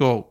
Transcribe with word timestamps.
Go. 0.00 0.30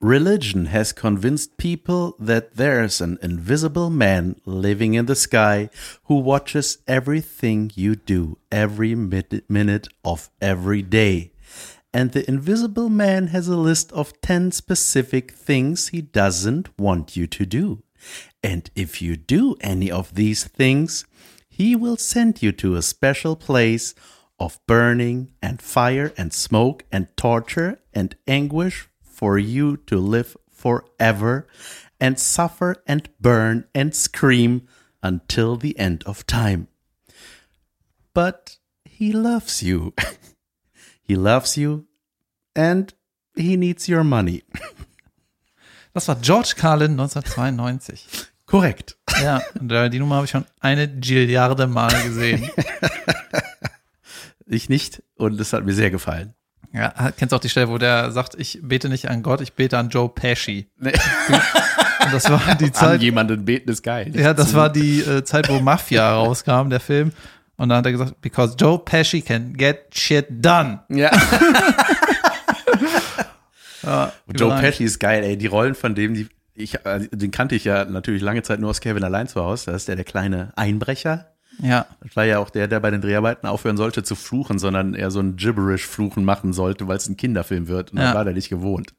Religion 0.00 0.66
has 0.66 0.92
convinced 0.92 1.56
people 1.56 2.14
that 2.20 2.54
there's 2.54 3.00
an 3.00 3.18
invisible 3.20 3.90
man 3.90 4.40
living 4.44 4.94
in 4.94 5.06
the 5.06 5.16
sky 5.16 5.68
who 6.04 6.20
watches 6.20 6.78
everything 6.86 7.72
you 7.74 7.96
do 7.96 8.38
every 8.52 8.94
minute 8.94 9.88
of 10.04 10.30
every 10.40 10.82
day. 10.82 11.32
And 11.92 12.12
the 12.12 12.28
invisible 12.28 12.88
man 12.88 13.28
has 13.28 13.48
a 13.48 13.56
list 13.56 13.90
of 13.90 14.20
10 14.20 14.52
specific 14.52 15.32
things 15.32 15.88
he 15.88 16.00
doesn't 16.00 16.68
want 16.78 17.16
you 17.16 17.26
to 17.26 17.44
do. 17.44 17.82
And 18.40 18.70
if 18.76 19.02
you 19.02 19.16
do 19.16 19.56
any 19.60 19.90
of 19.90 20.14
these 20.14 20.44
things, 20.44 21.06
he 21.48 21.74
will 21.74 21.96
send 21.96 22.40
you 22.40 22.52
to 22.52 22.76
a 22.76 22.82
special 22.82 23.34
place 23.34 23.96
of 24.38 24.58
burning 24.66 25.32
and 25.42 25.60
fire 25.60 26.12
and 26.16 26.32
smoke 26.32 26.84
and 26.92 27.08
torture 27.16 27.78
and 27.94 28.16
anguish 28.26 28.88
for 29.02 29.38
you 29.38 29.76
to 29.76 29.98
live 29.98 30.36
forever 30.50 31.46
and 32.00 32.18
suffer 32.18 32.76
and 32.86 33.08
burn 33.20 33.64
and 33.74 33.94
scream 33.94 34.66
until 35.02 35.56
the 35.56 35.78
end 35.78 36.02
of 36.04 36.26
time. 36.26 36.68
But 38.12 38.58
he 38.84 39.12
loves 39.12 39.62
you. 39.62 39.94
he 41.02 41.16
loves 41.16 41.56
you 41.56 41.86
and 42.54 42.92
he 43.34 43.56
needs 43.56 43.88
your 43.88 44.04
money. 44.04 44.42
Das 45.94 46.08
war 46.08 46.16
George 46.16 46.56
Carlin 46.58 46.90
1992. 46.90 48.26
Korrekt. 48.44 48.98
Ja, 49.22 49.40
äh, 49.66 49.88
die 49.88 49.98
Nummer 49.98 50.16
habe 50.16 50.26
ich 50.26 50.30
schon 50.30 50.44
eine 50.60 50.88
Gilliarde 50.88 51.66
Mal 51.66 51.90
gesehen. 52.02 52.50
Ich 54.46 54.68
nicht 54.68 55.02
und 55.16 55.40
es 55.40 55.52
hat 55.52 55.64
mir 55.64 55.72
sehr 55.74 55.90
gefallen. 55.90 56.34
Ja, 56.72 56.92
kennst 57.16 57.32
du 57.32 57.36
auch 57.36 57.40
die 57.40 57.48
Stelle, 57.48 57.68
wo 57.68 57.78
der 57.78 58.10
sagt, 58.12 58.34
ich 58.38 58.60
bete 58.62 58.88
nicht 58.88 59.08
an 59.08 59.22
Gott, 59.22 59.40
ich 59.40 59.54
bete 59.54 59.78
an 59.78 59.88
Joe 59.88 60.08
Pesci. 60.08 60.68
Nee. 60.78 60.92
Und 62.04 62.12
das 62.12 62.30
war 62.30 62.54
die 62.54 62.66
An 62.66 62.72
Zeit, 62.74 63.02
jemanden 63.02 63.44
beten 63.44 63.68
ist 63.70 63.82
geil. 63.82 64.12
ja, 64.14 64.32
das 64.32 64.54
war 64.54 64.70
die 64.70 65.00
äh, 65.00 65.24
Zeit, 65.24 65.48
wo 65.48 65.58
Mafia 65.58 66.14
rauskam, 66.14 66.68
der 66.70 66.78
Film. 66.78 67.10
Und 67.56 67.70
dann 67.70 67.78
hat 67.78 67.86
er 67.86 67.92
gesagt, 67.92 68.20
because 68.20 68.54
Joe 68.56 68.78
Pesci 68.78 69.22
can 69.22 69.54
get 69.56 69.86
shit 69.92 70.26
done. 70.30 70.80
Ja. 70.88 71.10
Ja, 73.82 74.12
Joe 74.26 74.48
überall. 74.48 74.62
Pesci 74.62 74.84
ist 74.84 74.98
geil, 74.98 75.22
ey. 75.22 75.36
Die 75.36 75.46
Rollen 75.46 75.74
von 75.76 75.94
dem, 75.94 76.14
die 76.14 76.26
ich, 76.54 76.74
äh, 76.84 77.06
den 77.12 77.30
kannte 77.30 77.54
ich 77.54 77.64
ja 77.64 77.84
natürlich 77.84 78.22
lange 78.22 78.42
Zeit 78.42 78.58
nur 78.58 78.70
aus 78.70 78.80
Kevin 78.80 79.04
allein 79.04 79.28
zu 79.28 79.42
Hause. 79.42 79.66
Da 79.66 79.76
ist 79.76 79.86
der 79.88 79.94
der 79.96 80.04
kleine 80.04 80.52
Einbrecher. 80.56 81.35
Ja, 81.62 81.86
Das 82.02 82.14
war 82.16 82.24
ja 82.24 82.38
auch 82.38 82.50
der, 82.50 82.68
der 82.68 82.80
bei 82.80 82.90
den 82.90 83.00
Dreharbeiten 83.00 83.46
aufhören 83.46 83.76
sollte 83.76 84.02
zu 84.02 84.14
fluchen, 84.14 84.58
sondern 84.58 84.94
eher 84.94 85.10
so 85.10 85.20
ein 85.20 85.36
Gibberish-Fluchen 85.36 86.24
machen 86.24 86.52
sollte, 86.52 86.86
weil 86.88 86.96
es 86.98 87.08
ein 87.08 87.16
Kinderfilm 87.16 87.68
wird. 87.68 87.92
Und 87.92 87.98
Ja. 87.98 88.04
dann 88.06 88.14
war 88.14 88.24
der 88.24 88.34
nicht 88.34 88.48
gewohnt. 88.50 88.94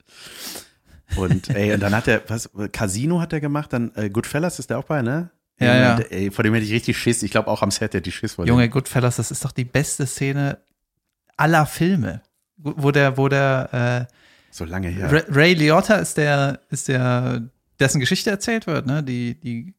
Und 1.15 1.49
ey, 1.49 1.73
und 1.73 1.79
dann 1.79 1.95
hat 1.95 2.07
er, 2.07 2.21
was, 2.27 2.49
Casino 2.71 3.21
hat 3.21 3.31
er 3.33 3.39
gemacht, 3.39 3.71
dann 3.73 3.91
äh, 3.95 4.09
Goodfellas 4.09 4.59
ist 4.59 4.69
der 4.69 4.79
auch 4.79 4.83
bei, 4.83 5.01
ne? 5.01 5.29
Ja, 5.59 5.75
ja. 5.75 5.97
Ey, 6.09 6.29
vor 6.31 6.43
dem 6.43 6.53
hätte 6.53 6.65
ich 6.65 6.71
richtig 6.71 6.97
Schiss. 6.97 7.23
Ich 7.23 7.31
glaube 7.31 7.47
auch 7.49 7.63
am 7.63 7.71
Set 7.71 7.93
hätte 7.93 8.09
ich 8.09 8.15
Schiss 8.15 8.33
vor 8.33 8.45
dem. 8.45 8.49
Junge 8.49 8.69
Goodfellas, 8.69 9.15
das 9.15 9.31
ist 9.31 9.43
doch 9.43 9.51
die 9.51 9.65
beste 9.65 10.05
Szene 10.05 10.57
aller 11.35 11.65
Filme. 11.65 12.21
Wo 12.57 12.91
der, 12.91 13.17
wo 13.17 13.27
der, 13.29 14.07
äh, 14.09 14.13
So 14.51 14.65
lange 14.65 14.89
her. 14.89 15.11
Ray, 15.11 15.23
Ray 15.29 15.53
Liotta 15.53 15.95
ist 15.95 16.17
der, 16.17 16.59
ist 16.69 16.87
der, 16.87 17.41
dessen 17.79 17.99
Geschichte 17.99 18.29
erzählt 18.29 18.67
wird, 18.67 18.85
ne? 18.85 19.01
Die, 19.03 19.39
die 19.39 19.73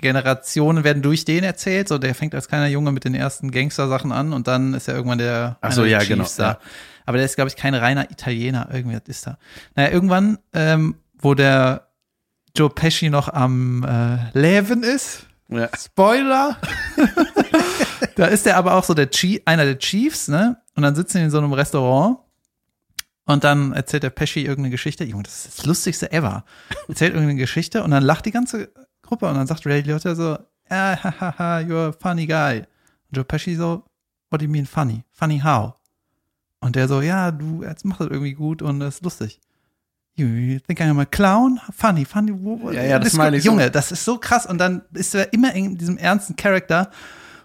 Generationen 0.00 0.84
werden 0.84 1.02
durch 1.02 1.24
den 1.24 1.44
erzählt. 1.44 1.88
So, 1.88 1.98
der 1.98 2.14
fängt 2.14 2.34
als 2.34 2.48
kleiner 2.48 2.66
Junge 2.66 2.92
mit 2.92 3.04
den 3.04 3.14
ersten 3.14 3.50
Gangster-Sachen 3.50 4.12
an 4.12 4.32
und 4.32 4.48
dann 4.48 4.74
ist 4.74 4.88
er 4.88 4.94
irgendwann 4.94 5.18
der, 5.18 5.58
Ach 5.60 5.72
so, 5.72 5.84
ja, 5.84 5.98
genau, 6.00 6.24
Chiefs 6.24 6.36
da. 6.36 6.44
ja. 6.44 6.58
Aber 7.06 7.16
der 7.16 7.26
ist, 7.26 7.36
glaube 7.36 7.48
ich, 7.48 7.56
kein 7.56 7.74
reiner 7.74 8.10
Italiener. 8.10 8.68
Irgendwie 8.72 8.98
ist 9.06 9.26
da. 9.26 9.38
Naja, 9.74 9.90
irgendwann, 9.90 10.38
ähm, 10.52 10.96
wo 11.18 11.34
der 11.34 11.88
Joe 12.56 12.70
Pesci 12.70 13.10
noch 13.10 13.28
am 13.28 13.84
äh, 13.84 14.38
Leben 14.38 14.82
ist, 14.82 15.26
Ja. 15.48 15.68
Spoiler. 15.76 16.56
da 18.16 18.26
ist 18.26 18.46
er 18.46 18.56
aber 18.56 18.74
auch 18.74 18.84
so 18.84 18.94
der 18.94 19.10
Chief, 19.10 19.40
einer 19.44 19.64
der 19.64 19.78
Chiefs, 19.78 20.28
ne? 20.28 20.58
Und 20.74 20.82
dann 20.82 20.94
sitzen 20.94 21.18
die 21.18 21.24
in 21.24 21.30
so 21.30 21.38
einem 21.38 21.52
Restaurant 21.52 22.18
und 23.24 23.44
dann 23.44 23.72
erzählt 23.72 24.02
der 24.02 24.10
Pesci 24.10 24.40
irgendeine 24.40 24.70
Geschichte. 24.70 25.04
Junge, 25.04 25.22
das 25.24 25.46
ist 25.46 25.58
das 25.58 25.66
Lustigste 25.66 26.12
ever. 26.12 26.44
Erzählt 26.88 27.14
irgendeine 27.14 27.38
Geschichte 27.40 27.82
und 27.82 27.90
dann 27.90 28.02
lacht 28.02 28.26
die 28.26 28.30
ganze 28.32 28.70
Gruppe 29.02 29.26
und 29.26 29.34
dann 29.34 29.46
sagt 29.46 29.66
Ray 29.66 29.80
Liotta 29.80 30.14
so, 30.14 30.38
ah, 30.68 30.96
ha, 31.02 31.14
ha, 31.20 31.34
ha, 31.38 31.58
you're 31.58 31.88
a 31.88 31.92
funny 31.92 32.26
guy. 32.26 32.58
Und 33.10 33.16
Joe 33.16 33.24
Pesci 33.24 33.56
so, 33.56 33.84
what 34.30 34.40
do 34.40 34.44
you 34.44 34.50
mean 34.50 34.66
funny? 34.66 35.04
Funny 35.10 35.40
how? 35.40 35.74
Und 36.60 36.76
der 36.76 36.88
so, 36.88 37.00
ja, 37.00 37.30
du, 37.30 37.62
jetzt 37.62 37.84
machst 37.84 38.00
das 38.00 38.08
irgendwie 38.08 38.34
gut 38.34 38.62
und 38.62 38.80
das 38.80 38.96
ist 38.96 39.04
lustig. 39.04 39.40
You 40.14 40.58
think 40.66 40.80
I'm 40.80 41.00
a 41.00 41.06
clown? 41.06 41.58
Funny, 41.74 42.04
funny. 42.04 42.32
Ja, 42.74 42.82
ja, 42.84 42.98
das 42.98 43.14
meine 43.14 43.38
ich 43.38 43.44
so. 43.44 43.50
Junge, 43.50 43.70
das 43.70 43.92
ist 43.92 44.04
so 44.04 44.18
krass. 44.18 44.44
Und 44.44 44.58
dann 44.58 44.82
ist 44.92 45.14
er 45.14 45.32
immer 45.32 45.54
in 45.54 45.78
diesem 45.78 45.96
ernsten 45.96 46.36
Charakter. 46.36 46.90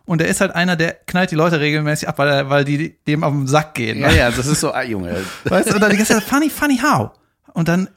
Und 0.05 0.21
er 0.21 0.27
ist 0.27 0.41
halt 0.41 0.53
einer, 0.53 0.75
der 0.75 0.93
knallt 1.05 1.31
die 1.31 1.35
Leute 1.35 1.59
regelmäßig 1.59 2.07
ab, 2.07 2.17
weil, 2.17 2.27
er, 2.27 2.49
weil 2.49 2.65
die 2.65 2.97
dem 3.07 3.23
auf 3.23 3.31
den 3.31 3.47
Sack 3.47 3.73
gehen. 3.73 3.99
Ja, 3.99 4.11
ja, 4.11 4.31
das 4.31 4.47
ist 4.47 4.59
so, 4.59 4.71
ah, 4.71 4.83
Junge. 4.83 5.15
Weißt 5.45 5.69
du, 5.69 5.75
und 5.75 5.81
dann 5.81 5.91
die 5.91 5.97
ganze 5.97 6.13
Zeit, 6.13 6.23
funny, 6.23 6.49
funny, 6.49 6.77
how? 6.77 7.11
Und 7.53 7.67
dann, 7.67 7.89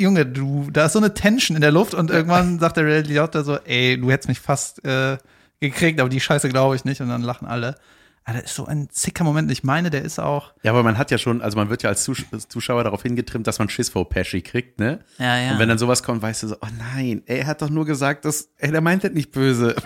Junge, 0.00 0.26
du, 0.26 0.68
da 0.72 0.86
ist 0.86 0.92
so 0.92 0.98
eine 0.98 1.14
Tension 1.14 1.56
in 1.56 1.60
der 1.60 1.72
Luft 1.72 1.94
und 1.94 2.10
irgendwann 2.10 2.58
sagt 2.58 2.76
der 2.76 2.84
Ray 2.84 3.02
Liotta 3.02 3.44
so, 3.44 3.56
ey, 3.58 3.98
du 3.98 4.10
hättest 4.10 4.28
mich 4.28 4.40
fast 4.40 4.84
äh, 4.84 5.18
gekriegt, 5.60 6.00
aber 6.00 6.08
die 6.08 6.20
Scheiße 6.20 6.48
glaube 6.48 6.76
ich 6.76 6.84
nicht. 6.84 7.00
Und 7.00 7.08
dann 7.08 7.22
lachen 7.22 7.46
alle. 7.46 7.76
Aber 8.24 8.38
das 8.38 8.50
ist 8.50 8.54
so 8.54 8.64
ein 8.64 8.88
sicker 8.90 9.22
Moment. 9.22 9.50
Ich 9.50 9.64
meine, 9.64 9.90
der 9.90 10.02
ist 10.02 10.18
auch. 10.18 10.54
Ja, 10.62 10.72
aber 10.72 10.82
man 10.82 10.96
hat 10.96 11.10
ja 11.10 11.18
schon, 11.18 11.42
also 11.42 11.58
man 11.58 11.68
wird 11.68 11.82
ja 11.82 11.90
als 11.90 12.04
Zus 12.04 12.24
Zuschauer 12.48 12.82
darauf 12.82 13.02
hingetrimmt, 13.02 13.46
dass 13.46 13.58
man 13.58 13.68
Schiss 13.68 13.90
vor 13.90 14.08
Pesci 14.08 14.40
kriegt, 14.40 14.80
ne? 14.80 15.00
Ja, 15.18 15.38
ja. 15.38 15.52
Und 15.52 15.58
wenn 15.58 15.68
dann 15.68 15.78
sowas 15.78 16.02
kommt, 16.02 16.22
weißt 16.22 16.42
du 16.44 16.48
so, 16.48 16.56
oh 16.60 16.68
nein, 16.78 17.22
ey, 17.26 17.40
er 17.40 17.46
hat 17.46 17.60
doch 17.60 17.68
nur 17.68 17.84
gesagt, 17.84 18.24
dass, 18.24 18.48
ey, 18.56 18.70
der 18.72 18.80
meint 18.80 19.04
das 19.04 19.12
nicht 19.12 19.32
böse. 19.32 19.76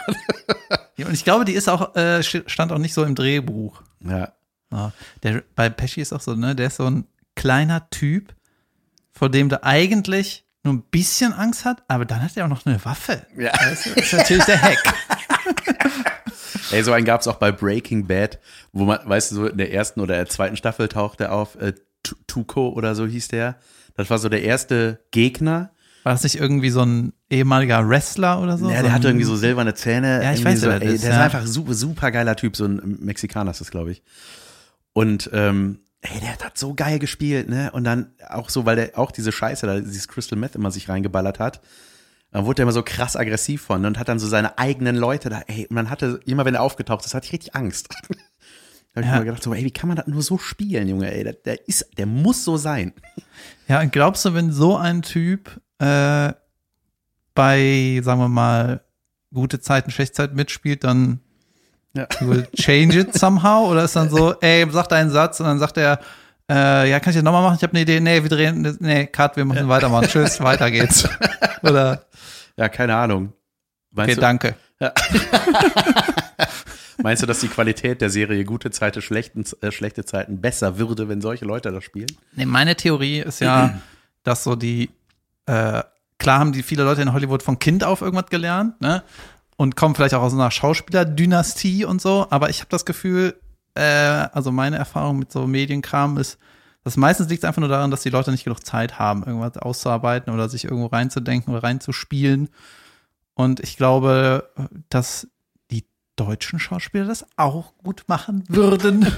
Ja, 0.97 1.07
und 1.07 1.15
ich 1.15 1.23
glaube, 1.23 1.45
die 1.45 1.53
ist 1.53 1.69
auch, 1.69 1.95
äh, 1.95 2.25
stand 2.25 2.73
auch 2.73 2.79
nicht 2.79 2.93
so 2.93 3.05
im 3.05 3.15
Drehbuch. 3.15 3.83
Ja. 4.01 4.33
Ja, 4.73 4.93
der, 5.23 5.45
bei 5.55 5.71
Pesci 5.71 6.01
ist 6.01 6.13
auch 6.13 6.21
so, 6.21 6.35
ne, 6.35 6.57
der 6.57 6.67
ist 6.67 6.77
so 6.77 6.87
ein 6.87 7.07
kleiner 7.37 7.89
Typ, 7.91 8.35
vor 9.19 9.29
dem 9.31 9.49
du 9.49 9.63
eigentlich 9.65 10.45
nur 10.65 10.75
ein 10.75 10.83
bisschen 10.83 11.33
Angst 11.33 11.65
hat, 11.65 11.83
aber 11.89 12.05
dann 12.05 12.23
hat 12.23 12.37
er 12.37 12.45
auch 12.45 12.49
noch 12.49 12.65
eine 12.67 12.85
Waffe. 12.85 13.27
Ja. 13.37 13.53
Das 13.53 13.87
ist 13.87 14.13
natürlich 14.13 14.45
der 14.45 14.61
Hack. 14.63 14.79
Ey, 16.71 16.83
so 16.83 16.93
einen 16.93 17.05
gab's 17.07 17.27
auch 17.27 17.37
bei 17.37 17.51
Breaking 17.51 18.07
Bad, 18.07 18.39
wo 18.73 18.85
man, 18.85 18.99
weißt 19.05 19.31
du, 19.31 19.35
so 19.37 19.47
in 19.47 19.57
der 19.59 19.73
ersten 19.73 20.01
oder 20.01 20.15
der 20.17 20.27
zweiten 20.27 20.57
Staffel 20.57 20.89
taucht 20.89 21.21
er 21.21 21.33
auf, 21.33 21.57
äh, 21.57 21.73
Tu- 22.03 22.15
Tuco 22.27 22.69
oder 22.69 22.95
so 22.95 23.07
hieß 23.07 23.29
der. 23.29 23.57
Das 23.97 24.09
war 24.11 24.19
so 24.19 24.29
der 24.29 24.43
erste 24.43 25.01
Gegner. 25.11 25.71
War 26.05 26.13
das 26.13 26.23
nicht 26.23 26.37
irgendwie 26.37 26.71
so 26.71 26.83
ein 26.83 27.13
ehemaliger 27.31 27.89
Wrestler 27.89 28.41
oder 28.41 28.57
so? 28.59 28.69
Ja, 28.71 28.77
so 28.77 28.83
der 28.83 28.91
ein, 28.91 28.93
hatte 28.93 29.09
irgendwie 29.09 29.25
so 29.25 29.35
silberne 29.37 29.75
Zähne. 29.75 30.23
Ja, 30.23 30.33
ich 30.33 30.45
weiß, 30.45 30.61
so, 30.61 30.71
ey, 30.71 30.75
ist, 30.95 31.03
Der 31.03 31.11
ist 31.11 31.17
ja. 31.17 31.25
einfach 31.25 31.45
super, 31.47 31.75
super 31.75 32.11
geiler 32.13 32.37
Typ, 32.37 32.57
so 32.57 32.67
ein 32.67 32.99
Mexikaner 33.01 33.51
ist 33.51 33.61
das, 33.61 33.71
glaube 33.71 33.91
ich. 33.93 34.03
Und 34.93 35.29
ähm, 35.33 35.81
ey, 36.03 36.21
der 36.21 36.39
hat 36.39 36.57
so 36.59 36.75
geil 36.75 36.99
gespielt, 36.99 37.49
ne? 37.49 37.71
Und 37.73 37.85
dann 37.85 38.13
auch 38.29 38.51
so, 38.51 38.65
weil 38.67 38.77
der 38.77 38.99
auch 38.99 39.11
diese 39.11 39.33
Scheiße, 39.33 39.67
da 39.67 39.81
dieses 39.81 40.09
Crystal 40.09 40.39
Meth 40.39 40.55
immer 40.55 40.71
sich 40.71 40.89
reingeballert 40.89 41.39
hat, 41.39 41.61
dann 42.31 42.45
wurde 42.45 42.63
er 42.63 42.65
immer 42.65 42.73
so 42.73 42.83
krass 42.83 43.17
aggressiv 43.17 43.63
von 43.63 43.85
und 43.85 43.99
hat 43.99 44.09
dann 44.09 44.19
so 44.19 44.27
seine 44.29 44.59
eigenen 44.59 44.97
Leute 44.97 45.29
da, 45.31 45.41
ey, 45.47 45.63
und 45.67 45.73
man 45.75 45.91
hatte, 45.91 46.21
immer 46.27 46.45
wenn 46.45 46.55
er 46.55 46.63
aufgetaucht 46.63 47.05
ist, 47.07 47.15
hatte 47.15 47.27
ich 47.27 47.33
richtig 47.33 47.55
Angst. 47.55 47.89
da 48.95 49.01
hab 49.01 49.05
ich 49.05 49.07
Ja. 49.11 49.19
mir 49.19 49.25
gedacht, 49.25 49.43
so, 49.43 49.55
ey, 49.55 49.65
wie 49.65 49.71
kann 49.71 49.89
man 49.89 49.97
das 49.97 50.07
nur 50.07 50.23
so 50.23 50.39
spielen, 50.39 50.89
Junge, 50.89 51.11
ey, 51.13 51.25
der, 51.25 51.33
der 51.33 51.67
ist, 51.69 51.89
der 51.97 52.07
muss 52.07 52.45
so 52.45 52.57
sein. 52.57 52.93
Ja, 53.67 53.81
und 53.81 53.93
glaubst 53.93 54.25
du, 54.25 54.35
wenn 54.35 54.53
so 54.53 54.77
ein 54.77 55.03
Typ 55.03 55.61
äh, 55.79 56.33
bei, 57.35 58.01
sagen 58.03 58.21
wir 58.21 58.29
mal, 58.29 58.83
gute 59.33 59.61
Zeiten, 59.61 59.91
schlechte 59.91 60.15
Zeiten 60.15 60.37
mitspielt, 60.37 60.85
dann 60.85 61.21
Ja. 61.99 62.07
will 62.21 62.47
change 62.57 62.99
it 62.99 63.15
somehow? 63.19 63.69
Oder 63.71 63.85
ist 63.85 63.97
dann 63.97 64.09
so, 64.09 64.35
ey, 64.41 64.67
sag 64.71 64.89
deinen 64.89 65.11
Satz 65.11 65.41
und 65.41 65.47
dann 65.47 65.59
sagt 65.59 65.77
er, 65.77 65.99
äh, 66.51 66.89
ja, 66.91 67.01
kann 67.01 67.11
ich 67.11 67.17
das 67.17 67.25
nochmal 67.25 67.43
machen? 67.43 67.57
Ich 67.57 67.63
habe 67.63 67.73
eine 67.73 67.83
Idee. 67.83 68.01
Nee, 68.01 68.23
wir 68.23 68.31
drehen, 68.31 68.77
nee, 68.81 69.07
Cut, 69.07 69.37
wir 69.37 69.45
müssen 69.45 69.69
weitermachen. 69.69 70.07
Tschüss, 70.07 70.41
weiter 70.43 70.71
geht's. 70.71 71.09
Oder, 71.63 72.05
Ja, 72.57 72.69
keine 72.69 72.95
Ahnung. 72.97 73.33
Meinst 73.91 74.11
okay, 74.11 74.15
du, 74.15 74.21
danke. 74.21 74.55
Meinst 77.03 77.23
du, 77.23 77.27
dass 77.27 77.41
die 77.41 77.49
Qualität 77.49 78.01
der 78.01 78.11
Serie 78.11 78.45
gute 78.45 78.71
Zeiten, 78.71 79.03
schlechten, 79.03 79.45
äh, 79.61 79.71
schlechte 79.71 80.05
Zeiten 80.05 80.41
besser 80.41 80.79
würde, 80.79 81.09
wenn 81.09 81.21
solche 81.21 81.45
Leute 81.45 81.71
das 81.71 81.85
spielen? 81.85 82.11
Nee, 82.35 82.47
meine 82.47 82.75
Theorie 82.77 83.21
ist 83.21 83.41
ja, 83.41 83.79
dass 84.25 84.45
so 84.45 84.57
die, 84.57 84.91
äh, 85.47 85.83
klar 86.19 86.39
haben 86.39 86.53
die 86.53 86.63
viele 86.63 86.85
Leute 86.85 87.03
in 87.03 87.13
Hollywood 87.13 87.43
von 87.43 87.59
Kind 87.59 87.85
auf 87.85 88.01
irgendwas 88.03 88.31
gelernt, 88.31 88.81
ne? 88.81 89.03
Und 89.59 89.77
kommen 89.77 89.95
vielleicht 89.95 90.15
auch 90.15 90.23
aus 90.23 90.33
einer 90.33 90.51
Schauspielerdynastie 90.51 91.85
und 91.85 92.01
so, 92.01 92.27
aber 92.31 92.49
ich 92.49 92.61
habe 92.61 92.71
das 92.71 92.87
Gefühl, 92.87 93.35
äh, 93.75 93.83
also 93.83 94.53
meine 94.53 94.77
Erfahrung 94.79 95.19
mit 95.19 95.33
so 95.33 95.47
Medienkram 95.47 96.17
ist, 96.17 96.39
dass 96.85 96.97
meistens 96.97 97.29
liegt 97.29 97.43
es 97.43 97.47
einfach 97.47 97.61
nur 97.61 97.69
daran, 97.69 97.91
dass 97.91 98.03
die 98.03 98.11
Leute 98.11 98.31
nicht 98.31 98.45
genug 98.45 98.65
Zeit 98.65 98.99
haben, 98.99 99.25
irgendwas 99.25 99.59
auszuarbeiten 99.59 100.33
oder 100.33 100.49
sich 100.49 100.65
irgendwo 100.65 100.87
reinzudenken 100.87 101.53
oder 101.53 101.65
reinzuspielen. 101.65 102.49
Und 103.35 103.61
ich 103.61 103.77
glaube, 103.77 104.49
dass 104.89 105.27
die 105.71 105.85
deutschen 106.17 106.61
Schauspieler 106.61 107.05
das 107.07 107.27
auch 107.37 107.75
gut 107.83 108.05
machen 108.07 108.45
würden. 108.49 109.13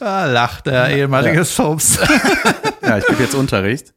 Ah, 0.00 0.26
lacht 0.26 0.66
der 0.66 0.90
ehemalige 0.90 1.44
Soaps. 1.44 1.98
Ja, 2.82 2.98
ich 2.98 3.06
gebe 3.06 3.22
jetzt 3.22 3.34
Unterricht. 3.34 3.94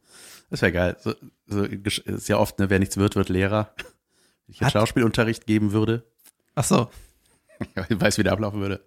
Das 0.52 0.60
wäre 0.60 0.72
geil. 0.72 0.96
So, 1.00 1.14
so, 1.46 1.64
ist 1.64 2.28
ja 2.28 2.36
oft, 2.36 2.58
ne, 2.58 2.68
wer 2.68 2.78
nichts 2.78 2.98
wird, 2.98 3.16
wird 3.16 3.30
Lehrer. 3.30 3.72
Wenn 3.76 4.54
ich 4.54 4.60
jetzt 4.60 4.72
Schauspielunterricht 4.72 5.46
geben 5.46 5.72
würde, 5.72 6.04
Ach 6.54 6.64
so. 6.64 6.90
ich 7.88 8.00
weiß, 8.00 8.18
wie 8.18 8.22
der 8.22 8.32
ablaufen 8.32 8.60
würde. 8.60 8.84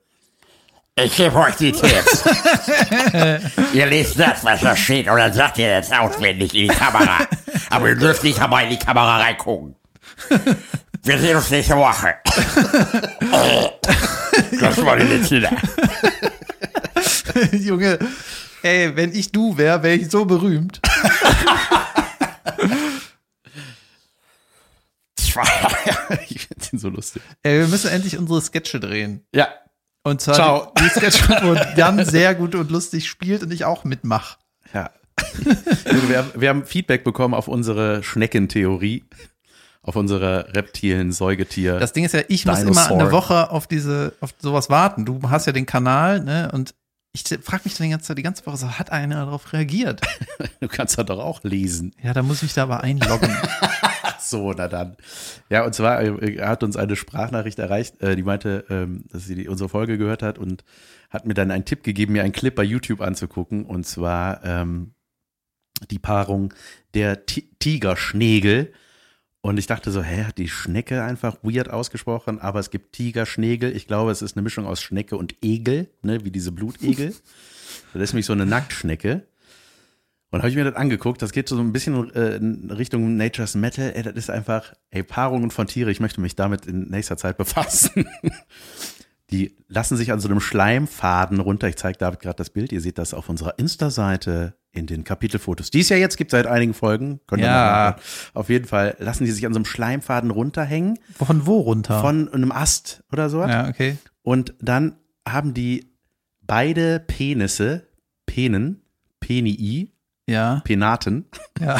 Ich 0.97 1.15
gebe 1.17 1.35
euch 1.35 1.55
die 1.55 1.71
Tipps. 1.71 2.23
ihr 3.73 3.85
lest 3.87 4.17
das, 4.17 4.45
was 4.45 4.61
da 4.61 4.75
steht, 4.75 5.09
und 5.09 5.17
dann 5.17 5.33
sagt 5.33 5.57
ihr 5.57 5.69
das 5.69 5.91
auswendig 5.91 6.53
in 6.53 6.69
die 6.69 6.75
Kamera. 6.75 7.27
Aber 7.69 7.89
ihr 7.89 7.95
dürft 7.95 8.23
nicht 8.23 8.39
dabei 8.39 8.63
in 8.63 8.69
die 8.69 8.79
Kamera 8.79 9.17
reingucken. 9.17 9.75
Wir 11.03 11.17
sehen 11.17 11.35
uns 11.35 11.49
nächste 11.49 11.75
Woche. 11.75 12.15
Das 14.59 14.83
war 14.83 14.97
die 14.97 15.05
letzte. 15.05 15.49
Junge, 17.55 17.97
ey, 18.65 18.95
wenn 18.95 19.13
ich 19.13 19.31
du 19.31 19.57
wäre, 19.57 19.83
wäre 19.83 19.95
ich 19.95 20.09
so 20.09 20.25
berühmt. 20.25 20.81
ich 25.25 25.33
finde 26.47 26.67
den 26.71 26.79
so 26.79 26.89
lustig. 26.89 27.21
Ey, 27.43 27.59
wir 27.59 27.67
müssen 27.67 27.89
endlich 27.89 28.17
unsere 28.17 28.41
Sketche 28.41 28.79
drehen. 28.79 29.25
Ja, 29.33 29.49
Und 30.03 30.21
zwar 30.21 30.35
Ciao. 30.35 30.73
die, 30.77 30.83
die 30.83 30.89
Sketche, 30.89 31.27
wo 31.43 31.53
Jan 31.77 32.03
sehr 32.05 32.35
gut 32.35 32.55
und 32.55 32.71
lustig 32.71 33.07
spielt 33.07 33.43
und 33.43 33.51
ich 33.51 33.65
auch 33.65 33.83
mitmach. 33.83 34.37
ja. 34.73 34.89
Wir, 36.07 36.17
haben, 36.17 36.31
wir 36.35 36.49
haben 36.49 36.65
Feedback 36.65 37.03
bekommen 37.05 37.33
auf 37.33 37.47
unsere 37.47 38.03
Schneckentheorie, 38.03 39.05
auf 39.81 39.95
unsere 39.95 40.53
reptilen 40.53 41.11
Säugetier. 41.13 41.79
Das 41.79 41.93
Ding 41.93 42.03
ist 42.03 42.13
ja, 42.13 42.21
ich 42.27 42.45
muss 42.45 42.59
Dinosaur. 42.59 42.91
immer 42.91 43.01
eine 43.01 43.11
Woche 43.13 43.49
auf 43.49 43.65
diese, 43.67 44.13
auf 44.19 44.33
sowas 44.39 44.69
warten. 44.69 45.05
Du 45.05 45.21
hast 45.29 45.45
ja 45.47 45.53
den 45.53 45.65
Kanal, 45.65 46.21
ne? 46.21 46.49
Und 46.53 46.73
ich 47.15 47.23
frage 47.43 47.61
mich 47.65 47.75
dann 47.75 47.85
die 47.85 47.91
ganze 47.91 48.07
Zeit, 48.07 48.17
die 48.17 48.23
ganze 48.23 48.45
Woche 48.45 48.57
so, 48.57 48.69
hat 48.71 48.91
einer 48.91 49.15
darauf 49.15 49.53
reagiert? 49.53 50.01
du 50.59 50.67
kannst 50.67 50.97
doch 50.97 51.19
auch 51.19 51.43
lesen. 51.43 51.93
Ja, 52.03 52.13
da 52.13 52.21
muss 52.21 52.43
ich 52.43 52.53
da 52.53 52.63
aber 52.63 52.81
einloggen. 52.83 53.35
So, 54.19 54.53
na 54.53 54.67
dann. 54.67 54.97
Ja, 55.51 55.65
und 55.65 55.75
zwar 55.75 56.01
äh, 56.01 56.39
hat 56.41 56.63
uns 56.63 56.77
eine 56.77 56.95
Sprachnachricht 56.95 57.59
erreicht, 57.59 58.01
äh, 58.01 58.15
die 58.15 58.23
meinte, 58.23 58.65
ähm, 58.71 59.03
dass 59.11 59.25
sie 59.25 59.35
die, 59.35 59.47
unsere 59.47 59.69
Folge 59.69 59.99
gehört 59.99 60.23
hat 60.23 60.39
und 60.39 60.63
hat 61.11 61.27
mir 61.27 61.35
dann 61.35 61.51
einen 61.51 61.65
Tipp 61.65 61.83
gegeben, 61.83 62.13
mir 62.13 62.23
einen 62.23 62.33
Clip 62.33 62.55
bei 62.55 62.63
YouTube 62.63 63.01
anzugucken. 63.01 63.65
Und 63.65 63.85
zwar 63.85 64.43
ähm, 64.43 64.95
die 65.91 65.99
Paarung 65.99 66.55
der 66.95 67.27
Ti- 67.27 67.51
Tigerschnegel. 67.59 68.73
Und 69.45 69.59
ich 69.59 69.67
dachte 69.67 69.91
so, 69.91 70.01
hä, 70.01 70.23
hat 70.23 70.39
die 70.39 70.47
Schnecke 70.47 71.03
einfach 71.03 71.37
weird 71.43 71.69
ausgesprochen, 71.69 72.39
aber 72.39 72.59
es 72.59 72.71
gibt 72.71 72.93
Tigerschnegel. 72.93 73.75
Ich 73.75 73.85
glaube, 73.85 74.09
es 74.09 74.23
ist 74.23 74.35
eine 74.35 74.41
Mischung 74.41 74.65
aus 74.65 74.81
Schnecke 74.81 75.17
und 75.17 75.35
Egel, 75.43 75.87
ne, 76.01 76.25
wie 76.25 76.31
diese 76.31 76.51
Blutegel. 76.51 77.13
Das 77.93 78.01
ist 78.01 78.13
nämlich 78.13 78.25
so 78.25 78.33
eine 78.33 78.47
Nacktschnecke. 78.47 79.27
Und 80.31 80.39
habe 80.39 80.49
ich 80.49 80.55
mir 80.55 80.63
das 80.63 80.75
angeguckt, 80.75 81.21
das 81.21 81.31
geht 81.31 81.47
so 81.47 81.59
ein 81.59 81.73
bisschen 81.73 82.11
äh, 82.15 82.37
in 82.37 82.71
Richtung 82.71 83.17
Nature's 83.17 83.53
Metal. 83.53 83.91
Ey, 83.93 84.01
das 84.01 84.15
ist 84.15 84.31
einfach, 84.31 84.73
ey, 84.89 85.03
Paarungen 85.03 85.51
von 85.51 85.67
Tiere, 85.67 85.91
ich 85.91 85.99
möchte 85.99 86.21
mich 86.21 86.35
damit 86.35 86.65
in 86.65 86.89
nächster 86.89 87.15
Zeit 87.15 87.37
befassen. 87.37 88.07
Die 89.29 89.55
lassen 89.67 89.95
sich 89.95 90.11
an 90.11 90.19
so 90.19 90.27
einem 90.27 90.39
Schleimfaden 90.39 91.39
runter. 91.39 91.67
Ich 91.67 91.75
zeige 91.75 91.99
David 91.99 92.19
gerade 92.19 92.37
das 92.37 92.49
Bild. 92.49 92.71
Ihr 92.71 92.81
seht 92.81 92.97
das 92.97 93.13
auf 93.13 93.29
unserer 93.29 93.59
Insta-Seite 93.59 94.55
in 94.75 94.85
den 94.85 95.03
Kapitelfotos. 95.03 95.71
Die 95.71 95.79
es 95.79 95.89
ja 95.89 95.97
jetzt 95.97 96.17
gibt 96.17 96.31
seit 96.31 96.47
einigen 96.47 96.73
Folgen. 96.73 97.19
Könnt 97.27 97.41
ihr 97.41 97.47
Ja. 97.47 97.95
Auf 98.33 98.49
jeden 98.49 98.65
Fall 98.65 98.95
lassen 98.99 99.25
die 99.25 99.31
sich 99.31 99.45
an 99.45 99.53
so 99.53 99.57
einem 99.57 99.65
Schleimfaden 99.65 100.31
runterhängen. 100.31 100.99
Von 101.17 101.45
wo 101.45 101.59
runter? 101.59 102.01
Von 102.01 102.31
einem 102.31 102.51
Ast 102.51 103.03
oder 103.11 103.29
so. 103.29 103.41
ja, 103.41 103.67
okay. 103.69 103.97
Und 104.21 104.53
dann 104.59 104.95
haben 105.27 105.53
die 105.53 105.91
beide 106.41 106.99
Penisse, 106.99 107.87
Penen, 108.25 108.81
Penii, 109.19 109.91
Ja, 110.27 110.61
Penaten 110.65 111.25
ja. 111.59 111.79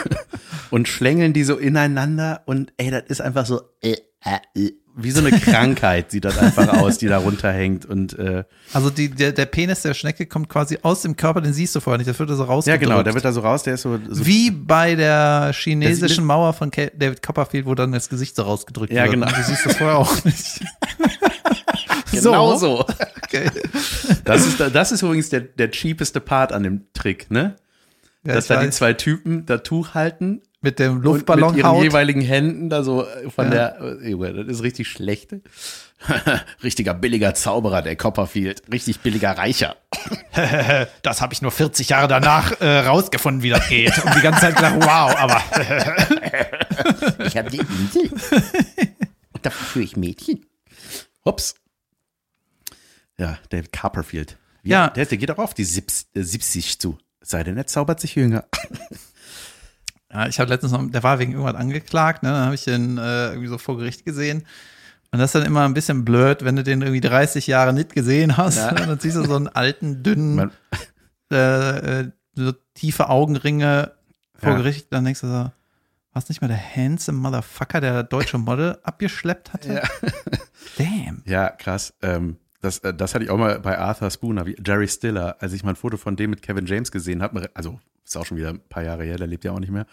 und 0.70 0.88
schlängeln 0.88 1.32
die 1.32 1.44
so 1.44 1.56
ineinander 1.56 2.42
und 2.46 2.72
ey, 2.78 2.90
das 2.90 3.04
ist 3.08 3.20
einfach 3.20 3.46
so 3.46 3.60
äh, 3.80 3.96
äh, 4.24 4.38
äh, 4.56 4.72
wie 4.96 5.10
so 5.10 5.20
eine 5.24 5.32
Krankheit 5.40 6.10
sieht 6.12 6.24
das 6.24 6.38
einfach 6.38 6.68
aus, 6.74 6.98
die 6.98 7.08
da 7.08 7.18
runterhängt 7.18 7.84
und 7.84 8.16
äh, 8.18 8.44
Also 8.72 8.90
die, 8.90 9.08
der, 9.10 9.32
der 9.32 9.46
Penis 9.46 9.82
der 9.82 9.92
Schnecke 9.94 10.26
kommt 10.26 10.48
quasi 10.48 10.78
aus 10.82 11.02
dem 11.02 11.16
Körper, 11.16 11.40
den 11.40 11.52
siehst 11.52 11.74
du 11.74 11.80
vorher 11.80 11.98
nicht, 11.98 12.08
das 12.08 12.18
wird 12.18 12.30
so 12.30 12.36
ja 12.38 12.44
rausgedrückt. 12.44 12.80
genau, 12.82 13.02
der 13.02 13.14
wird 13.14 13.24
da 13.24 13.32
so 13.32 13.40
raus, 13.40 13.64
der 13.64 13.74
ist 13.74 13.82
so, 13.82 13.98
so 14.08 14.24
Wie 14.24 14.50
bei 14.50 14.94
der 14.94 15.50
chinesischen 15.52 16.24
Mauer 16.24 16.52
von 16.52 16.70
David 16.70 17.22
Copperfield, 17.22 17.66
wo 17.66 17.74
dann 17.74 17.92
das 17.92 18.08
Gesicht 18.08 18.36
so 18.36 18.42
rausgedrückt 18.42 18.92
Ja, 18.92 19.02
wird. 19.04 19.14
genau. 19.14 19.26
Und 19.26 19.36
Du 19.36 19.42
siehst 19.42 19.66
das 19.66 19.76
vorher 19.76 19.98
auch 19.98 20.24
nicht. 20.24 20.60
genau 22.12 22.56
so. 22.56 22.86
Okay. 23.24 23.50
Das 24.24 24.46
ist 24.46 24.60
das 24.60 24.92
ist 24.92 25.02
übrigens 25.02 25.28
der 25.30 25.40
der 25.40 25.70
cheapeste 25.70 26.20
Part 26.20 26.52
an 26.52 26.62
dem 26.62 26.82
Trick, 26.94 27.30
ne? 27.30 27.56
Ja, 28.24 28.34
Dass 28.34 28.46
da 28.46 28.60
die 28.60 28.68
weiß. 28.68 28.76
zwei 28.76 28.92
Typen 28.94 29.44
da 29.46 29.58
Tuch 29.58 29.94
halten 29.94 30.40
mit 30.64 30.78
dem 30.80 30.92
und 30.92 30.96
mit 30.98 31.04
Luftballon 31.04 31.56
ihren 31.56 31.70
haut. 31.70 31.82
jeweiligen 31.84 32.20
Händen 32.22 32.68
da 32.70 32.82
so 32.82 33.06
äh, 33.06 33.30
von 33.30 33.44
Ja. 33.46 33.50
der 33.50 33.98
äh, 34.02 34.10
Junge, 34.10 34.32
das 34.32 34.56
ist 34.56 34.62
richtig 34.64 34.88
schlecht. 34.88 35.34
Richtiger 36.62 36.92
billiger 36.94 37.34
Zauberer, 37.34 37.80
der 37.82 37.94
Copperfield. 37.96 38.62
Richtig 38.72 39.00
billiger 39.00 39.30
Reicher. 39.38 39.76
Das 41.02 41.20
habe 41.22 41.32
ich 41.32 41.40
nur 41.42 41.52
40 41.52 41.88
Jahre 41.90 42.08
danach 42.08 42.60
äh, 42.60 42.80
rausgefunden, 42.80 43.42
wie 43.42 43.50
das 43.50 43.68
geht. 43.68 43.96
Und 44.04 44.14
die 44.16 44.20
ganze 44.20 44.40
Zeit 44.40 44.56
gedacht, 44.56 44.74
wow, 44.80 45.14
aber 45.16 45.40
Ich 47.26 47.36
habe 47.36 47.50
die 47.50 47.58
Insel. 47.58 48.10
Und 49.32 49.46
dafür 49.46 49.66
führe 49.66 49.84
ich 49.84 49.96
Mädchen. 49.96 50.44
Ups. 51.24 51.54
Ja, 53.16 53.38
David 53.50 53.72
Copperfield. 53.72 54.36
Ja. 54.64 54.88
Der, 54.88 55.06
der 55.06 55.18
geht 55.18 55.30
auch 55.30 55.38
auf 55.38 55.54
die 55.54 55.64
70, 55.64 56.08
äh, 56.14 56.22
70 56.22 56.80
zu. 56.80 56.98
Es 57.20 57.30
Sei 57.30 57.44
denn, 57.44 57.56
er 57.56 57.66
zaubert 57.66 58.00
sich 58.00 58.16
jünger. 58.16 58.44
Ja, 60.14 60.28
ich 60.28 60.38
habe 60.38 60.48
letztens 60.48 60.72
noch, 60.72 60.88
der 60.88 61.02
war 61.02 61.18
wegen 61.18 61.32
irgendwas 61.32 61.56
angeklagt, 61.56 62.22
ne? 62.22 62.30
Dann 62.30 62.44
habe 62.44 62.54
ich 62.54 62.64
den 62.64 62.98
äh, 62.98 63.28
irgendwie 63.30 63.48
so 63.48 63.58
vor 63.58 63.76
Gericht 63.76 64.04
gesehen. 64.04 64.46
Und 65.10 65.18
das 65.18 65.34
ist 65.34 65.34
dann 65.34 65.46
immer 65.46 65.64
ein 65.64 65.74
bisschen 65.74 66.04
blöd, 66.04 66.44
wenn 66.44 66.56
du 66.56 66.62
den 66.62 66.82
irgendwie 66.82 67.00
30 67.00 67.46
Jahre 67.46 67.72
nicht 67.72 67.92
gesehen 67.94 68.36
hast. 68.36 68.56
Ja. 68.58 68.72
Ne? 68.72 68.86
Dann 68.86 68.98
siehst 69.00 69.16
du 69.16 69.24
so 69.24 69.36
einen 69.36 69.48
alten, 69.48 70.02
dünnen, 70.02 70.50
äh, 71.32 72.00
äh, 72.00 72.10
so 72.34 72.52
tiefe 72.74 73.08
Augenringe 73.08 73.92
vor 74.36 74.50
Ja. 74.50 74.56
Gericht. 74.56 74.92
Dann 74.92 75.04
denkst 75.04 75.20
du 75.20 75.26
so, 75.28 75.52
was 76.12 76.28
nicht 76.28 76.40
mal 76.40 76.48
der 76.48 76.60
handsome 76.76 77.18
Motherfucker, 77.18 77.80
der 77.80 78.02
deutsche 78.04 78.38
Model 78.38 78.78
abgeschleppt 78.84 79.52
hatte? 79.52 79.82
Damn. 80.78 81.22
Ja, 81.26 81.48
krass. 81.50 81.92
Ähm, 82.02 82.36
das, 82.64 82.78
äh, 82.80 82.94
das 82.94 83.14
hatte 83.14 83.24
ich 83.24 83.30
auch 83.30 83.38
mal 83.38 83.60
bei 83.60 83.78
Arthur 83.78 84.10
Spooner, 84.10 84.46
wie 84.46 84.56
Jerry 84.64 84.88
Stiller, 84.88 85.36
als 85.40 85.52
ich 85.52 85.62
mal 85.62 85.70
ein 85.70 85.76
Foto 85.76 85.96
von 85.96 86.16
dem 86.16 86.30
mit 86.30 86.42
Kevin 86.42 86.66
James 86.66 86.90
gesehen 86.90 87.22
habe. 87.22 87.50
Also, 87.54 87.78
ist 88.04 88.16
auch 88.16 88.26
schon 88.26 88.36
wieder 88.36 88.50
ein 88.50 88.60
paar 88.68 88.82
Jahre 88.82 89.04
her, 89.04 89.16
der 89.16 89.26
lebt 89.26 89.44
ja 89.44 89.52
auch 89.52 89.60
nicht 89.60 89.72
mehr. 89.72 89.86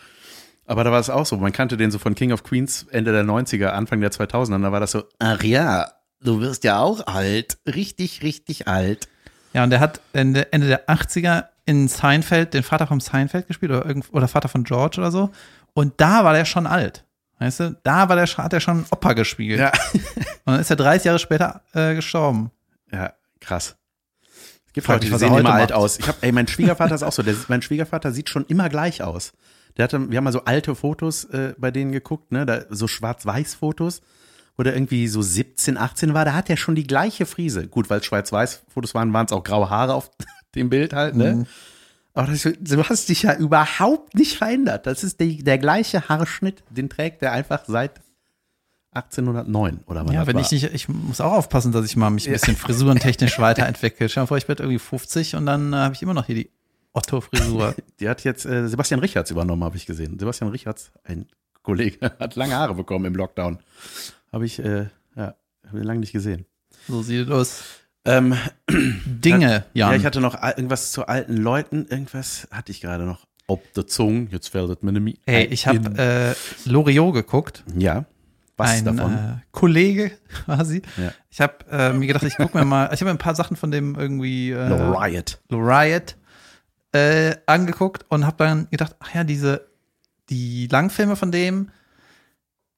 Aber 0.66 0.84
da 0.84 0.92
war 0.92 1.00
es 1.00 1.10
auch 1.10 1.26
so. 1.26 1.38
Man 1.38 1.52
kannte 1.52 1.76
den 1.78 1.92
so 1.92 2.00
von 2.00 2.16
King 2.16 2.32
of 2.32 2.44
Queens 2.44 2.86
Ende 2.92 3.12
der 3.12 3.24
90er, 3.24 3.68
Anfang 3.68 4.00
der 4.00 4.12
2000er. 4.12 4.62
Da 4.62 4.72
war 4.72 4.80
das 4.80 4.92
so, 4.92 5.04
Ach 5.20 5.44
ja, 5.44 5.92
du 6.22 6.40
wirst 6.40 6.64
ja 6.64 6.80
auch 6.80 7.06
alt. 7.08 7.58
Richtig, 7.66 8.24
richtig 8.24 8.68
alt. 8.68 9.08
Ja, 9.54 9.64
und 9.64 9.70
der 9.70 9.80
hat 9.80 10.00
Ende, 10.14 10.52
Ende 10.54 10.68
der 10.68 10.88
80er 10.88 11.46
in 11.66 11.88
Seinfeld 11.88 12.54
den 12.54 12.64
Vater 12.64 12.88
vom 12.88 13.00
Seinfeld 13.02 13.48
gespielt 13.48 13.72
oder, 13.72 13.86
irgend, 13.86 14.06
oder 14.14 14.28
Vater 14.28 14.50
von 14.50 14.64
George 14.64 15.00
oder 15.00 15.12
so. 15.12 15.30
Und 15.74 15.94
da 15.98 16.24
war 16.24 16.34
der 16.34 16.46
schon 16.46 16.68
alt. 16.68 17.04
Weißt 17.40 17.60
du, 17.60 17.78
da 17.84 18.08
war 18.08 18.16
der, 18.16 18.28
hat 18.28 18.54
er 18.54 18.60
schon 18.60 18.86
Opa 18.92 19.14
gespielt. 19.14 19.60
ja, 19.60 19.72
Und 20.46 20.54
dann 20.54 20.60
ist 20.60 20.70
er 20.70 20.76
30 20.76 21.06
Jahre 21.06 21.20
später 21.20 21.62
äh, 21.74 21.96
gestorben. 21.96 22.52
Ja, 22.92 23.14
krass. 23.40 23.76
Es 24.68 24.74
gibt 24.74 24.88
Leute, 24.88 25.06
die 25.06 25.18
sehen 25.18 25.36
immer 25.36 25.54
alt 25.54 25.74
aus. 25.74 26.00
Ich 26.00 26.08
hab, 26.08 26.24
ey, 26.24 26.32
mein 26.32 26.48
Schwiegervater 26.48 26.96
ist 26.96 27.04
auch 27.04 27.12
so. 27.12 27.24
Der, 27.24 27.36
mein 27.50 27.62
Schwiegervater 27.62 28.14
sieht 28.14 28.30
schon 28.30 28.46
immer 28.46 28.70
gleich 28.70 29.04
aus. 29.04 29.34
Der 29.76 29.84
hatte, 29.84 30.10
wir 30.10 30.18
haben 30.18 30.24
mal 30.24 30.32
so 30.32 30.46
alte 30.46 30.76
Fotos 30.76 31.26
äh, 31.26 31.54
bei 31.58 31.72
denen 31.72 31.92
geguckt, 31.92 32.32
ne, 32.32 32.46
da, 32.46 32.62
so 32.70 32.88
Schwarz-Weiß-Fotos, 32.88 34.02
wo 34.56 34.64
der 34.64 34.74
irgendwie 34.74 35.08
so 35.08 35.22
17, 35.22 35.78
18 35.78 36.14
war. 36.14 36.24
Da 36.24 36.34
hat 36.34 36.50
er 36.50 36.58
schon 36.58 36.76
die 36.76 36.88
gleiche 36.88 37.26
Frise. 37.26 37.68
Gut, 37.68 37.90
weil 37.90 38.00
es 38.00 38.06
Schwarz-Weiß-Fotos 38.06 38.94
waren, 38.94 39.12
waren 39.12 39.26
es 39.26 39.32
auch 39.34 39.44
graue 39.44 39.70
Haare 39.70 39.94
auf 39.94 40.10
dem 40.56 40.70
Bild 40.70 40.94
halt, 40.94 41.16
ne? 41.16 41.36
Mhm. 41.36 41.46
Aber 42.14 42.28
das, 42.28 42.44
du 42.44 42.84
hast 42.84 43.08
dich 43.08 43.24
ja 43.24 43.36
überhaupt 43.36 44.16
nicht 44.16 44.38
verändert. 44.38 44.86
Das 44.86 45.04
ist 45.04 45.20
die, 45.20 45.44
der 45.44 45.58
gleiche 45.58 46.10
Haarschnitt, 46.10 46.64
den 46.70 46.90
trägt 46.90 47.22
er 47.24 47.32
einfach 47.32 47.64
seit 47.68 48.02
1809 48.94 49.80
oder 49.88 50.06
wann 50.06 50.14
Ja, 50.14 50.28
wenn 50.28 50.36
war. 50.36 50.42
ich 50.42 50.52
nicht, 50.52 50.64
ich 50.74 50.90
muss 50.90 51.22
auch 51.22 51.32
aufpassen, 51.34 51.72
dass 51.72 51.86
ich 51.86 51.96
mal 51.96 52.10
mich 52.10 52.28
ein 52.28 52.34
bisschen 52.34 52.58
frisurentechnisch 52.58 53.40
weiterentwickle. 53.40 54.08
Dir 54.08 54.20
mal 54.20 54.26
vor, 54.26 54.38
ich 54.38 54.48
werde 54.48 54.64
irgendwie 54.64 54.80
50 54.80 55.36
und 55.36 55.46
dann 55.46 55.72
äh, 55.74 55.78
habe 55.78 55.94
ich 55.96 56.02
immer 56.02 56.14
noch 56.14 56.26
hier 56.26 56.36
die 56.36 56.50
Otto-Frisur. 56.94 57.74
Die 58.02 58.10
hat 58.10 58.24
jetzt 58.26 58.46
äh, 58.46 58.68
Sebastian 58.68 59.00
Richards 59.00 59.32
übernommen, 59.32 59.64
habe 59.64 59.78
ich 59.78 59.86
gesehen. 59.86 60.20
Sebastian 60.20 60.50
Richards, 60.52 60.92
ein 61.06 61.26
Kollege, 61.64 62.12
hat 62.20 62.36
lange 62.36 62.54
Haare 62.56 62.74
bekommen 62.76 63.06
im 63.06 63.16
Lockdown. 63.16 63.60
Habe 64.34 64.46
ich, 64.46 64.60
äh, 64.60 64.88
ja, 65.16 65.36
habe 65.68 65.80
ich 65.80 65.86
lange 65.86 66.02
nicht 66.02 66.12
gesehen. 66.12 66.46
so 66.90 67.02
sieht 67.02 67.28
es 67.28 67.32
aus. 67.32 67.62
Ähm, 68.04 68.36
Dinge, 69.06 69.66
ja, 69.74 69.92
Jan. 69.92 70.00
ich 70.02 70.06
hatte 70.06 70.20
noch 70.20 70.36
al- 70.36 70.56
irgendwas 70.58 70.92
zu 70.92 71.06
alten 71.08 71.38
Leuten. 71.38 71.86
Irgendwas 71.90 72.48
hatte 72.52 72.72
ich 72.72 72.82
gerade 72.82 73.06
noch. 73.06 73.26
Ob 73.48 73.72
der 73.74 73.86
Zunge, 73.88 74.28
jetzt 74.32 74.48
fällt 74.50 74.70
es 74.70 74.82
mir 74.82 74.92
nämlich 74.92 75.20
Ey, 75.26 75.46
ich 75.46 75.68
habe 75.68 75.98
äh, 75.98 76.70
Loriot 76.70 77.14
geguckt. 77.14 77.64
Ja, 77.78 78.06
Was 78.62 78.70
ein 78.72 78.86
davon? 78.86 79.14
Äh, 79.14 79.34
Kollege 79.52 80.12
quasi. 80.46 80.82
Ja. 80.98 81.12
Ich 81.30 81.42
habe 81.42 81.56
äh, 81.70 81.94
mir 81.94 82.08
gedacht, 82.08 82.24
ich 82.24 82.38
gucke 82.38 82.58
mir 82.58 82.66
mal, 82.66 82.86
ich 82.94 83.02
habe 83.02 83.06
mir 83.06 83.12
ein 83.12 83.18
paar 83.18 83.36
Sachen 83.36 83.56
von 83.58 83.72
dem 83.72 83.96
irgendwie 83.96 84.52
äh, 84.52 84.70
No 84.70 84.94
Riot. 84.94 85.40
Riot 85.52 86.18
äh, 86.94 87.36
angeguckt 87.46 88.06
und 88.10 88.26
habe 88.26 88.38
dann 88.38 88.68
gedacht, 88.70 88.96
ach 89.00 89.14
ja, 89.14 89.24
diese 89.24 89.68
die 90.30 90.68
Langfilme 90.68 91.16
von 91.16 91.32
dem 91.32 91.70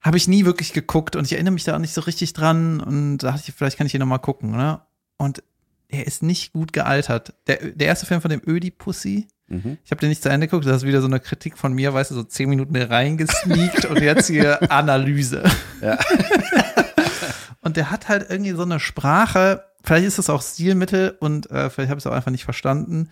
habe 0.02 0.18
ich 0.18 0.28
nie 0.28 0.44
wirklich 0.44 0.74
geguckt 0.74 1.16
und 1.16 1.26
ich 1.26 1.34
erinnere 1.34 1.54
mich 1.54 1.64
da 1.64 1.76
auch 1.76 1.80
nicht 1.80 1.94
so 1.94 2.02
richtig 2.02 2.34
dran 2.34 2.82
und 2.82 3.20
da 3.20 3.32
dachte 3.32 3.44
ich, 3.48 3.56
vielleicht 3.56 3.78
kann 3.78 3.88
ich 3.88 3.92
hier 3.92 4.00
noch 4.00 4.08
mal 4.08 4.18
gucken, 4.18 4.52
ne? 4.52 4.82
Und 5.18 5.44
er 5.90 6.08
ist 6.08 6.24
nicht 6.24 6.54
gut 6.54 6.74
gealtert. 6.74 7.34
Der, 7.48 7.58
der 7.58 7.88
erste 7.88 8.06
Film 8.06 8.22
von 8.22 8.30
dem 8.32 8.42
Ödi-Pussy, 8.46 9.28
Mhm. 9.50 9.78
ich 9.84 9.92
habe 9.92 10.00
den 10.00 10.08
nicht 10.10 10.24
zu 10.24 10.30
Ende 10.30 10.48
geguckt, 10.48 10.66
das 10.66 10.78
ist 10.78 10.88
wieder 10.88 11.02
so 11.02 11.08
eine 11.08 11.20
Kritik 11.20 11.58
von 11.58 11.74
mir, 11.74 11.94
weißt 11.94 12.12
du, 12.12 12.16
so 12.16 12.24
zehn 12.24 12.50
Minuten 12.50 12.76
reingesneakt 12.78 13.86
und 13.86 14.00
jetzt 14.02 14.28
hier 14.28 14.60
Analyse. 14.72 15.44
Ja. 15.82 16.00
Und 17.62 17.78
der 17.78 17.92
hat 17.92 18.10
halt 18.10 18.30
irgendwie 18.30 18.52
so 18.52 18.64
eine 18.64 18.80
Sprache, 18.80 19.64
vielleicht 19.84 20.06
ist 20.06 20.18
das 20.18 20.30
auch 20.30 20.42
Stilmittel 20.42 21.16
und 21.20 21.50
äh, 21.50 21.70
vielleicht 21.70 21.90
habe 21.90 21.98
ich 22.00 22.06
es 22.06 22.08
auch 22.08 22.16
einfach 22.16 22.32
nicht 22.32 22.44
verstanden. 22.44 23.10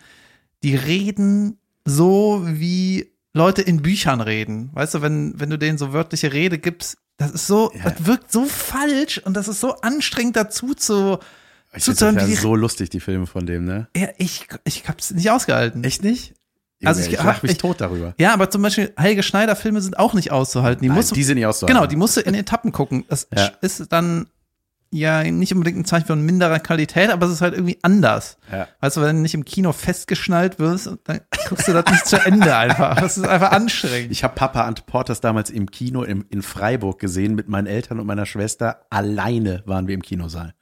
Die 0.62 0.76
reden 0.76 1.58
so, 1.86 2.42
wie 2.46 3.12
Leute 3.32 3.62
in 3.62 3.80
Büchern 3.80 4.20
reden. 4.20 4.68
Weißt 4.74 4.94
du, 4.94 5.02
wenn, 5.02 5.40
wenn 5.40 5.48
du 5.48 5.58
denen 5.58 5.78
so 5.78 5.92
wörtliche 5.94 6.32
Rede 6.34 6.58
gibst, 6.58 6.98
das 7.16 7.30
ist 7.32 7.46
so, 7.46 7.72
Ja. 7.74 7.90
das 7.90 8.04
wirkt 8.06 8.30
so 8.30 8.44
falsch 8.44 9.18
und 9.24 9.34
das 9.36 9.48
ist 9.48 9.60
so 9.60 9.76
anstrengend 9.80 10.36
dazu 10.36 10.74
zu, 10.74 11.18
Ich 11.74 11.86
hören, 11.86 12.14
das 12.16 12.28
ja 12.28 12.36
so 12.36 12.54
lustig, 12.54 12.90
die 12.90 13.00
Filme 13.00 13.26
von 13.26 13.46
dem, 13.46 13.64
ne? 13.64 13.88
ja, 13.96 14.08
ich, 14.18 14.46
ich 14.64 14.86
hab's 14.88 15.10
nicht 15.12 15.30
ausgehalten. 15.30 15.82
Echt 15.84 16.02
nicht? 16.02 16.34
Also 16.84 17.00
ich- 17.00 17.12
ich 17.12 17.22
lach 17.22 17.42
mich 17.42 17.52
ich- 17.52 17.58
tot 17.58 17.80
darüber. 17.80 18.14
Ja, 18.18 18.34
aber 18.34 18.50
zum 18.50 18.60
Beispiel 18.62 18.92
Helge 18.96 19.22
Schneider 19.22 19.56
Filme 19.56 19.80
sind 19.80 19.98
auch 19.98 20.14
nicht 20.14 20.32
auszuhalten. 20.32 20.82
Die 20.82 20.88
Nein, 20.88 20.96
musst 20.96 21.12
du, 21.12 21.14
die 21.14 21.22
sind 21.22 21.36
nicht 21.36 21.46
auszuhalten. 21.46 21.76
genau, 21.76 21.86
die 21.86 21.96
musst 21.96 22.16
du 22.16 22.20
in 22.20 22.34
Etappen 22.34 22.72
gucken. 22.72 23.04
Das 23.08 23.28
Ja. 23.36 23.50
ist 23.60 23.90
dann 23.92 24.26
ja 24.94 25.22
nicht 25.22 25.54
unbedingt 25.54 25.78
ein 25.78 25.84
Zeichen 25.86 26.06
von 26.06 26.20
minderer 26.20 26.58
Qualität, 26.58 27.08
aber 27.10 27.24
es 27.26 27.32
ist 27.32 27.40
halt 27.40 27.54
irgendwie 27.54 27.78
anders. 27.80 28.36
Ja. 28.50 28.68
Weißt 28.80 28.96
du, 28.98 29.00
wenn 29.00 29.16
du 29.16 29.22
nicht 29.22 29.32
im 29.32 29.44
Kino 29.46 29.72
festgeschnallt 29.72 30.58
wirst, 30.58 30.90
dann 31.04 31.20
guckst 31.48 31.68
du 31.68 31.72
das 31.72 31.86
nicht 31.90 32.04
zu 32.06 32.16
Ende 32.16 32.54
einfach. 32.54 32.96
Das 33.00 33.16
ist 33.16 33.26
einfach 33.26 33.52
anstrengend. 33.52 34.10
Ich 34.12 34.22
habe 34.24 34.34
Papa 34.34 34.66
and 34.66 34.84
Porters 34.84 35.20
damals 35.22 35.48
im 35.48 35.70
Kino 35.70 36.02
im, 36.02 36.26
in 36.28 36.42
Freiburg 36.42 36.98
gesehen 36.98 37.34
mit 37.34 37.48
meinen 37.48 37.68
Eltern 37.68 38.00
und 38.00 38.06
meiner 38.06 38.26
Schwester. 38.26 38.84
Alleine 38.90 39.62
waren 39.64 39.86
wir 39.86 39.94
im 39.94 40.02
Kinosaal. 40.02 40.52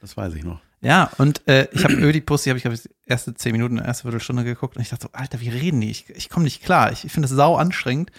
Das 0.00 0.16
weiß 0.16 0.34
ich 0.34 0.44
noch. 0.44 0.60
Ja, 0.80 1.10
und 1.18 1.46
äh, 1.48 1.68
ich 1.72 1.84
habe 1.84 1.94
Ödipussy, 2.00 2.50
habe 2.50 2.58
ich 2.58 2.62
glaube 2.62 2.74
ich 2.76 2.82
die 2.82 2.90
erste 3.04 3.34
zehn 3.34 3.52
Minuten, 3.52 3.78
erste 3.78 4.02
Viertelstunde 4.02 4.44
geguckt 4.44 4.76
und 4.76 4.82
ich 4.82 4.90
dachte 4.90 5.08
so, 5.10 5.12
Alter, 5.12 5.40
wie 5.40 5.48
reden 5.48 5.80
die? 5.80 5.90
Ich, 5.90 6.08
ich 6.10 6.28
komme 6.28 6.44
nicht 6.44 6.62
klar. 6.62 6.92
Ich, 6.92 7.04
ich 7.04 7.12
finde 7.12 7.28
das 7.28 7.36
sau 7.36 7.56
anstrengend, 7.56 8.10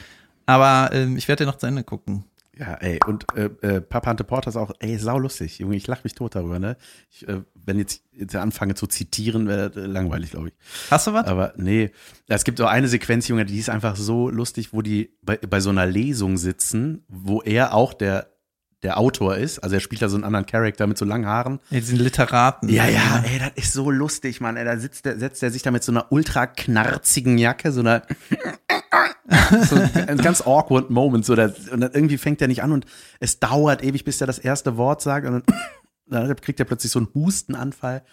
aber 0.46 0.90
ähm, 0.94 1.16
ich 1.18 1.28
werde 1.28 1.44
den 1.44 1.52
noch 1.52 1.58
zu 1.58 1.68
Ende 1.68 1.84
gucken. 1.84 2.26
Ja, 2.60 2.74
ey, 2.74 3.00
und 3.08 3.26
äh, 3.38 3.46
äh, 3.62 3.80
Papa 3.80 4.12
and 4.12 4.28
Porters 4.28 4.58
auch, 4.58 4.72
ey, 4.80 4.98
saulustig. 4.98 5.60
Junge, 5.60 5.78
ich 5.78 5.88
lach 5.88 6.04
mich 6.04 6.14
tot 6.14 6.36
darüber, 6.36 6.60
ne? 6.60 6.76
Ich, 7.10 7.26
äh, 7.26 7.42
wenn 7.54 7.80
jetzt, 7.80 8.04
jetzt 8.12 8.36
anfange 8.36 8.76
zu 8.76 8.86
zitieren, 8.86 9.48
wäre 9.48 9.72
äh, 9.74 9.86
langweilig, 9.86 10.32
glaube 10.32 10.50
ich. 10.50 10.54
Hast 10.92 11.08
du 11.08 11.14
was? 11.14 11.26
Aber 11.26 11.54
nee, 11.56 11.92
es 12.28 12.44
gibt 12.44 12.60
auch 12.60 12.68
eine 12.68 12.90
Sequenz, 12.90 13.30
Junge, 13.30 13.46
die 13.46 13.58
ist 13.58 13.70
einfach 13.70 13.96
so 13.96 14.30
lustig, 14.30 14.74
wo 14.74 14.82
die 14.82 15.16
bei, 15.22 15.38
bei 15.38 15.62
so 15.62 15.70
einer 15.70 15.86
Lesung 15.86 16.36
sitzen, 16.36 17.06
wo 17.08 17.42
er 17.42 17.74
auch 17.74 17.94
der, 17.94 18.28
der 18.84 18.98
Autor 18.98 19.36
ist. 19.36 19.60
Also 19.60 19.76
er 19.76 19.80
spielt 19.82 20.02
da 20.02 20.10
so 20.10 20.16
einen 20.16 20.24
anderen 20.24 20.46
Charakter 20.46 20.88
mit 20.88 20.98
so 20.98 21.06
langen 21.06 21.26
Haaren. 21.26 21.60
Ja, 21.70 21.80
diesen 21.80 22.00
Literaten. 22.00 22.70
Ja, 22.70 22.88
ja, 22.88 23.24
ey, 23.26 23.40
das 23.40 23.52
ist 23.56 23.74
so 23.74 23.92
lustig, 23.92 24.40
Mann. 24.40 24.56
Ey, 24.56 24.66
da 24.66 24.78
sitzt 24.78 25.06
der, 25.06 25.20
setzt 25.20 25.44
er 25.44 25.52
sich 25.52 25.64
da 25.64 25.72
mit 25.72 25.84
so 25.84 25.92
einer 25.92 26.12
ultra 26.12 26.48
knarzigen 26.48 27.38
Jacke, 27.38 27.72
so 27.72 27.82
einer 27.82 28.04
so 29.70 29.76
ein 29.76 30.18
ganz 30.18 30.42
awkward 30.42 30.90
Moment, 30.90 31.26
so 31.26 31.36
da, 31.36 31.52
und 31.72 31.82
dann 31.82 31.92
irgendwie 31.92 32.18
fängt 32.18 32.42
er 32.42 32.48
nicht 32.48 32.64
an 32.64 32.72
und 32.72 32.86
es 33.20 33.40
dauert 33.40 33.84
ewig, 33.84 34.04
bis 34.06 34.22
er 34.22 34.28
das 34.28 34.40
erste 34.40 34.78
Wort 34.78 35.02
sagt 35.02 35.28
und 35.28 35.34
dann, 35.34 35.44
dann 36.28 36.36
kriegt 36.38 36.60
er 36.60 36.66
plötzlich 36.66 36.92
so 36.92 37.00
einen 37.00 37.10
Hustenanfall 37.14 38.04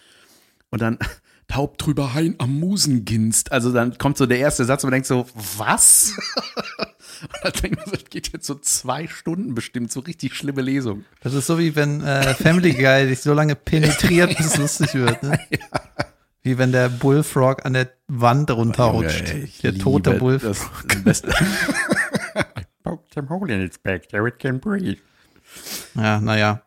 und 0.71 0.83
dann 0.83 0.99
taub 1.49 1.79
drüber 1.79 2.15
Hain 2.15 2.35
am 2.39 2.59
Musenginst. 2.59 3.53
Also 3.53 3.73
dann 3.73 3.99
kommt 3.99 4.17
so 4.17 4.27
der 4.27 4.39
erste 4.39 4.65
Satz 4.65 4.85
und 4.85 4.89
man 4.89 4.97
denkt 4.97 5.07
so, 5.07 5.27
was? 5.57 6.13
und 7.23 7.31
dann 7.43 7.53
denkt 7.63 7.77
man 7.77 7.87
so, 7.87 7.93
das 7.93 8.05
geht 8.11 8.33
jetzt 8.33 8.47
so 8.47 8.55
zwei 8.57 9.07
Stunden 9.07 9.55
bestimmt, 9.55 9.93
so 9.93 10.01
richtig 10.01 10.35
schlimme 10.35 10.63
Lesung. 10.63 11.05
Das 11.21 11.35
ist 11.35 11.47
so 11.47 11.59
wie 11.59 11.77
wenn 11.77 12.03
äh, 12.03 12.35
Family 12.35 12.73
Guy 12.73 13.07
dich 13.09 13.21
so 13.21 13.33
lange 13.33 13.55
penetriert, 13.55 14.37
bis 14.37 14.47
es 14.47 14.57
lustig 14.57 14.95
wird. 14.95 15.23
Ne? 15.23 15.39
Wie 16.43 16.59
wenn 16.59 16.71
der 16.71 16.89
Bullfrog 16.89 17.67
an 17.67 17.73
der 17.73 17.91
Wand 18.07 18.53
runterrutscht. 18.53 19.31
Junge, 19.31 19.49
der 19.65 19.79
tote 19.79 20.13
Bullfrog. 20.13 20.89
Das 20.89 21.03
Beste. 21.03 21.29
I 22.37 22.63
poked 22.85 23.15
him 23.15 23.29
hole 23.29 23.53
in 23.53 23.61
its 23.63 23.79
back 23.79 24.05
so 24.09 24.25
it 24.27 24.39
can 24.39 24.61
breathe. 24.61 24.99
Ja, 25.97 26.21
naja. 26.21 26.63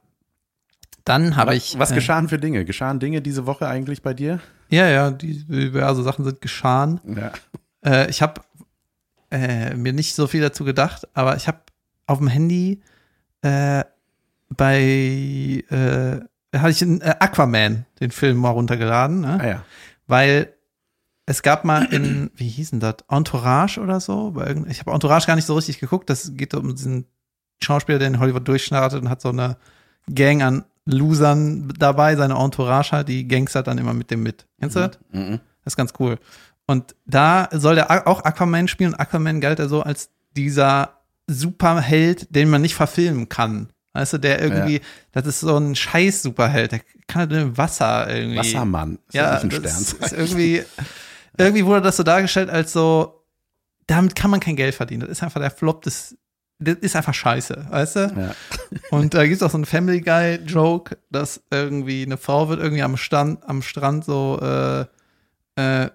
Dann 1.10 1.36
habe 1.36 1.56
ich. 1.56 1.80
Was 1.80 1.90
äh, 1.90 1.96
geschahen 1.96 2.30
für 2.30 2.38
Dinge? 2.38 2.66
Geschahen 2.66 3.00
Dinge 3.00 3.24
diese 3.24 3.48
Woche 3.48 3.68
eigentlich 3.68 4.04
bei 4.04 4.14
dir? 4.14 4.40
Ja, 4.70 4.88
ja, 4.88 5.10
die 5.10 5.44
diverse 5.44 6.04
Sachen 6.04 6.24
sind 6.24 6.40
geschahen. 6.40 7.02
Ja. 7.04 7.32
Äh, 7.84 8.12
ich 8.12 8.22
habe 8.22 8.42
äh, 9.32 9.74
mir 9.74 9.92
nicht 9.92 10.14
so 10.14 10.28
viel 10.28 10.42
dazu 10.42 10.64
gedacht, 10.66 11.08
aber 11.16 11.36
ich 11.36 11.48
habe 11.48 11.62
auf 12.06 12.20
dem 12.20 12.28
Handy 12.28 12.84
äh, 13.42 13.84
bei 14.50 15.64
äh, 15.70 16.20
hatte 16.56 16.70
ich 16.70 16.84
einen, 16.84 17.02
äh, 17.02 17.16
Aquaman, 17.20 17.88
den 18.00 18.12
Film 18.12 18.38
mal 18.38 18.52
runtergeladen, 18.52 19.22
ne? 19.22 19.40
Ah 19.42 19.48
ja. 19.48 19.64
weil 20.06 20.54
es 21.26 21.42
gab 21.42 21.66
mal 21.66 21.86
in, 21.86 22.30
wie 22.36 22.50
hieß 22.50 22.70
denn 22.70 22.82
das, 22.82 22.98
Entourage 23.10 23.80
oder 23.80 24.00
so? 24.00 24.36
Ich 24.68 24.80
habe 24.80 24.92
Entourage 24.92 25.26
gar 25.26 25.36
nicht 25.36 25.48
so 25.48 25.56
richtig 25.56 25.80
geguckt. 25.80 26.08
Das 26.08 26.36
geht 26.36 26.54
um 26.54 26.76
diesen 26.76 27.08
Schauspieler, 27.64 27.98
der 27.98 28.10
in 28.10 28.20
Hollywood 28.20 28.48
durchstartet 28.48 29.02
und 29.02 29.10
hat 29.10 29.22
so 29.22 29.30
eine 29.30 29.58
Gang 30.14 30.44
an 30.44 30.66
Losern 30.92 31.74
dabei, 31.78 32.16
seine 32.16 32.36
Entourage 32.36 32.92
halt, 32.92 33.08
die 33.10 33.28
Gangster 33.28 33.64
dann 33.64 33.78
immer 33.78 33.94
mit 33.94 34.12
dem 34.12 34.24
mit. 34.24 34.46
Kennst 34.60 34.76
du 34.76 34.80
das? 34.80 35.00
Mhm. 35.12 35.40
Das 35.64 35.74
ist 35.74 35.78
ganz 35.78 35.94
cool. 36.00 36.18
Und 36.66 36.96
da 37.06 37.50
soll 37.52 37.76
der 37.76 38.08
auch 38.08 38.24
Aquaman 38.24 38.68
spielen 38.68 38.94
und 38.94 39.00
Aquaman 39.00 39.42
galt 39.42 39.60
er 39.60 39.70
so 39.70 39.82
als 39.82 40.10
dieser 40.38 41.00
Superheld, 41.28 42.28
den 42.36 42.50
man 42.50 42.62
nicht 42.62 42.76
verfilmen 42.76 43.30
kann. 43.30 43.70
Weißt 43.94 44.14
du, 44.14 44.18
der 44.20 44.42
irgendwie, 44.42 44.82
das 45.12 45.26
ist 45.26 45.40
so 45.40 45.58
ein 45.58 45.76
scheiß 45.76 46.22
Superheld, 46.22 46.72
der 46.72 46.80
kann 47.08 47.22
halt 47.22 47.32
im 47.34 47.58
Wasser 47.58 48.08
irgendwie. 48.14 48.38
Wassermann. 48.38 49.00
Ist 49.08 49.16
Ja, 49.16 49.40
ein 49.40 49.50
Stern. 49.50 49.64
ist 49.66 50.12
irgendwie, 50.12 50.64
irgendwie 51.38 51.66
wurde 51.66 51.82
das 51.82 51.98
so 51.98 52.04
dargestellt 52.04 52.50
als 52.52 52.72
so, 52.72 53.24
damit 53.88 54.16
kann 54.16 54.30
man 54.30 54.40
kein 54.40 54.56
Geld 54.56 54.76
verdienen. 54.76 55.02
Das 55.02 55.10
ist 55.10 55.24
einfach 55.24 55.42
der 55.42 55.50
Flop 55.50 55.82
des, 55.82 56.16
das 56.60 56.76
ist 56.82 56.96
einfach 56.96 57.14
scheiße, 57.14 57.68
weißt 57.70 57.96
du? 57.96 58.00
Ja. 58.00 58.36
Und 58.98 59.14
da 59.14 59.26
gibt's 59.26 59.42
auch 59.42 59.50
so 59.50 59.58
einen 59.58 59.66
Family 59.66 60.02
Guy 60.02 60.36
Joke, 60.46 60.98
dass 61.10 61.42
irgendwie 61.52 62.04
eine 62.04 62.18
Frau 62.18 62.50
wird 62.50 62.60
irgendwie 62.60 62.84
am 62.84 62.98
Stand, 62.98 63.48
am 63.48 63.62
Strand 63.62 64.04
so 64.04 64.40
äh, 64.42 64.86
äh, 65.56 65.90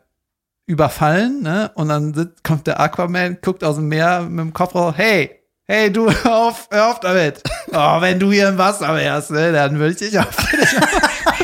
überfallen, 0.67 1.43
ne? 1.43 1.71
Und 1.75 1.89
dann 1.89 2.15
sitzt, 2.15 2.43
kommt 2.43 2.67
der 2.67 2.81
Aquaman, 2.81 3.39
guckt 3.43 3.63
aus 3.63 3.77
dem 3.77 3.89
Meer 3.89 4.23
mit 4.23 4.41
dem 4.41 4.53
Kopf 4.55 4.75
raus, 4.75 4.95
hey, 4.97 5.39
hey, 5.65 5.93
du, 5.93 6.11
hör 6.25 6.35
auf, 6.35 6.69
hör 6.71 6.91
auf 6.91 7.01
damit. 7.01 7.43
Oh, 7.71 8.01
wenn 8.01 8.19
du 8.19 8.33
hier 8.33 8.49
im 8.49 8.59
Wasser 8.59 8.95
wärst, 8.95 9.31
ne, 9.33 9.53
dann 9.53 9.79
würde 9.79 9.93
ich 9.93 9.99
dich 9.99 10.19
auch 10.19 10.27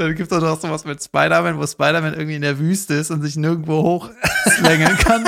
dann 0.00 0.14
gibt 0.14 0.32
es 0.32 0.38
auch 0.38 0.42
noch 0.42 0.60
sowas 0.60 0.84
mit 0.84 1.02
Spider-Man, 1.02 1.58
wo 1.58 1.66
Spider-Man 1.66 2.14
irgendwie 2.14 2.36
in 2.36 2.42
der 2.42 2.58
Wüste 2.58 2.94
ist 2.94 3.10
und 3.10 3.22
sich 3.22 3.36
nirgendwo 3.36 3.82
hochslängeln 3.82 4.96
kann. 4.98 5.24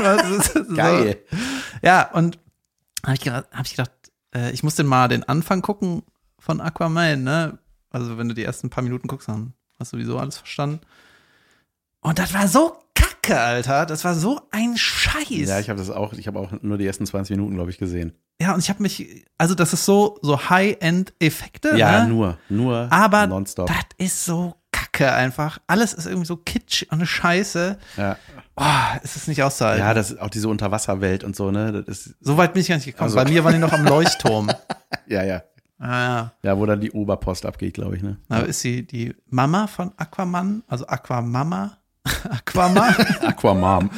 Geil. 0.74 1.18
So. 1.30 1.36
Ja, 1.82 2.10
und 2.12 2.38
habe 3.04 3.14
ich 3.14 3.20
gedacht, 3.20 3.46
hab 3.52 3.66
ich, 3.66 3.72
gedacht 3.72 3.92
äh, 4.34 4.50
ich 4.52 4.62
muss 4.62 4.74
den 4.74 4.86
mal 4.86 5.08
den 5.08 5.24
Anfang 5.24 5.62
gucken 5.62 6.02
von 6.38 6.60
Aquaman, 6.60 7.22
ne? 7.22 7.58
Also 7.90 8.16
wenn 8.16 8.28
du 8.28 8.34
die 8.34 8.44
ersten 8.44 8.70
paar 8.70 8.82
Minuten 8.82 9.08
guckst, 9.08 9.28
dann 9.28 9.52
hast 9.78 9.92
du 9.92 9.98
sowieso 9.98 10.18
alles 10.18 10.38
verstanden. 10.38 10.80
Und 12.00 12.18
das 12.18 12.32
war 12.32 12.48
so 12.48 12.78
kacke, 12.94 13.38
Alter. 13.38 13.86
Das 13.86 14.04
war 14.04 14.14
so 14.14 14.40
ein 14.50 14.76
Scheiß. 14.76 15.48
Ja, 15.48 15.60
ich 15.60 15.68
habe 15.68 15.78
das 15.78 15.90
auch, 15.90 16.14
ich 16.14 16.26
habe 16.26 16.38
auch 16.38 16.50
nur 16.62 16.78
die 16.78 16.86
ersten 16.86 17.06
20 17.06 17.36
Minuten, 17.36 17.54
glaube 17.54 17.70
ich, 17.70 17.78
gesehen. 17.78 18.12
Ja, 18.40 18.54
und 18.54 18.60
ich 18.60 18.70
habe 18.70 18.82
mich, 18.82 19.24
also 19.38 19.54
das 19.54 19.72
ist 19.72 19.84
so, 19.84 20.18
so 20.22 20.48
High-End-Effekte. 20.50 21.76
Ja, 21.76 22.04
ne? 22.04 22.08
nur, 22.08 22.38
nur 22.48 22.88
Aber 22.90 23.26
nonstop. 23.26 23.68
das 23.68 23.84
ist 23.98 24.24
so 24.24 24.54
kacke 24.92 25.12
einfach. 25.12 25.58
Alles 25.66 25.92
ist 25.94 26.06
irgendwie 26.06 26.26
so 26.26 26.36
kitsch 26.36 26.82
und 26.84 26.92
eine 26.98 27.06
Scheiße. 27.06 27.78
Ja. 27.96 28.16
Oh, 28.56 28.64
es 29.02 29.16
ist 29.16 29.28
nicht 29.28 29.42
auszuhalten. 29.42 29.80
ja, 29.84 29.94
das 29.94 30.10
ist 30.12 30.20
auch 30.20 30.28
diese 30.30 30.48
Unterwasserwelt 30.48 31.24
und 31.24 31.34
so, 31.34 31.50
ne? 31.50 31.72
Das 31.72 32.06
ist, 32.06 32.14
so 32.20 32.36
weit 32.36 32.52
bin 32.52 32.60
ich 32.62 32.68
gar 32.68 32.76
nicht 32.76 32.84
gekommen. 32.84 33.04
Also- 33.04 33.16
Bei 33.16 33.24
mir 33.24 33.42
waren 33.44 33.54
die 33.54 33.58
noch 33.58 33.72
am 33.72 33.84
Leuchtturm. 33.84 34.50
ja, 35.06 35.22
ja. 35.24 35.42
ah, 35.78 35.88
ja. 35.88 36.32
Ja, 36.42 36.58
wo 36.58 36.66
dann 36.66 36.80
die 36.80 36.92
Oberpost 36.92 37.46
abgeht, 37.46 37.74
glaube 37.74 37.96
ich, 37.96 38.02
ne? 38.02 38.18
Da 38.28 38.40
ist 38.40 38.60
sie 38.60 38.86
die 38.86 39.14
Mama 39.30 39.66
von 39.66 39.92
Aquaman, 39.96 40.62
also 40.68 40.86
Aquamama. 40.86 41.78
Aquama, 42.30 42.88
Aquamam. 43.22 43.90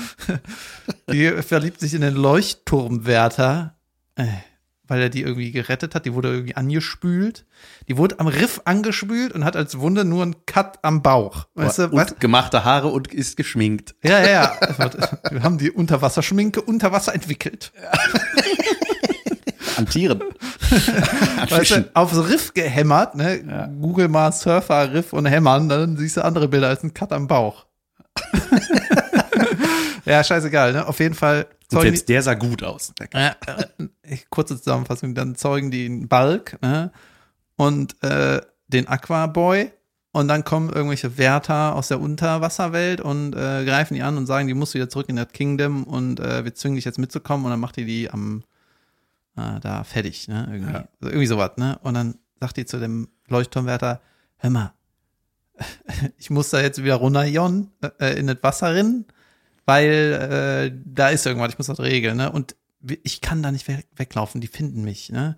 die 1.10 1.30
verliebt 1.42 1.80
sich 1.80 1.94
in 1.94 2.02
den 2.02 2.14
Leuchtturmwärter. 2.14 3.74
Äh, 4.16 4.26
weil 4.86 5.00
er 5.00 5.08
die 5.08 5.22
irgendwie 5.22 5.50
gerettet 5.50 5.94
hat. 5.94 6.04
Die 6.06 6.14
wurde 6.14 6.28
irgendwie 6.32 6.56
angespült. 6.56 7.46
Die 7.88 7.96
wurde 7.96 8.20
am 8.20 8.26
Riff 8.26 8.60
angespült 8.64 9.32
und 9.32 9.44
hat 9.44 9.56
als 9.56 9.78
Wunde 9.78 10.04
nur 10.04 10.22
einen 10.22 10.46
Cut 10.46 10.78
am 10.82 11.02
Bauch. 11.02 11.46
Weißt 11.54 11.78
du, 11.78 11.84
und 11.84 11.92
was? 11.92 12.18
gemachte 12.18 12.64
Haare 12.64 12.88
und 12.88 13.12
ist 13.12 13.36
geschminkt. 13.36 13.94
Ja, 14.02 14.20
ja, 14.20 14.28
ja. 14.28 14.52
Wir 15.30 15.42
haben 15.42 15.58
die 15.58 15.70
Unterwasserschminke 15.70 16.60
unter 16.60 16.92
Wasser 16.92 17.14
entwickelt. 17.14 17.72
An 19.76 19.86
Tieren. 19.86 20.22
An 21.40 21.50
Weißt 21.50 21.70
du, 21.72 21.90
aufs 21.94 22.16
Riff 22.16 22.54
gehämmert, 22.54 23.16
ne? 23.16 23.72
Google 23.80 24.08
mal 24.08 24.30
Surfer, 24.32 24.92
Riff 24.92 25.12
und 25.12 25.26
hämmern, 25.26 25.68
dann 25.68 25.96
siehst 25.96 26.16
du 26.16 26.24
andere 26.24 26.46
Bilder 26.46 26.68
als 26.68 26.84
ein 26.84 26.94
Cut 26.94 27.12
am 27.12 27.26
Bauch. 27.26 27.66
ja, 30.04 30.22
scheißegal, 30.24 30.72
ne? 30.72 30.86
Auf 30.86 31.00
jeden 31.00 31.14
Fall 31.14 31.46
Und 31.46 31.70
zeugen 31.70 31.82
selbst 31.88 32.08
der 32.08 32.22
sah 32.22 32.34
gut 32.34 32.62
aus. 32.62 32.92
äh, 33.12 33.30
äh, 34.02 34.16
kurze 34.30 34.56
Zusammenfassung, 34.56 35.14
dann 35.14 35.34
zeugen 35.36 35.70
die 35.70 35.86
einen 35.86 36.08
Balk, 36.08 36.58
ne? 36.62 36.92
Und 37.56 38.02
äh, 38.02 38.40
den 38.68 38.88
Aquaboy 38.88 39.70
und 40.12 40.28
dann 40.28 40.44
kommen 40.44 40.70
irgendwelche 40.70 41.18
Wärter 41.18 41.74
aus 41.76 41.88
der 41.88 42.00
Unterwasserwelt 42.00 43.00
und 43.00 43.34
äh, 43.34 43.64
greifen 43.64 43.94
die 43.94 44.02
an 44.02 44.16
und 44.16 44.26
sagen, 44.26 44.48
die 44.48 44.54
musst 44.54 44.74
du 44.74 44.78
wieder 44.78 44.88
zurück 44.88 45.08
in 45.08 45.16
das 45.16 45.28
Kingdom 45.32 45.84
und 45.84 46.20
äh, 46.20 46.44
wir 46.44 46.54
zwingen 46.54 46.76
dich 46.76 46.84
jetzt 46.84 46.98
mitzukommen 46.98 47.44
und 47.44 47.50
dann 47.50 47.60
macht 47.60 47.76
die 47.76 47.84
die 47.84 48.10
am 48.10 48.42
äh, 49.36 49.60
da 49.60 49.84
fertig, 49.84 50.28
ne? 50.28 50.48
Irgendwie, 50.52 50.72
Ja. 50.72 50.88
so, 51.00 51.08
irgendwie 51.08 51.26
sowas, 51.26 51.52
ne? 51.56 51.78
Und 51.82 51.94
dann 51.94 52.14
sagt 52.40 52.56
die 52.56 52.66
zu 52.66 52.78
dem 52.78 53.08
Leuchtturmwärter, 53.28 54.00
hör 54.38 54.50
mal, 54.50 54.72
ich 56.18 56.30
muss 56.30 56.50
da 56.50 56.60
jetzt 56.60 56.82
wieder 56.82 56.96
runter, 56.96 57.24
Jon, 57.24 57.70
äh, 58.00 58.18
in 58.18 58.26
das 58.26 58.38
Wasser 58.42 58.74
rennen, 58.74 59.06
weil 59.66 60.72
äh, 60.72 60.80
da 60.84 61.08
ist 61.08 61.26
irgendwas, 61.26 61.52
ich 61.52 61.58
muss 61.58 61.66
das 61.66 61.80
regeln, 61.80 62.16
ne? 62.16 62.30
Und 62.30 62.56
ich 63.02 63.20
kann 63.20 63.42
da 63.42 63.50
nicht 63.50 63.66
weg, 63.68 63.86
weglaufen, 63.96 64.40
die 64.40 64.46
finden 64.46 64.82
mich, 64.82 65.10
ne? 65.10 65.36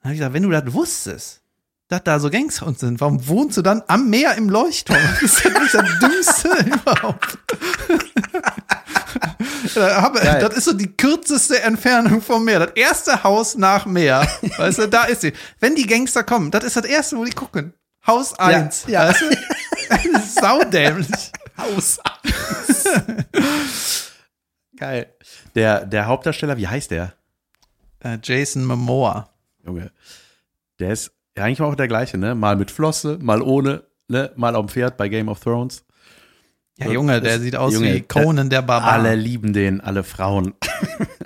Dann 0.00 0.10
habe 0.10 0.14
ich 0.14 0.18
gesagt, 0.18 0.34
wenn 0.34 0.42
du 0.42 0.50
das 0.50 0.72
wusstest, 0.72 1.42
dass 1.88 2.04
da 2.04 2.18
so 2.18 2.30
Gangster 2.30 2.66
uns 2.66 2.80
sind, 2.80 3.00
warum 3.00 3.26
wohnst 3.28 3.56
du 3.56 3.62
dann 3.62 3.82
am 3.88 4.08
Meer 4.10 4.34
im 4.36 4.48
Leuchtturm? 4.48 4.98
Das 5.20 5.22
ist 5.22 5.44
ja 5.44 5.50
nicht 5.50 5.74
das 5.74 5.98
Dümmste 5.98 6.48
überhaupt. 6.66 7.38
Das 9.74 10.56
ist 10.56 10.64
so 10.64 10.72
die 10.72 10.88
kürzeste 10.88 11.62
Entfernung 11.62 12.20
vom 12.20 12.44
Meer. 12.44 12.60
Das 12.60 12.72
erste 12.74 13.24
Haus 13.24 13.56
nach 13.56 13.86
Meer. 13.86 14.28
Weißt 14.58 14.78
du, 14.78 14.88
da 14.88 15.04
ist 15.04 15.22
sie. 15.22 15.32
Wenn 15.60 15.74
die 15.74 15.86
Gangster 15.86 16.22
kommen, 16.22 16.50
das 16.50 16.64
ist 16.64 16.76
das 16.76 16.84
erste, 16.84 17.16
wo 17.16 17.24
die 17.24 17.32
gucken. 17.32 17.74
Haus 18.06 18.38
1. 18.38 18.84
ja. 18.88 19.08
Weißt 19.08 19.22
du? 19.22 20.40
Saudämlich. 20.40 21.32
Haus. 21.56 21.98
Geil. 24.76 25.06
Der, 25.54 25.86
der 25.86 26.06
Hauptdarsteller, 26.06 26.56
wie 26.56 26.68
heißt 26.68 26.90
der? 26.90 27.14
Äh, 28.00 28.18
Jason 28.22 28.64
Momoa. 28.64 29.30
Junge. 29.64 29.92
Der 30.78 30.90
ist 30.90 31.12
ja 31.36 31.44
eigentlich 31.44 31.62
auch 31.62 31.74
der 31.74 31.88
gleiche, 31.88 32.18
ne? 32.18 32.34
Mal 32.34 32.56
mit 32.56 32.70
Flosse, 32.70 33.18
mal 33.20 33.40
ohne, 33.40 33.84
ne? 34.08 34.32
Mal 34.36 34.56
auf 34.56 34.66
dem 34.66 34.68
Pferd 34.70 34.96
bei 34.96 35.08
Game 35.08 35.28
of 35.28 35.40
Thrones. 35.40 35.84
Ja, 36.76 36.90
Junge, 36.90 37.20
der 37.20 37.38
sieht 37.38 37.54
aus 37.54 37.72
Junge, 37.72 37.94
wie 37.94 38.00
Conan 38.00 38.50
der 38.50 38.62
Barbar. 38.62 38.92
Alle 38.92 39.14
lieben 39.14 39.52
den, 39.52 39.80
alle 39.80 40.02
Frauen. 40.02 40.54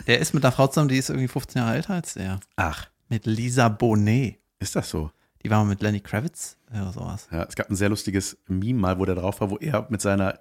Der 0.06 0.20
ist 0.20 0.32
mit 0.32 0.42
einer 0.42 0.52
Frau 0.52 0.66
zusammen, 0.66 0.88
die 0.88 0.96
ist 0.96 1.10
irgendwie 1.10 1.28
15 1.28 1.60
Jahre 1.60 1.76
älter 1.76 1.92
als 1.92 2.14
der. 2.14 2.40
Ach, 2.56 2.86
Mit 3.10 3.26
Lisa 3.26 3.68
Bonet. 3.68 4.38
ist 4.58 4.74
das 4.74 4.88
so? 4.88 5.10
Die 5.42 5.50
war 5.50 5.62
mal 5.62 5.68
mit 5.70 5.82
Lenny 5.82 6.00
Kravitz 6.00 6.56
oder 6.70 6.92
sowas. 6.92 7.28
Ja, 7.30 7.44
es 7.44 7.54
gab 7.54 7.70
ein 7.70 7.76
sehr 7.76 7.88
lustiges 7.88 8.38
Meme 8.46 8.78
mal, 8.78 8.98
wo 8.98 9.04
der 9.04 9.14
drauf 9.14 9.40
war, 9.40 9.50
wo 9.50 9.56
er 9.56 9.86
mit 9.90 10.00
seiner 10.00 10.40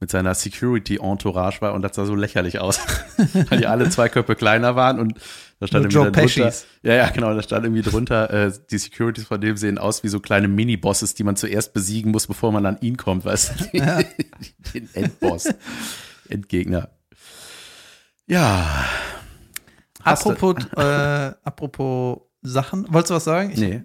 mit 0.00 0.12
seiner 0.12 0.32
Security-Entourage 0.32 1.60
war 1.60 1.74
und 1.74 1.82
das 1.82 1.96
sah 1.96 2.06
so 2.06 2.14
lächerlich 2.14 2.60
aus, 2.60 2.78
weil 3.48 3.58
die 3.58 3.66
alle 3.66 3.90
zwei 3.90 4.08
Köpfe 4.08 4.36
kleiner 4.36 4.76
waren 4.76 5.00
und 5.00 5.18
da 5.58 5.66
stand 5.66 5.92
Nur 5.92 6.04
irgendwie 6.04 6.20
Joe 6.20 6.44
drunter, 6.44 6.56
ja, 6.84 6.94
ja, 6.94 7.10
genau, 7.10 7.34
da 7.34 7.42
stand 7.42 7.64
irgendwie 7.64 7.82
drunter, 7.82 8.30
äh, 8.30 8.52
die 8.70 8.78
Securities 8.78 9.24
von 9.24 9.40
dem 9.40 9.56
sehen 9.56 9.76
aus 9.76 10.04
wie 10.04 10.08
so 10.08 10.20
kleine 10.20 10.46
Mini-Bosses, 10.46 11.14
die 11.14 11.24
man 11.24 11.34
zuerst 11.34 11.72
besiegen 11.72 12.12
muss, 12.12 12.28
bevor 12.28 12.52
man 12.52 12.64
an 12.64 12.78
ihn 12.80 12.96
kommt, 12.96 13.24
weißt 13.24 13.72
du, 13.72 13.80
den 14.72 14.88
Endboss, 14.94 15.52
Endgegner. 16.28 16.90
Ja, 18.28 18.84
Hast 20.08 20.26
Apropos, 20.26 20.64
äh, 20.76 21.32
apropos 21.42 22.18
Sachen. 22.42 22.86
Wolltest 22.92 23.10
du 23.10 23.14
was 23.14 23.24
sagen? 23.24 23.50
Ich, 23.50 23.58
nee, 23.58 23.82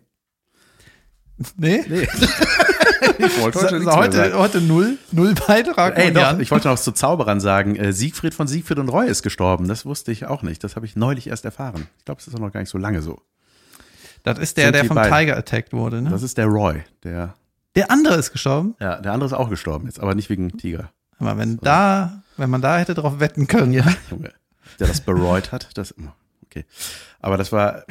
nee? 1.58 1.84
nee. 1.88 2.02
ich 3.18 3.42
wollte 3.42 3.62
heute, 3.62 3.82
sagen. 3.82 3.98
heute, 3.98 4.38
heute 4.38 4.62
null, 4.62 4.98
null 5.12 5.34
Beitrag. 5.34 5.98
Ey, 5.98 6.12
doch, 6.14 6.40
ich 6.40 6.52
wollte 6.52 6.68
noch 6.68 6.80
zu 6.80 6.92
Zauberern 6.92 7.40
sagen. 7.40 7.76
Äh, 7.76 7.94
Siegfried 7.94 8.34
von 8.34 8.48
Siegfried 8.48 8.80
und 8.80 8.90
Roy 8.90 9.08
ist 9.08 9.24
gestorben. 9.24 9.68
Das 9.68 9.86
wusste 9.86 10.12
ich 10.12 10.26
auch 10.26 10.42
nicht. 10.44 10.64
Das 10.64 10.76
habe 10.76 10.86
ich 10.86 10.96
neulich 10.96 11.28
erst 11.28 11.46
erfahren. 11.46 11.88
Ich 12.00 12.06
glaube, 12.06 12.22
es 12.22 12.28
ist 12.28 12.36
auch 12.36 12.40
noch 12.40 12.52
gar 12.52 12.60
nicht 12.60 12.70
so 12.70 12.78
lange 12.78 13.02
so. 13.02 13.22
das 14.24 14.40
ist 14.40 14.58
der, 14.58 14.66
sind 14.66 14.76
der 14.76 14.86
vom 14.86 14.96
beiden. 14.96 15.18
Tiger 15.18 15.38
attacked 15.38 15.74
wurde, 15.74 16.02
ne? 16.02 16.10
Das 16.10 16.24
ist 16.24 16.38
der 16.38 16.46
Roy. 16.46 16.84
Der, 17.04 17.36
Der 17.76 17.92
andere 17.92 18.16
ist 18.16 18.32
gestorben. 18.32 18.76
ja, 18.80 19.00
der 19.02 19.12
andere 19.14 19.28
ist 19.28 19.34
auch 19.34 19.50
gestorben 19.50 19.86
jetzt, 19.88 20.00
aber 20.00 20.16
nicht 20.16 20.30
wegen 20.30 20.58
Tiger. 20.58 20.92
Aber 21.20 21.38
wenn 21.38 21.58
da, 21.58 22.24
wenn 22.38 22.50
man 22.50 22.62
da 22.62 22.78
hätte 22.78 22.94
drauf 22.94 23.20
wetten 23.20 23.48
können, 23.48 23.74
ja. 23.74 23.86
Der 24.80 24.88
das 24.88 25.02
bereut 25.02 25.52
hat. 25.52 25.70
Das, 25.76 25.94
okay. 26.46 26.66
Aber 27.20 27.38
das 27.38 27.52
war, 27.52 27.84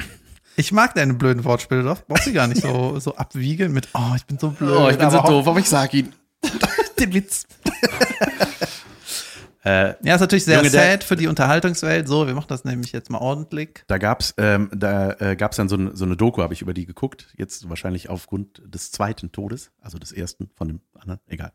Ich 0.55 0.71
mag 0.71 0.93
deine 0.95 1.13
blöden 1.15 1.43
Wortspiele 1.43 1.83
doch. 1.83 2.05
Brauchst 2.07 2.27
du 2.27 2.33
gar 2.33 2.47
nicht 2.47 2.61
so, 2.63 2.99
so 2.99 3.15
abwiegeln 3.15 3.71
mit, 3.73 3.87
oh, 3.93 4.13
ich 4.15 4.25
bin 4.25 4.37
so 4.39 4.49
blöd. 4.51 4.77
oh, 4.77 4.89
ich 4.89 4.97
bin 4.97 5.09
so 5.09 5.21
doof, 5.21 5.47
aber 5.47 5.59
ich 5.59 5.69
sag 5.69 5.93
ihn. 5.93 6.13
Den 6.99 7.13
Witz. 7.13 7.45
Äh, 9.65 9.95
Ja, 10.03 10.15
ist 10.15 10.19
natürlich 10.21 10.43
sehr 10.43 10.57
Junge, 10.57 10.69
sad 10.69 11.05
für 11.05 11.15
die 11.15 11.27
Unterhaltungswelt. 11.27 12.05
So, 12.05 12.27
wir 12.27 12.33
machen 12.35 12.47
das 12.49 12.65
nämlich 12.65 12.91
jetzt 12.91 13.09
mal 13.09 13.19
ordentlich. 13.19 13.83
da 13.87 13.97
gab's, 13.97 14.33
ähm, 14.37 14.69
da 14.75 15.11
äh, 15.19 15.35
gab's 15.37 15.55
dann 15.55 15.69
so, 15.69 15.77
eine- 15.77 15.95
so 15.95 16.03
eine 16.03 16.17
Doku, 16.17 16.41
habe 16.41 16.53
ich 16.53 16.61
über 16.61 16.73
die 16.73 16.85
geguckt. 16.85 17.27
Jetzt 17.37 17.69
wahrscheinlich 17.69 18.09
aufgrund 18.09 18.61
des 18.65 18.91
zweiten 18.91 19.31
Todes, 19.31 19.71
also 19.81 19.97
des 19.97 20.11
ersten 20.11 20.49
von 20.57 20.67
dem 20.67 20.81
anderen. 20.99 21.21
Egal. 21.27 21.53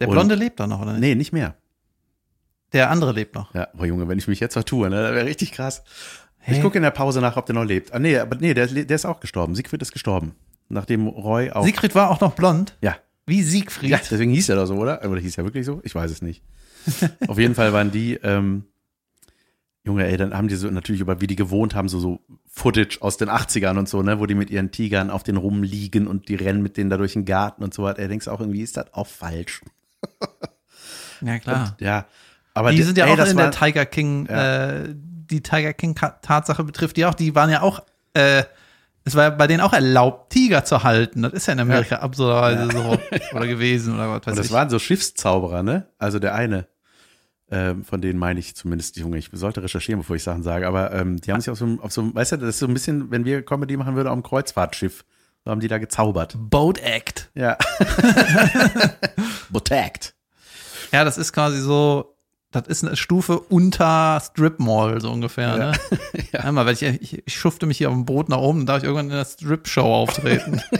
Der 0.00 0.08
Und- 0.08 0.14
Blonde 0.14 0.34
lebt 0.34 0.60
doch 0.60 0.66
noch, 0.66 0.80
oder 0.80 0.92
nicht? 0.92 1.00
Nee, 1.02 1.14
nicht 1.14 1.32
mehr. 1.34 1.56
Der 2.72 2.88
andere 2.90 3.12
lebt 3.12 3.34
noch. 3.34 3.54
Ja, 3.54 3.68
aber 3.74 3.84
Junge, 3.84 4.08
wenn 4.08 4.16
ich 4.18 4.28
mich 4.28 4.40
jetzt 4.40 4.54
vertue, 4.54 4.88
ne, 4.88 5.02
das 5.02 5.12
wäre 5.14 5.26
richtig 5.26 5.52
krass. 5.52 5.84
Hä? 6.48 6.54
Ich 6.56 6.62
gucke 6.62 6.78
in 6.78 6.82
der 6.82 6.90
Pause 6.92 7.20
nach, 7.20 7.36
ob 7.36 7.46
der 7.46 7.54
noch 7.56 7.64
lebt. 7.64 7.92
Ah, 7.92 7.98
nee, 7.98 8.16
aber 8.18 8.36
nee, 8.36 8.54
der, 8.54 8.66
der 8.68 8.94
ist 8.94 9.04
auch 9.04 9.18
gestorben. 9.20 9.54
Siegfried 9.56 9.82
ist 9.82 9.92
gestorben. 9.92 10.34
Nachdem 10.68 11.06
Roy 11.08 11.50
auch. 11.50 11.64
Siegfried 11.64 11.94
war 11.94 12.10
auch 12.10 12.20
noch 12.20 12.34
blond. 12.34 12.76
ja. 12.80 12.96
Wie 13.28 13.42
Siegfried. 13.42 13.90
ja, 13.90 13.98
deswegen 13.98 14.30
hieß 14.30 14.48
er 14.50 14.54
doch 14.56 14.66
so, 14.66 14.74
oder? 14.76 15.04
Oder 15.04 15.20
hieß 15.20 15.36
er 15.38 15.42
wirklich 15.44 15.66
so? 15.66 15.80
Ich 15.82 15.92
weiß 15.96 16.12
es 16.12 16.22
nicht. 16.22 16.44
Auf 17.26 17.38
jeden 17.40 17.56
Fall 17.56 17.72
waren 17.72 17.90
die, 17.90 18.14
ähm, 18.22 18.66
Junge, 19.82 20.06
ey, 20.06 20.16
dann 20.16 20.32
haben 20.32 20.46
die 20.46 20.54
so 20.54 20.70
natürlich 20.70 21.00
über, 21.00 21.20
wie 21.20 21.26
die 21.26 21.34
gewohnt 21.34 21.74
haben, 21.74 21.88
so, 21.88 21.98
so 21.98 22.20
Footage 22.48 22.98
aus 23.00 23.16
den 23.16 23.28
80ern 23.28 23.78
und 23.78 23.88
so, 23.88 24.00
ne, 24.02 24.20
wo 24.20 24.26
die 24.26 24.36
mit 24.36 24.48
ihren 24.50 24.70
Tigern 24.70 25.10
auf 25.10 25.24
den 25.24 25.36
rumliegen 25.36 26.06
und 26.06 26.28
die 26.28 26.36
rennen 26.36 26.62
mit 26.62 26.76
denen 26.76 26.88
da 26.88 26.96
durch 26.98 27.14
den 27.14 27.24
Garten 27.24 27.64
und 27.64 27.74
so 27.74 27.82
weiter. 27.82 27.98
Ey, 28.00 28.06
denkst 28.08 28.28
auch 28.28 28.38
irgendwie, 28.38 28.62
ist 28.62 28.76
das 28.76 28.94
auch 28.94 29.08
falsch? 29.08 29.62
Ja, 31.20 31.38
klar. 31.40 31.76
Ja. 31.80 32.06
Aber 32.54 32.70
die 32.70 32.82
sind 32.82 32.96
ja 32.98 33.06
ey, 33.06 33.12
auch 33.12 33.26
in 33.26 33.36
war- 33.36 33.50
der 33.50 33.52
Tiger 33.52 33.86
King, 33.86 34.26
Ja. 34.30 34.70
äh, 34.84 34.94
die 35.26 35.42
Tiger 35.42 35.72
King 35.72 35.94
Tatsache 35.94 36.64
betrifft 36.64 36.96
die 36.96 37.04
auch, 37.06 37.14
die 37.14 37.34
waren 37.34 37.50
ja 37.50 37.62
auch, 37.62 37.82
äh, 38.14 38.44
es 39.04 39.14
war 39.14 39.24
ja 39.24 39.30
bei 39.30 39.46
denen 39.46 39.60
auch 39.60 39.72
erlaubt, 39.72 40.30
Tiger 40.32 40.64
zu 40.64 40.82
halten. 40.82 41.22
Das 41.22 41.32
ist 41.32 41.46
ja 41.46 41.52
in 41.52 41.60
Amerika 41.60 41.96
absurderweise 41.96 42.68
so 42.72 42.98
oder 43.36 43.46
gewesen 43.46 43.94
oder 43.94 44.10
was 44.10 44.22
weiß 44.26 44.32
Und 44.32 44.38
das 44.38 44.46
ich. 44.46 44.52
waren 44.52 44.68
so 44.70 44.78
Schiffszauberer, 44.78 45.62
ne? 45.62 45.86
Also 45.98 46.18
der 46.18 46.34
eine, 46.34 46.66
ähm, 47.50 47.84
von 47.84 48.00
denen 48.00 48.18
meine 48.18 48.40
ich 48.40 48.56
zumindest, 48.56 48.96
Junge, 48.96 49.18
ich 49.18 49.30
sollte 49.32 49.62
recherchieren, 49.62 50.00
bevor 50.00 50.16
ich 50.16 50.24
Sachen 50.24 50.42
sage, 50.42 50.66
aber 50.66 50.90
ähm, 50.92 51.20
die 51.20 51.32
haben 51.32 51.40
sich 51.40 51.50
auf 51.50 51.58
so, 51.58 51.64
einem- 51.66 51.80
auf 51.80 51.92
so, 51.92 52.00
einem- 52.00 52.14
weißt 52.16 52.32
du, 52.32 52.36
das 52.38 52.48
ist 52.50 52.58
so 52.58 52.66
ein 52.66 52.74
bisschen, 52.74 53.10
wenn 53.12 53.24
wir 53.24 53.44
Comedy 53.44 53.76
machen 53.76 53.94
würden, 53.94 54.08
auf 54.08 54.12
einem 54.14 54.24
Kreuzfahrtschiff, 54.24 55.04
so 55.44 55.50
haben 55.52 55.60
die 55.60 55.68
da 55.68 55.78
gezaubert. 55.78 56.34
Boat 56.36 56.78
Act. 56.78 57.30
Ja. 57.34 57.56
Botagt. 59.50 60.14
Ja, 60.92 61.04
das 61.04 61.18
ist 61.18 61.32
quasi 61.32 61.60
so, 61.60 62.15
das 62.56 62.66
ist 62.68 62.84
eine 62.84 62.96
Stufe 62.96 63.38
unter 63.38 64.20
Strip 64.20 64.58
Mall, 64.58 65.00
so 65.00 65.10
ungefähr, 65.12 65.56
ne? 65.56 65.72
Ja. 66.32 66.40
Einmal, 66.40 66.66
weil 66.66 66.74
ich, 66.74 66.82
ich, 66.82 67.26
ich 67.26 67.34
schufte 67.38 67.66
mich 67.66 67.78
hier 67.78 67.88
auf 67.88 67.94
dem 67.94 68.04
Boot 68.04 68.28
nach 68.28 68.38
oben, 68.38 68.60
dann 68.60 68.66
darf 68.66 68.78
ich 68.78 68.84
irgendwann 68.84 69.10
in 69.10 69.16
der 69.16 69.24
Strip-Show 69.24 69.82
auftreten. 69.84 70.60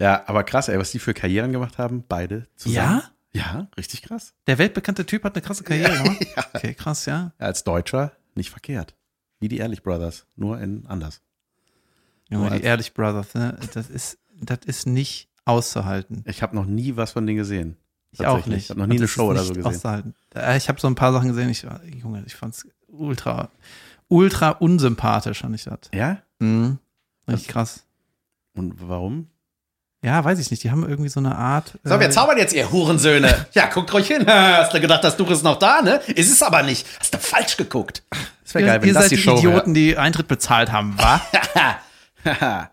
Ja, 0.00 0.22
aber 0.26 0.44
krass, 0.44 0.68
ey, 0.68 0.78
was 0.78 0.92
die 0.92 1.00
für 1.00 1.12
Karrieren 1.12 1.50
gemacht 1.52 1.78
haben, 1.78 2.04
beide 2.08 2.46
zusammen. 2.54 3.02
Ja, 3.32 3.68
richtig 3.76 4.02
krass. 4.02 4.32
Der 4.46 4.58
weltbekannte 4.58 5.04
Typ 5.04 5.24
hat 5.24 5.34
eine 5.34 5.42
krasse 5.42 5.64
Karriere 5.64 5.96
gemacht. 5.96 6.24
Okay, 6.54 6.74
krass, 6.74 7.06
ja. 7.06 7.32
Ja, 7.38 7.46
als 7.46 7.64
Deutscher 7.64 8.12
nicht 8.34 8.50
verkehrt. 8.50 8.94
Wie 9.40 9.48
die 9.48 9.58
Ehrlich 9.58 9.82
Brothers, 9.82 10.26
nur 10.36 10.60
in 10.60 10.86
anders. 10.86 11.20
Junge, 12.28 12.48
Nur 12.50 12.58
die 12.58 12.64
Ehrlich 12.64 12.94
Brothers, 12.94 13.34
ne? 13.34 13.58
Das 13.74 13.90
ist, 13.90 14.18
das 14.40 14.60
ist 14.66 14.86
nicht 14.86 15.30
auszuhalten. 15.44 16.22
Ich 16.26 16.42
habe 16.42 16.54
noch 16.54 16.64
nie 16.66 16.96
was 16.96 17.12
von 17.12 17.26
denen 17.26 17.38
gesehen. 17.38 17.76
Ich 18.12 18.26
auch 18.26 18.46
nicht. 18.46 18.64
Ich 18.64 18.70
habe 18.70 18.80
noch 18.80 18.86
nie 18.86 18.96
eine 18.96 19.08
Show 19.08 19.26
oder 19.30 19.42
so 19.44 19.52
gesehen. 19.52 19.66
Auszuhalten. 19.66 20.14
Äh, 20.34 20.56
Ich 20.56 20.68
habe 20.68 20.80
so 20.80 20.86
ein 20.88 20.94
paar 20.94 21.12
Sachen 21.12 21.28
gesehen. 21.28 21.50
Ich, 21.50 21.64
war- 21.66 21.80
Junge, 21.84 22.22
ich 22.26 22.34
fand's 22.34 22.66
ultra, 22.88 23.50
ultra 24.08 24.50
unsympathisch, 24.50 25.40
fand 25.40 25.54
ich 25.54 25.64
das. 25.64 25.78
Ja? 25.94 26.18
Mhm. 26.38 26.78
Richtig 27.28 27.48
krass. 27.48 27.84
Und 28.54 28.88
warum? 28.88 29.28
Ja, 30.02 30.24
weiß 30.24 30.38
ich 30.38 30.50
nicht. 30.50 30.62
Die 30.62 30.70
haben 30.70 30.88
irgendwie 30.88 31.08
so 31.10 31.18
eine 31.20 31.36
Art. 31.36 31.78
So, 31.84 31.98
wir 31.98 32.06
äh, 32.06 32.10
zaubern 32.10 32.38
jetzt, 32.38 32.54
ihr 32.54 32.70
Hurensöhne. 32.70 33.46
Ja, 33.52 33.66
guckt 33.66 33.92
ruhig 33.92 34.06
hin. 34.06 34.24
Hast 34.26 34.72
du 34.72 34.80
gedacht, 34.80 35.02
das 35.04 35.16
Tuch 35.16 35.30
ist 35.30 35.42
noch 35.42 35.58
da, 35.58 35.82
ne? 35.82 35.96
Ist 36.06 36.30
es 36.32 36.42
aber 36.42 36.62
nicht. 36.62 36.86
Hast 37.00 37.12
du 37.14 37.18
falsch 37.18 37.56
geguckt. 37.56 38.02
Das 38.44 38.54
wäre 38.54 38.64
geil, 38.66 38.80
wenn 38.82 38.88
ihr 38.88 38.94
das 38.94 39.02
seid 39.04 39.10
die 39.12 39.16
die 39.16 39.22
Show 39.22 39.36
Idioten, 39.38 39.74
die 39.74 39.98
Eintritt 39.98 40.28
bezahlt 40.28 40.70
haben, 40.72 40.96
wa? 40.98 41.20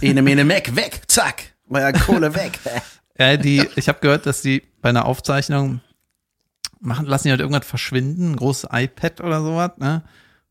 Ene, 0.00 0.22
mene, 0.22 0.44
meck, 0.44 0.74
weg. 0.76 1.02
Zack. 1.06 1.44
Euer 1.70 1.92
Kohle 1.92 2.34
weg. 2.34 2.58
ja, 3.18 3.36
die, 3.36 3.66
ich 3.76 3.88
habe 3.88 4.00
gehört, 4.00 4.26
dass 4.26 4.42
die 4.42 4.62
bei 4.84 4.90
einer 4.90 5.06
Aufzeichnung 5.06 5.80
machen, 6.78 7.06
lassen 7.06 7.28
die 7.28 7.30
halt 7.30 7.40
irgendwas 7.40 7.64
verschwinden, 7.66 8.32
ein 8.32 8.36
großes 8.36 8.68
iPad 8.70 9.22
oder 9.22 9.40
sowas, 9.40 9.70
ne? 9.78 10.02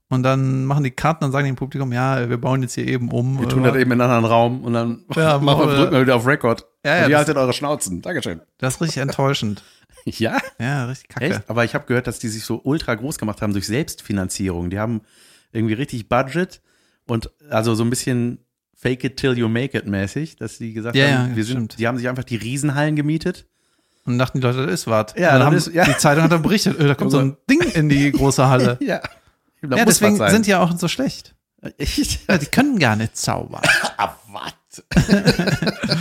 Und 0.10 0.24
dann 0.24 0.66
machen 0.66 0.84
die 0.84 0.90
Karten, 0.90 1.22
dann 1.22 1.32
sagen 1.32 1.44
die 1.46 1.50
im 1.52 1.56
Publikum, 1.56 1.94
ja, 1.94 2.28
wir 2.28 2.38
bauen 2.38 2.64
jetzt 2.64 2.74
hier 2.74 2.88
eben 2.88 3.12
um. 3.12 3.40
Wir 3.40 3.48
tun 3.48 3.62
das 3.64 3.76
eben 3.76 3.92
in 3.92 4.02
einen 4.02 4.10
anderen 4.12 4.26
Raum 4.26 4.64
und 4.64 4.74
dann 4.74 5.04
Ja, 5.16 5.38
machen 5.40 5.68
wir, 5.68 5.76
drücken 5.76 5.92
wir 5.94 6.02
wieder 6.02 6.16
auf 6.16 6.26
Record. 6.26 6.66
Ja, 6.84 6.98
ja, 6.98 7.06
und 7.06 7.12
ihr 7.12 7.18
haltet 7.18 7.38
eure 7.38 7.54
Schnauzen. 7.54 8.02
Dankeschön. 8.02 8.42
Das 8.58 8.76
ist 8.76 8.82
richtig 8.82 8.98
enttäuschend. 9.02 9.64
Ja? 10.06 10.38
Ja, 10.60 10.86
richtig 10.88 11.08
kacke. 11.10 11.26
Echt? 11.28 11.44
Aber 11.50 11.64
ich 11.64 11.74
habe 11.76 11.86
gehört, 11.86 12.08
dass 12.08 12.20
die 12.20 12.28
sich 12.28 12.44
so 12.44 12.60
ultra 12.64 12.94
groß 12.96 13.18
gemacht 13.20 13.42
haben 13.42 13.54
durch 13.54 13.68
Selbstfinanzierung. 13.68 14.70
Die 14.70 14.78
haben 14.80 15.00
irgendwie 15.54 15.76
richtig 15.76 16.10
Budget 16.10 16.62
und 17.08 17.32
also 17.50 17.74
so 17.74 17.84
ein 17.86 17.90
bisschen 17.90 18.40
Fake 18.76 19.06
it 19.06 19.16
till 19.16 19.38
you 19.38 19.48
make 19.48 19.78
it 19.78 19.88
mäßig, 19.88 20.36
dass 20.36 20.58
die 20.58 20.74
gesagt 20.74 20.98
Ja, 20.98 21.06
haben, 21.20 21.30
ja, 21.30 21.36
wir 21.38 21.44
sind, 21.46 21.54
stimmt. 21.56 21.80
die 21.80 21.88
haben 21.88 21.98
sich 21.98 22.10
einfach 22.10 22.26
die 22.26 22.36
Riesenhallen 22.36 22.98
gemietet. 22.98 23.46
Und 24.06 24.18
dachten 24.18 24.40
die 24.42 24.46
Leute, 24.46 24.66
das 24.66 24.74
ist 24.82 24.88
was. 24.88 25.14
Ja, 25.18 25.32
dann 25.38 25.44
haben, 25.48 25.56
ist- 25.56 25.74
ja. 25.74 25.86
Die 25.86 25.96
Zeitung 25.98 26.24
hat 26.24 26.32
dann 26.32 26.42
berichtet, 26.42 26.78
äh, 26.80 26.88
da 26.88 26.96
kommt 26.96 27.12
so 27.12 27.20
ein 27.20 27.38
Ding 27.50 27.62
in 27.62 27.88
die 27.90 28.12
große 28.12 28.48
Halle. 28.48 28.78
Ja. 28.82 29.02
Da 29.62 29.78
ja, 29.78 29.86
deswegen 29.86 30.18
sind 30.18 30.46
die 30.46 30.50
ja 30.52 30.60
auch 30.60 30.78
so 30.78 30.90
schlecht. 30.90 31.36
Echt? 31.78 32.28
Ja, 32.28 32.38
die 32.38 32.48
können 32.48 32.78
gar 32.80 32.98
nicht 32.98 33.16
zaubern. 33.16 33.62
Ah, 33.98 34.14
was? 34.30 34.84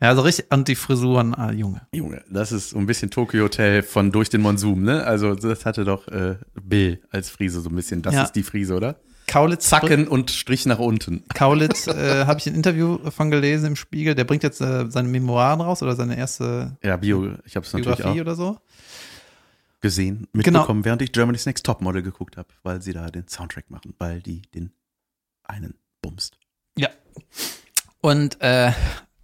Ja, 0.00 0.14
so 0.14 0.20
richtig. 0.22 0.46
Und 0.52 0.68
die 0.68 0.76
Frisuren, 0.76 1.34
ah, 1.34 1.50
Junge. 1.50 1.80
Junge, 1.92 2.22
das 2.30 2.52
ist 2.52 2.70
so 2.70 2.78
ein 2.78 2.86
bisschen 2.86 3.10
Tokyo 3.10 3.42
Hotel 3.44 3.82
von 3.82 4.12
durch 4.12 4.30
den 4.30 4.42
Monsum, 4.42 4.82
ne? 4.84 5.02
Also 5.02 5.34
das 5.34 5.66
hatte 5.66 5.84
doch 5.84 6.06
äh, 6.06 6.36
Bill 6.54 7.02
als 7.10 7.30
Frise 7.30 7.60
so 7.60 7.68
ein 7.68 7.74
bisschen. 7.74 8.00
Das 8.02 8.14
Ja. 8.14 8.22
ist 8.22 8.32
die 8.32 8.44
Frise, 8.44 8.74
oder? 8.76 8.94
Kaulitz, 9.28 9.68
Zacken 9.68 10.08
und 10.08 10.30
Strich 10.32 10.66
nach 10.66 10.78
unten. 10.80 11.22
Kaulitz 11.34 11.86
äh, 11.86 12.24
habe 12.26 12.40
ich 12.40 12.46
ein 12.46 12.54
Interview 12.54 12.98
von 13.10 13.30
gelesen 13.30 13.66
im 13.66 13.76
Spiegel. 13.76 14.14
Der 14.16 14.24
bringt 14.24 14.42
jetzt 14.42 14.60
äh, 14.60 14.90
seine 14.90 15.08
Memoiren 15.08 15.60
raus 15.60 15.82
oder 15.82 15.94
seine 15.94 16.16
erste 16.18 16.76
Ja, 16.82 16.96
Bio, 16.96 17.34
ich 17.44 17.54
habe 17.54 17.64
es 17.66 17.72
natürlich 17.72 17.96
Biografie 17.98 18.18
auch 18.20 18.22
oder 18.22 18.34
so. 18.34 18.58
gesehen, 19.80 20.26
Genau. 20.32 20.60
mitbekommen, 20.60 20.84
während 20.84 21.02
ich 21.02 21.12
Germany's 21.12 21.46
Next 21.46 21.64
Topmodel 21.64 22.02
geguckt 22.02 22.36
habe, 22.36 22.48
weil 22.64 22.82
sie 22.82 22.92
da 22.92 23.06
den 23.10 23.28
Soundtrack 23.28 23.70
machen, 23.70 23.94
weil 23.98 24.20
die 24.20 24.42
den 24.54 24.72
einen 25.44 25.74
bumst. 26.02 26.36
Ja. 26.76 26.88
Und 28.00 28.40
äh, 28.40 28.72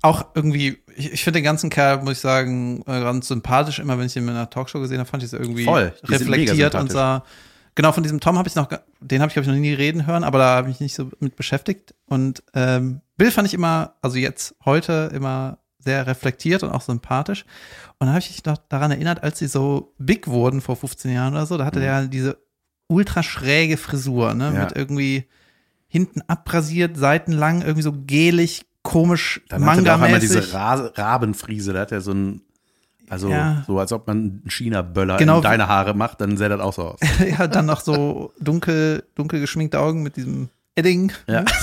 auch 0.02 0.26
irgendwie, 0.34 0.78
ich, 0.96 1.12
ich 1.14 1.24
finde 1.24 1.38
den 1.38 1.44
ganzen 1.44 1.70
Kerl, 1.70 2.02
muss 2.02 2.12
ich 2.12 2.18
sagen, 2.18 2.82
äh, 2.82 3.00
ganz 3.00 3.28
sympathisch. 3.28 3.78
Immer 3.78 3.98
wenn 3.98 4.06
ich 4.06 4.16
ihn 4.16 4.24
in 4.24 4.30
einer 4.30 4.50
Talkshow 4.50 4.80
gesehen 4.80 4.98
habe, 4.98 5.08
fand 5.08 5.22
ich 5.22 5.28
es 5.28 5.32
irgendwie 5.32 5.64
Voll, 5.64 5.92
reflektiert 6.04 6.74
und 6.74 6.92
sah. 6.92 7.24
Genau, 7.74 7.92
von 7.92 8.02
diesem 8.02 8.20
Tom 8.20 8.38
habe 8.38 8.48
ich 8.48 8.54
noch, 8.54 8.68
den 9.00 9.20
habe 9.20 9.28
ich, 9.28 9.34
glaube 9.34 9.44
ich, 9.44 9.52
noch 9.52 9.60
nie 9.60 9.72
reden 9.72 10.06
hören, 10.06 10.22
aber 10.22 10.38
da 10.38 10.56
habe 10.56 10.68
ich 10.68 10.74
mich 10.74 10.80
nicht 10.80 10.94
so 10.94 11.10
mit 11.18 11.34
beschäftigt. 11.34 11.94
Und 12.06 12.42
ähm, 12.54 13.00
Bill 13.16 13.30
fand 13.30 13.48
ich 13.48 13.54
immer, 13.54 13.94
also 14.00 14.16
jetzt, 14.16 14.54
heute 14.64 15.10
immer 15.12 15.58
sehr 15.78 16.06
reflektiert 16.06 16.62
und 16.62 16.70
auch 16.70 16.80
sympathisch. 16.80 17.44
Und 17.98 18.06
da 18.06 18.12
habe 18.12 18.20
ich 18.20 18.30
mich 18.30 18.44
noch 18.44 18.58
daran 18.68 18.90
erinnert, 18.90 19.22
als 19.22 19.38
sie 19.38 19.48
so 19.48 19.94
big 19.98 20.28
wurden 20.28 20.60
vor 20.60 20.76
15 20.76 21.12
Jahren 21.12 21.34
oder 21.34 21.46
so, 21.46 21.58
da 21.58 21.64
hatte 21.64 21.80
der 21.80 22.06
diese 22.06 22.38
ultra 22.86 23.22
schräge 23.22 23.76
Frisur, 23.76 24.34
ne? 24.34 24.50
Mhm. 24.50 24.56
Ja. 24.56 24.64
Mit 24.64 24.76
irgendwie 24.76 25.24
hinten 25.86 26.22
abrasiert, 26.26 26.96
seitenlang, 26.96 27.62
irgendwie 27.62 27.82
so 27.82 27.92
gelig, 27.92 28.66
komisch, 28.82 29.40
Dann 29.48 29.64
hatte 29.64 29.82
der 29.82 29.96
auch 29.96 30.00
einmal 30.00 30.20
diese 30.20 30.52
Rabenfriese, 30.52 31.72
da 31.72 31.80
hat 31.80 31.92
er 31.92 32.00
so 32.00 32.12
ein, 32.12 32.42
also 33.08 33.28
Ja. 33.28 33.64
so 33.66 33.78
als 33.78 33.92
ob 33.92 34.06
man 34.06 34.16
einen 34.16 34.42
China-Böller 34.50 35.16
Genau. 35.18 35.36
in 35.38 35.42
deine 35.42 35.68
Haare 35.68 35.94
macht, 35.94 36.20
dann 36.20 36.36
sähe 36.36 36.48
das 36.48 36.60
auch 36.60 36.72
so 36.72 36.82
aus. 36.90 37.00
ja, 37.38 37.46
dann 37.46 37.66
noch 37.66 37.80
so 37.80 38.32
dunkel, 38.40 39.04
dunkel 39.14 39.40
geschminkte 39.40 39.78
Augen 39.80 40.02
mit 40.02 40.16
diesem 40.16 40.48
Edding. 40.74 41.12
Ja. 41.28 41.44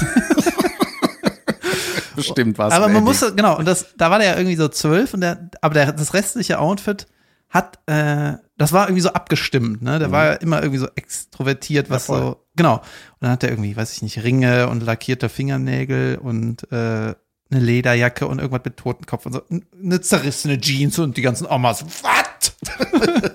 Bestimmt 2.15 2.57
was. 2.57 2.73
Aber 2.73 2.87
man 2.89 3.03
muss, 3.03 3.21
genau, 3.35 3.57
und 3.57 3.65
das, 3.65 3.93
da 3.97 4.11
war 4.11 4.19
der 4.19 4.29
ja 4.31 4.35
irgendwie 4.37 4.55
so 4.57 4.67
zwölf 4.67 5.13
und 5.13 5.21
der, 5.21 5.49
aber 5.61 5.73
der, 5.73 5.91
das 5.93 6.13
restliche 6.13 6.59
Outfit 6.59 7.07
hat, 7.49 7.79
äh, 7.87 8.33
das 8.57 8.73
war 8.73 8.87
irgendwie 8.87 9.01
so 9.01 9.11
abgestimmt, 9.13 9.81
ne? 9.81 9.97
Der 9.99 10.11
war 10.11 10.25
ja 10.25 10.33
immer 10.33 10.59
irgendwie 10.61 10.77
so 10.79 10.87
extrovertiert, 10.95 11.89
was 11.89 12.07
Mhm. 12.09 12.13
Ja, 12.15 12.21
so, 12.21 12.45
genau. 12.55 12.75
Und 12.75 12.83
dann 13.21 13.31
hat 13.31 13.43
er 13.43 13.49
irgendwie, 13.49 13.75
weiß 13.75 13.93
ich 13.93 14.01
nicht, 14.01 14.23
Ringe 14.23 14.67
und 14.69 14.83
lackierte 14.83 15.29
Fingernägel 15.29 16.17
und 16.17 16.69
äh, 16.71 17.15
eine 17.51 17.59
Lederjacke 17.61 18.27
und 18.27 18.39
irgendwas 18.39 18.63
mit 18.63 18.77
Totenkopf 18.77 19.25
und 19.25 19.33
so. 19.33 19.41
Eine 19.81 20.01
zerrissene 20.01 20.59
Jeans 20.59 20.97
und 20.99 21.17
die 21.17 21.21
ganzen 21.21 21.45
Omas. 21.47 21.85
Was? 22.01 22.53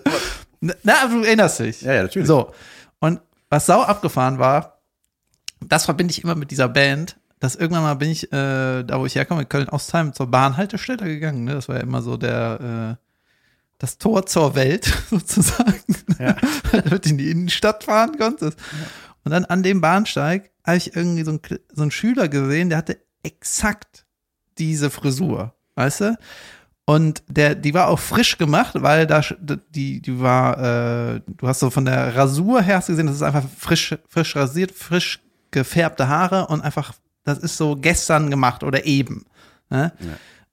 Na, 0.60 1.06
du 1.08 1.22
erinnerst 1.22 1.60
dich. 1.60 1.82
Ja, 1.82 1.92
ja, 1.94 2.02
natürlich. 2.02 2.26
So. 2.26 2.52
Und 2.98 3.20
was 3.50 3.66
sau 3.66 3.82
abgefahren 3.82 4.38
war, 4.38 4.80
das 5.60 5.84
verbinde 5.84 6.12
ich 6.12 6.24
immer 6.24 6.34
mit 6.34 6.50
dieser 6.50 6.68
Band, 6.68 7.18
dass 7.38 7.54
irgendwann 7.54 7.82
mal 7.82 7.94
bin 7.94 8.10
ich, 8.10 8.32
äh, 8.32 8.82
da 8.82 8.98
wo 8.98 9.06
ich 9.06 9.14
herkomme, 9.14 9.42
in 9.42 9.48
Köln-Ostheim, 9.48 10.14
zur 10.14 10.30
Bahnhaltestelle 10.30 11.04
gegangen. 11.04 11.44
Ne? 11.44 11.54
Das 11.54 11.68
war 11.68 11.76
ja 11.76 11.82
immer 11.82 12.02
so 12.02 12.16
der, 12.16 12.96
äh, 12.98 13.04
das 13.78 13.98
Tor 13.98 14.26
zur 14.26 14.54
Welt 14.54 14.86
sozusagen, 15.10 15.82
Ja. 16.18 16.36
damit 16.72 17.04
du 17.04 17.10
in 17.10 17.18
die 17.18 17.30
Innenstadt 17.30 17.84
fahren 17.84 18.16
konntest. 18.18 18.58
Und 19.24 19.32
dann 19.32 19.44
an 19.44 19.62
dem 19.62 19.80
Bahnsteig 19.80 20.50
habe 20.64 20.78
ich 20.78 20.96
irgendwie 20.96 21.24
so 21.24 21.32
einen, 21.32 21.40
so 21.74 21.82
einen 21.82 21.90
Schüler 21.90 22.28
gesehen, 22.28 22.70
der 22.70 22.78
hatte 22.78 22.98
exakt 23.22 24.05
diese 24.58 24.90
Frisur, 24.90 25.54
weißt 25.74 26.00
du? 26.00 26.18
Und 26.88 27.24
der, 27.26 27.56
die 27.56 27.74
war 27.74 27.88
auch 27.88 27.98
frisch 27.98 28.38
gemacht, 28.38 28.74
weil 28.76 29.08
da 29.08 29.20
die, 29.40 30.00
die 30.00 30.20
war, 30.20 31.16
äh, 31.16 31.20
du 31.26 31.48
hast 31.48 31.58
so 31.58 31.68
von 31.70 31.84
der 31.84 32.14
Rasur 32.14 32.62
her 32.62 32.80
gesehen, 32.86 33.08
das 33.08 33.16
ist 33.16 33.22
einfach 33.22 33.42
frisch, 33.58 33.96
frisch 34.08 34.36
rasiert, 34.36 34.70
frisch 34.70 35.20
gefärbte 35.50 36.08
Haare 36.08 36.46
und 36.46 36.60
einfach, 36.60 36.92
das 37.24 37.38
ist 37.38 37.56
so 37.56 37.74
gestern 37.74 38.30
gemacht 38.30 38.62
oder 38.62 38.86
eben. 38.86 39.24
Ne? 39.68 39.92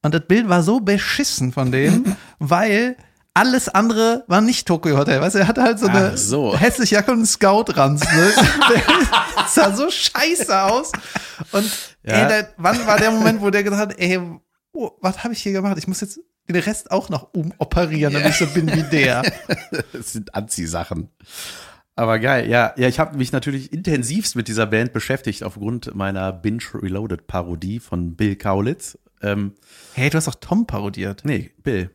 Und 0.01 0.15
das 0.15 0.21
Bild 0.27 0.49
war 0.49 0.63
so 0.63 0.79
beschissen 0.79 1.51
von 1.51 1.71
dem, 1.71 2.15
weil 2.39 2.97
alles 3.35 3.69
andere 3.69 4.23
war 4.27 4.41
nicht 4.41 4.67
Tokyo 4.67 4.97
Hotel. 4.97 5.21
Weißt 5.21 5.35
du, 5.35 5.39
er 5.39 5.47
hatte 5.47 5.61
halt 5.61 5.79
so 5.79 5.87
eine 5.87 6.17
so. 6.17 6.57
hässliche 6.57 6.95
Jacke 6.95 7.11
und 7.11 7.17
einen 7.17 7.25
Scout-Ranz. 7.25 8.03
Ne? 8.03 8.31
Sah 9.49 9.75
so 9.75 9.89
scheiße 9.89 10.63
aus. 10.63 10.91
Und 11.51 11.92
Ja. 12.05 12.13
ey, 12.23 12.27
der, 12.27 12.49
wann 12.57 12.85
war 12.87 12.97
der 12.97 13.11
Moment, 13.11 13.41
wo 13.41 13.49
der 13.49 13.63
gesagt 13.63 13.91
hat, 13.91 13.99
ey, 13.99 14.19
oh, 14.73 14.91
was 15.01 15.23
habe 15.23 15.33
ich 15.33 15.41
hier 15.41 15.51
gemacht? 15.53 15.77
Ich 15.77 15.87
muss 15.87 16.01
jetzt 16.01 16.19
den 16.49 16.57
Rest 16.57 16.91
auch 16.91 17.07
noch 17.09 17.33
umoperieren, 17.33 18.13
damit 18.13 18.29
ich 18.29 18.37
so 18.37 18.47
bin 18.47 18.71
wie 18.73 18.83
der. 18.83 19.23
Das 19.93 20.11
sind 20.13 20.35
Anziehsachen. 20.35 21.09
Aber 21.95 22.17
geil, 22.19 22.49
ja, 22.49 22.73
ja, 22.75 22.87
ich 22.87 22.99
habe 22.99 23.15
mich 23.17 23.31
natürlich 23.31 23.71
intensivst 23.71 24.35
mit 24.35 24.47
dieser 24.47 24.65
Band 24.65 24.93
beschäftigt 24.93 25.43
aufgrund 25.43 25.93
meiner 25.95 26.33
Binge 26.33 26.63
Reloaded 26.73 27.27
Parodie 27.27 27.79
von 27.79 28.15
Bill 28.15 28.35
Kaulitz. 28.35 28.97
Ähm, 29.21 29.53
Hey, 29.93 30.09
du 30.09 30.17
hast 30.17 30.27
doch 30.27 30.35
Tom 30.35 30.65
parodiert. 30.67 31.21
nee, 31.23 31.51
Bill. 31.61 31.91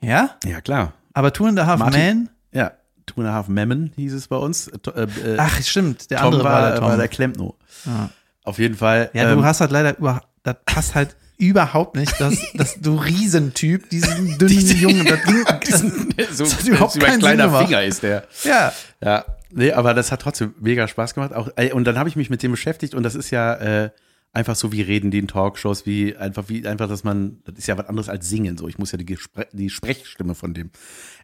Ja? 0.00 0.36
Ja, 0.44 0.60
klar. 0.60 0.94
Aber 1.12 1.32
Two 1.32 1.46
and 1.46 1.58
a 1.60 1.66
Half 1.66 1.78
Martin- 1.78 2.00
Man? 2.00 2.30
Ja, 2.52 2.72
Two 3.06 3.20
and 3.20 3.28
a 3.30 3.32
Half 3.34 3.48
Memon 3.48 3.92
hieß 3.96 4.14
es 4.14 4.28
bei 4.28 4.36
uns. 4.36 4.68
Äh, 4.68 5.02
äh, 5.02 5.36
Ach, 5.38 5.60
stimmt. 5.62 6.10
Der 6.10 6.18
Tom 6.18 6.28
andere 6.28 6.44
war, 6.44 6.70
der 6.70 6.80
Tom. 6.80 6.88
war 6.88 6.96
der 6.96 7.08
Klempno. 7.08 7.56
Ja. 7.84 8.10
Auf 8.44 8.58
jeden 8.58 8.74
Fall. 8.76 9.10
Ja, 9.12 9.24
du 9.32 9.38
ähm, 9.38 9.44
hast 9.44 9.60
halt 9.60 9.70
leider 9.70 9.98
über, 9.98 10.22
das 10.42 10.56
passt 10.64 10.94
halt 10.94 11.16
überhaupt 11.38 11.96
nicht, 11.96 12.20
dass, 12.20 12.38
dass 12.54 12.80
du 12.80 12.96
Riesentyp, 12.96 13.88
diesen 13.90 14.38
dünnen 14.38 14.76
Jungen, 14.78 15.04
das 15.06 15.22
ging, 15.24 15.44
diesen, 15.66 16.14
so, 16.32 16.44
das 16.44 16.58
hat 16.58 16.66
überhaupt 16.66 16.96
über 16.96 17.06
ein 17.06 17.10
keinen 17.12 17.20
Sinn 17.20 17.20
kleiner 17.20 17.44
gemacht. 17.46 17.66
Finger 17.66 17.84
ist 17.84 18.02
der. 18.02 18.26
ja, 18.44 18.72
Ja, 19.02 19.24
nee, 19.50 19.72
aber 19.72 19.94
das 19.94 20.10
hat 20.12 20.20
trotzdem 20.22 20.54
mega 20.60 20.86
Spaß 20.88 21.14
gemacht. 21.14 21.32
Auch, 21.34 21.48
ey, 21.56 21.72
und 21.72 21.84
dann 21.84 21.98
habe 21.98 22.08
ich 22.08 22.16
mich 22.16 22.30
mit 22.30 22.42
dem 22.42 22.50
beschäftigt 22.50 22.94
und 22.94 23.02
das 23.02 23.14
ist 23.14 23.30
ja 23.30 23.54
äh, 23.54 23.90
einfach 24.32 24.54
so 24.54 24.70
wie 24.70 24.82
reden 24.82 25.10
die 25.10 25.18
in 25.18 25.28
Talkshows, 25.28 25.86
wie 25.86 26.16
einfach 26.16 26.44
wie 26.48 26.66
einfach, 26.66 26.88
dass 26.88 27.04
man, 27.04 27.38
das 27.44 27.56
ist 27.58 27.66
ja 27.66 27.76
was 27.76 27.86
anderes 27.86 28.08
als 28.08 28.28
singen. 28.28 28.56
So, 28.56 28.68
ich 28.68 28.78
muss 28.78 28.92
ja 28.92 28.98
die, 28.98 29.06
Gespre 29.06 29.46
die 29.52 29.70
Sprechstimme 29.70 30.34
von 30.34 30.54
dem. 30.54 30.70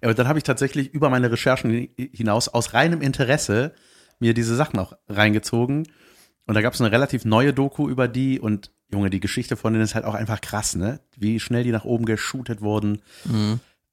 Und 0.03 0.19
dann 0.19 0.29
habe 0.29 0.39
ich 0.39 0.45
tatsächlich 0.45 0.93
über 0.93 1.09
meine 1.11 1.31
Recherchen 1.31 1.71
hi- 1.71 1.91
hinaus 2.13 2.49
aus 2.49 2.75
reinem 2.75 3.01
Interesse 3.03 3.73
mir 4.19 4.35
diese 4.35 4.57
Sachen 4.57 4.79
auch 4.81 4.95
reingezogen. 5.09 5.87
Und 6.47 6.55
da 6.55 6.63
gab 6.63 6.75
es 6.75 6.81
eine 6.81 6.93
relativ 6.93 7.25
neue 7.25 7.53
Doku 7.53 7.89
über 7.89 8.09
die 8.09 8.41
und 8.41 8.71
Junge, 8.91 9.11
die 9.11 9.21
Geschichte 9.21 9.57
von 9.57 9.73
denen 9.73 9.85
ist 9.85 9.97
halt 9.97 10.05
auch 10.05 10.15
einfach 10.15 10.41
krass, 10.41 10.77
ne? 10.77 11.01
Wie 11.17 11.41
schnell 11.41 11.65
die 11.65 11.73
nach 11.73 11.85
oben 11.85 12.05
geshootet 12.05 12.61
wurden. 12.61 13.03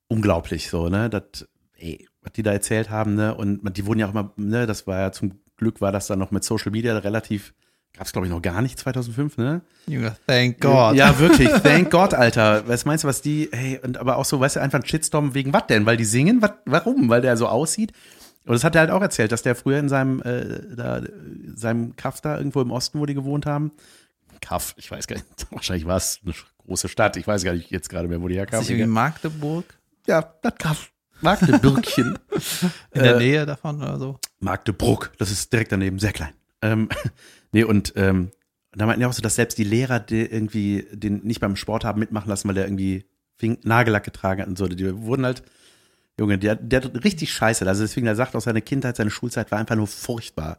Unglaublich 0.08 0.70
so, 0.70 0.88
ne? 0.88 1.10
Das, 1.10 1.48
ey, 1.76 2.08
was 2.22 2.34
die 2.34 2.44
da 2.44 2.52
erzählt 2.52 2.92
haben, 2.92 3.16
ne? 3.16 3.34
Und 3.34 3.76
die 3.76 3.86
wurden 3.88 4.00
ja 4.00 4.08
auch 4.08 4.12
immer, 4.12 4.34
ne? 4.38 4.68
Das 4.68 4.86
war 4.86 5.00
ja 5.00 5.12
zum 5.12 5.40
Glück 5.58 5.82
war 5.82 5.92
das 5.92 6.08
dann 6.08 6.20
noch 6.20 6.32
mit 6.32 6.44
Social 6.44 6.72
Media 6.72 6.96
relativ, 6.98 7.54
gab 7.98 8.06
es 8.06 8.12
glaube 8.12 8.28
ich 8.28 8.32
noch 8.32 8.42
gar 8.42 8.62
nicht 8.62 8.78
2005, 8.78 9.38
ne? 9.38 9.62
Junge, 9.88 10.16
thank 10.28 10.62
God. 10.62 10.96
Ja, 10.96 11.18
wirklich. 11.18 11.50
Thank 11.64 11.90
God, 11.90 12.14
Alter. 12.14 12.68
Was 12.68 12.86
meinst 12.86 13.04
du, 13.04 13.08
was 13.08 13.22
die, 13.22 13.50
hey, 13.52 13.80
und 13.84 13.98
aber 13.98 14.18
auch 14.18 14.26
so, 14.26 14.40
weißt 14.40 14.58
du, 14.58 14.62
einfach 14.62 14.80
ein 14.80 14.86
Shitstorm 14.86 15.34
wegen 15.34 15.54
was 15.54 15.68
denn? 15.68 15.86
Weil 15.86 15.98
die 15.98 16.06
singen? 16.06 16.42
Was, 16.42 16.52
warum? 16.66 17.10
Weil 17.10 17.22
der 17.22 17.36
so 17.36 17.48
aussieht? 17.48 17.94
Und 18.46 18.54
das 18.54 18.64
hat 18.64 18.76
er 18.76 18.82
halt 18.82 18.92
auch 18.92 19.02
erzählt, 19.02 19.32
dass 19.32 19.42
der 19.42 19.56
früher 19.56 19.80
in 19.80 19.90
seinem, 19.90 20.22
äh, 20.22 20.76
da, 20.76 21.02
seinem 21.56 21.96
Kaff 21.96 22.20
da 22.22 22.38
irgendwo 22.38 22.62
im 22.62 22.72
Osten, 22.72 23.00
wo 23.00 23.06
die 23.06 23.14
gewohnt 23.14 23.46
haben, 23.46 23.72
Kaff. 24.42 24.76
Ich 24.78 24.92
weiß 24.92 25.08
gar 25.08 25.16
nicht. 25.16 25.26
Wahrscheinlich 25.52 25.86
war 25.86 25.98
es 25.98 26.20
eine 26.24 26.34
große 26.66 26.90
Stadt. 26.90 27.16
Ich 27.18 27.26
weiß 27.26 27.44
gar 27.44 27.54
nicht 27.54 27.72
jetzt 27.72 27.90
gerade 27.90 28.08
mehr, 28.08 28.22
wo 28.22 28.28
die 28.28 28.36
herkam. 28.36 28.62
Ist 28.62 28.70
irgendwie 28.70 28.88
Magdeburg? 28.88 29.66
Ja, 30.06 30.34
das 30.42 30.56
Kaff. 30.58 30.92
Magdeburgchen. 31.22 32.20
In 32.92 33.04
der 33.04 33.18
Nähe 33.18 33.46
davon 33.46 33.78
oder 33.82 33.98
so? 33.98 34.20
Magdeburg, 34.40 35.14
das 35.18 35.32
ist 35.32 35.54
direkt 35.54 35.72
daneben, 35.72 35.98
sehr 35.98 36.12
klein. 36.12 36.34
Ähm, 36.62 36.90
nee, 37.54 37.64
und 37.64 37.94
ähm, 37.96 38.32
da 38.74 38.86
meinten 38.86 39.00
die 39.00 39.06
auch 39.06 39.14
so, 39.14 39.22
dass 39.22 39.36
selbst 39.36 39.58
die 39.58 39.64
Lehrer 39.64 40.00
die 40.02 40.26
irgendwie 40.26 40.88
den 40.92 41.24
nicht 41.24 41.40
beim 41.40 41.56
Sport 41.56 41.86
haben 41.86 42.00
mitmachen 42.00 42.28
lassen, 42.28 42.48
weil 42.50 42.56
der 42.56 42.66
irgendwie 42.66 43.06
Nagellack 43.64 44.04
getragen 44.04 44.42
hat 44.42 44.48
und 44.48 44.58
so. 44.58 44.68
Die 44.68 45.02
wurden 45.02 45.26
halt, 45.26 45.44
Junge, 46.20 46.38
der, 46.38 46.56
der 46.56 46.84
hat 46.84 47.04
richtig 47.04 47.34
scheiße. 47.34 47.66
Also 47.68 47.82
deswegen, 47.84 48.06
er 48.08 48.16
sagt 48.16 48.36
auch, 48.36 48.42
seine 48.42 48.62
Kindheit, 48.62 48.96
seine 48.98 49.10
Schulzeit 49.10 49.52
war 49.52 49.60
einfach 49.60 49.76
nur 49.76 49.88
furchtbar. 49.88 50.58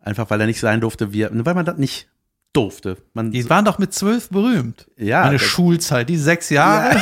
Einfach 0.00 0.28
weil 0.30 0.40
er 0.40 0.46
nicht 0.46 0.60
sein 0.60 0.80
durfte, 0.80 1.12
wie 1.12 1.22
er, 1.22 1.30
weil 1.32 1.54
man 1.54 1.64
das 1.64 1.78
nicht 1.78 2.08
durfte. 2.52 2.98
Man, 3.14 3.30
Die 3.30 3.48
waren 3.48 3.64
doch 3.64 3.78
mit 3.78 3.94
zwölf 3.94 4.28
berühmt. 4.28 4.86
Ja, 4.98 5.22
Meine 5.22 5.38
das- 5.38 5.46
Schulzeit, 5.46 6.08
die 6.10 6.18
sechs 6.18 6.50
Jahre. 6.50 7.00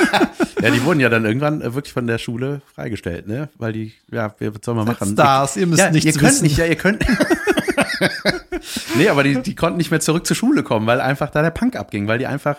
ja, 0.62 0.70
die 0.70 0.82
wurden 0.84 1.00
ja 1.00 1.10
dann 1.10 1.26
irgendwann 1.26 1.60
äh, 1.60 1.74
wirklich 1.74 1.92
von 1.92 2.06
der 2.06 2.16
Schule 2.16 2.62
freigestellt, 2.74 3.26
ne? 3.28 3.50
Weil 3.58 3.72
die, 3.74 3.92
ja, 4.10 4.34
wir- 4.38 4.54
was 4.54 4.60
soll 4.64 4.74
man 4.74 4.86
machen? 4.86 5.12
Stars, 5.12 5.58
ihr 5.58 5.66
müsst 5.66 5.80
ja, 5.80 5.90
nichts 5.90 6.06
ihr 6.06 6.12
könnt 6.12 6.32
wissen. 6.32 6.44
nicht, 6.44 6.56
ja, 6.56 6.64
ihr 6.64 6.76
könnt. 6.76 7.04
nee, 8.96 9.08
aber 9.08 9.22
die, 9.22 9.42
die 9.42 9.54
konnten 9.54 9.76
nicht 9.76 9.90
mehr 9.90 10.00
zurück 10.00 10.26
zur 10.26 10.36
Schule 10.36 10.62
kommen, 10.62 10.86
weil 10.86 11.00
einfach 11.00 11.30
da 11.30 11.42
der 11.42 11.50
Punk 11.50 11.76
abging, 11.76 12.08
weil 12.08 12.18
die 12.18 12.26
einfach 12.26 12.56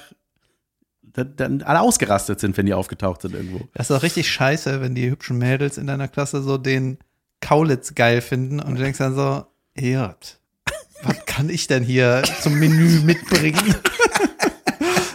dann 1.26 1.62
alle 1.64 1.82
ausgerastet 1.82 2.40
sind, 2.40 2.58
wenn 2.58 2.66
die 2.66 2.74
aufgetaucht 2.74 3.22
sind 3.22 3.34
irgendwo. 3.34 3.68
Das 3.74 3.90
ist 3.90 3.96
doch 3.96 4.04
richtig 4.04 4.30
scheiße, 4.32 4.82
wenn 4.82 4.96
die 4.96 5.10
hübschen 5.10 5.38
Mädels 5.38 5.78
in 5.78 5.88
deiner 5.88 6.08
Klasse 6.08 6.42
so 6.42 6.58
den 6.58 6.98
Kaulitz 7.42 7.96
geil 7.96 8.22
finden 8.22 8.60
und 8.60 8.76
du 8.76 8.82
denkst 8.82 9.00
dann 9.00 9.16
so, 9.16 9.46
Erd, 9.76 10.40
was 11.04 11.26
kann 11.26 11.50
ich 11.50 11.68
denn 11.68 11.84
hier 11.84 12.24
zum 12.42 12.58
Menü 12.60 13.02
mitbringen? 13.02 13.76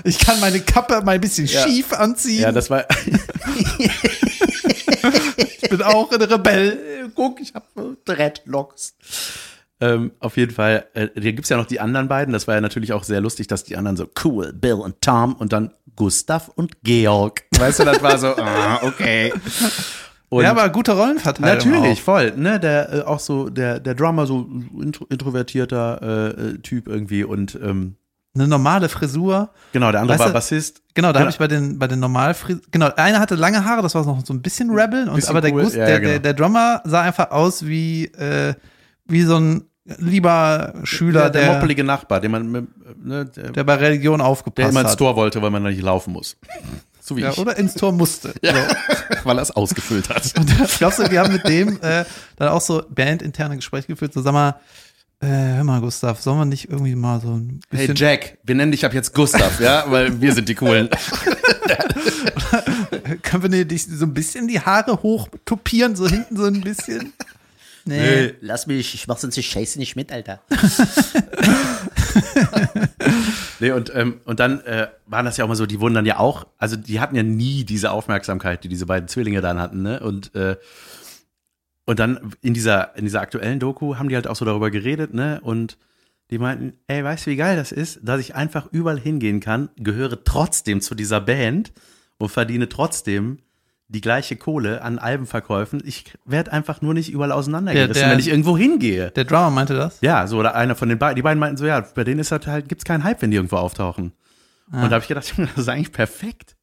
Ich 0.05 0.19
kann 0.19 0.41
meine 0.41 0.59
Kappe 0.59 1.01
mal 1.03 1.13
ein 1.13 1.21
bisschen 1.21 1.47
Ja. 1.47 1.63
schief 1.63 1.93
anziehen. 1.93 2.43
Ja, 2.43 2.51
das 2.51 2.71
war. 2.71 2.87
ich 5.37 5.61
bin 5.71 5.81
auch 5.83 6.11
ein 6.11 6.23
Rebell. 6.23 7.11
Guck, 7.15 7.41
ich 7.41 7.55
habe 7.55 7.97
Dreadlocks. 8.05 8.95
Ähm, 9.81 10.13
auf 10.21 10.37
jeden 10.37 10.53
Fall, 10.53 10.87
äh, 10.95 11.09
hier 11.15 11.33
gibt's 11.33 11.49
ja 11.51 11.57
noch 11.57 11.67
die 11.67 11.81
anderen 11.81 12.09
beiden. 12.09 12.33
Das 12.33 12.47
war 12.47 12.55
ja 12.55 12.61
natürlich 12.61 12.93
auch 12.93 13.05
sehr 13.05 13.21
lustig, 13.21 13.49
dass 13.49 13.65
die 13.65 13.77
anderen 13.77 13.97
so 13.97 14.09
cool, 14.25 14.53
Bill 14.53 14.75
und 14.75 15.01
Tom 15.03 15.35
und 15.35 15.53
dann 15.53 15.73
Gustav 15.97 16.49
und 16.55 16.83
Georg. 16.83 17.43
Weißt 17.59 17.81
du, 17.81 17.85
das 17.85 18.03
war 18.03 18.19
so, 18.19 18.29
ah, 18.37 18.81
okay. 18.83 19.33
Und 20.29 20.45
ja, 20.45 20.51
aber 20.51 20.69
gute 20.71 20.93
Rollenverteilung. 20.93 21.73
Natürlich, 21.75 21.99
Auch. 22.01 22.05
voll. 22.05 22.33
Ne, 22.37 22.59
der 22.59 22.93
äh, 22.93 23.03
auch 23.03 23.21
so 23.21 23.51
der 23.51 23.81
der 23.81 23.95
Drummer 23.95 24.27
so 24.27 24.49
intro, 24.81 25.05
introvertierter 25.11 26.01
äh, 26.03 26.41
äh, 26.55 26.59
Typ 26.59 26.89
irgendwie 26.89 27.23
und 27.25 27.55
ähm, 27.63 27.97
Eine 28.35 28.49
normale 28.49 28.89
Frisur. 28.89 29.51
genau 29.73 29.93
der 29.93 30.01
andere 30.01 30.15
Weißt 30.15 30.21
war 30.21 30.29
du- 30.29 30.33
Bassist. 30.35 30.81
Genau, 30.95 31.09
da 31.13 31.19
Ja. 31.19 31.25
habe 31.27 31.31
ich 31.31 31.39
bei 31.39 31.49
den 31.49 31.79
bei 31.79 31.87
den 31.87 32.01
Normalfrisuren, 32.01 32.67
genau, 32.71 32.89
einer 32.97 33.21
hatte 33.21 33.35
lange 33.35 33.65
Haare, 33.67 33.83
das 33.83 33.95
war 33.95 34.07
noch 34.07 34.25
so 34.25 34.33
ein 34.33 34.41
bisschen 34.41 34.71
Rebel, 34.71 35.07
und 35.09 35.17
Bisschen 35.17 35.31
aber 35.31 35.43
der, 35.43 35.53
cool, 35.53 35.65
Gust, 35.65 35.77
ja, 35.77 35.85
der, 35.85 36.01
genau. 36.01 36.11
der, 36.13 36.19
der 36.21 36.35
Drummer 36.35 36.81
sah 36.85 37.03
einfach 37.03 37.31
aus 37.31 37.67
wie 37.67 38.07
äh, 38.07 38.55
wie 39.07 39.23
so 39.25 39.37
ein 39.37 39.65
lieber 39.85 40.75
Schüler, 40.85 41.25
Ja, 41.25 41.31
der, 41.31 41.43
der, 41.43 41.55
moppelige 41.55 41.85
Nachbar, 41.85 42.21
den 42.21 42.31
man 42.31 42.69
ne, 43.03 43.27
der, 43.27 43.51
der 43.51 43.65
bei 43.65 43.75
Religion 43.75 44.19
der 44.19 44.27
aufgepasst 44.27 44.71
immer 44.71 44.83
ins 44.83 44.91
hat. 44.93 44.99
Tor 44.99 45.17
wollte, 45.17 45.43
weil 45.43 45.51
man 45.51 45.65
da 45.65 45.71
nicht 45.71 45.83
laufen 45.83 46.13
muss. 46.13 46.37
So 47.05 47.17
wie 47.17 47.23
Ja, 47.23 47.31
ich, 47.31 47.39
oder 47.39 47.57
ins 47.57 47.75
Tor 47.75 47.91
musste. 47.91 48.33
Ja, 48.43 48.55
weil 49.25 49.37
er 49.37 49.43
es 49.43 49.51
ausgefüllt 49.51 50.09
hat. 50.09 50.33
Und 50.39 50.49
glaubst 50.79 51.01
du, 51.01 51.11
wir 51.11 51.19
haben 51.19 51.33
mit 51.33 51.49
dem 51.49 51.81
äh, 51.83 52.05
dann 52.37 52.49
auch 52.49 52.61
so 52.61 52.81
bandinterne 52.89 53.57
Gespräche 53.57 53.89
geführt, 53.89 54.13
so 54.13 54.23
sag 54.23 54.33
mal, 54.33 54.55
äh, 55.21 55.27
hör 55.27 55.65
mal, 55.65 55.81
Gustav, 55.81 56.21
sollen 56.21 56.39
wir 56.39 56.45
nicht 56.45 56.71
irgendwie 56.71 56.95
mal 56.95 57.21
so 57.21 57.33
ein 57.33 57.61
Hey 57.71 57.89
bisschen 57.89 57.97
Jack, 57.97 58.39
wir 58.45 58.55
nennen 58.55 58.71
dich 58.71 58.85
ab 58.85 58.95
jetzt 58.95 59.13
Gustav, 59.15 59.59
ja, 59.59 59.85
weil 59.89 60.21
wir 60.21 60.33
sind 60.33 60.49
die 60.49 60.55
coolen. 60.55 60.89
können 63.23 63.43
wir 63.43 63.51
dir 63.51 63.65
dich 63.65 63.85
so 63.85 64.05
ein 64.05 64.15
bisschen 64.15 64.47
die 64.47 64.61
Haare 64.61 65.03
hoch 65.03 65.29
tupieren, 65.45 65.97
so 65.97 66.07
hinten 66.09 66.37
so 66.37 66.45
ein 66.45 66.61
bisschen? 66.61 67.13
Nee. 67.85 68.35
Lass 68.41 68.67
mich, 68.67 68.95
ich 68.95 69.09
mach 69.09 69.19
sonst 69.19 69.37
die 69.37 69.43
Scheiße 69.43 69.79
nicht 69.79 69.97
mit, 69.97 70.13
Alter. 70.13 70.41
Nee, 73.63 73.71
und, 73.71 73.95
ähm, 73.95 74.21
und 74.25 74.41
dann 74.41 74.61
äh, 74.63 74.89
waren 75.07 75.25
das 75.25 75.37
ja 75.37 75.45
auch 75.45 75.49
mal 75.49 75.55
so, 75.55 75.67
die 75.67 75.79
wurden 75.79 75.95
dann 75.95 76.05
ja 76.05 76.19
auch, 76.19 76.49
also 76.59 76.75
die 76.75 76.99
hatten 76.99 77.15
ja 77.15 77.23
nie 77.23 77.63
diese 77.63 77.93
Aufmerksamkeit, 77.93 78.65
die 78.65 78.69
diese 78.69 78.87
beiden 78.87 79.07
Zwillinge 79.07 79.41
dann 79.41 79.61
hatten, 79.61 79.83
ne? 79.83 80.01
Und, 80.01 80.35
äh, 80.35 80.57
und 81.87 82.01
dann 82.01 82.33
in 82.41 82.55
dieser, 82.55 82.97
in 82.97 83.05
dieser 83.05 83.21
aktuellen 83.21 83.61
Doku 83.61 83.99
haben 83.99 84.09
die 84.09 84.17
halt 84.17 84.27
auch 84.27 84.35
so 84.35 84.45
darüber 84.45 84.73
geredet, 84.73 85.15
ne? 85.15 85.41
Und 85.43 85.79
die 86.31 86.39
meinten, 86.39 86.73
ey, 86.89 87.05
weißt 87.05 87.25
du, 87.27 87.31
wie 87.31 87.37
geil 87.37 87.55
das 87.57 87.71
ist, 87.71 88.01
dass 88.03 88.21
ich 88.21 88.35
einfach 88.35 88.67
überall 88.73 88.99
hingehen 88.99 89.39
kann, 89.39 89.69
gehöre 89.77 90.25
trotzdem 90.25 90.81
zu 90.81 90.97
dieser 90.97 91.21
Band 91.21 91.73
und 92.19 92.31
verdiene 92.31 92.69
trotzdem 92.69 93.39
die 93.93 94.01
gleiche 94.01 94.37
Kohle 94.37 94.83
an 94.83 94.99
Albenverkäufen. 94.99 95.83
Ich 95.85 96.15
werde 96.25 96.53
einfach 96.53 96.81
nur 96.81 96.95
nicht 96.95 97.11
überall 97.13 97.33
auseinandergerissen, 97.33 97.95
Der- 97.95 98.03
der- 98.05 98.13
wenn 98.13 98.19
ich 98.19 98.29
irgendwo 98.29 98.57
hingehe. 98.57 99.11
Der 99.11 99.25
Drummer 99.25 99.51
meinte 99.51 99.75
das? 99.75 100.01
Ja, 100.01 100.27
so 100.27 100.39
oder 100.39 100.55
einer 100.55 100.75
von 100.75 100.89
den 100.89 100.99
beiden. 100.99 101.17
Die 101.17 101.23
beiden 101.23 101.39
meinten 101.39 101.57
so, 101.59 101.67
ja, 101.67 101.81
bei 101.81 102.03
denen 102.05 102.21
ist 102.21 102.33
halt, 102.33 102.47
halt 102.47 102.69
gibt's 102.69 102.85
keinen 102.85 103.05
Hype, 103.05 103.21
wenn 103.23 103.31
die 103.31 103.37
irgendwo 103.37 103.57
auftauchen. 103.57 104.13
Und 104.71 104.79
da 104.81 104.91
habe 104.93 105.01
ich 105.01 105.09
gedacht, 105.09 105.33
Junge, 105.37 105.49
das 105.55 105.65
ist 105.65 105.69
eigentlich 105.69 105.93
perfekt. 105.93 106.57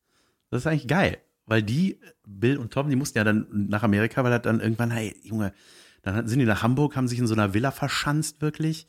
Das 0.50 0.62
ist 0.62 0.68
eigentlich 0.68 0.88
geil. 0.88 1.18
Weil 1.46 1.62
die, 1.64 2.00
Bill 2.26 2.58
und 2.58 2.72
Tom, 2.74 2.90
die 2.90 2.96
mussten 2.96 3.18
ja 3.18 3.24
dann 3.24 3.46
nach 3.52 3.84
Amerika, 3.84 4.24
weil 4.24 4.32
das 4.32 4.42
dann 4.42 4.60
irgendwann, 4.60 4.92
hey, 4.92 5.16
Junge, 5.24 5.54
dann 6.02 6.28
sind 6.28 6.40
die 6.40 6.46
nach 6.46 6.64
Hamburg, 6.64 6.96
haben 6.96 7.08
sich 7.08 7.20
in 7.20 7.28
so 7.28 7.34
einer 7.36 7.54
Villa 7.54 7.72
verschanzt, 7.72 8.42
wirklich. 8.42 8.88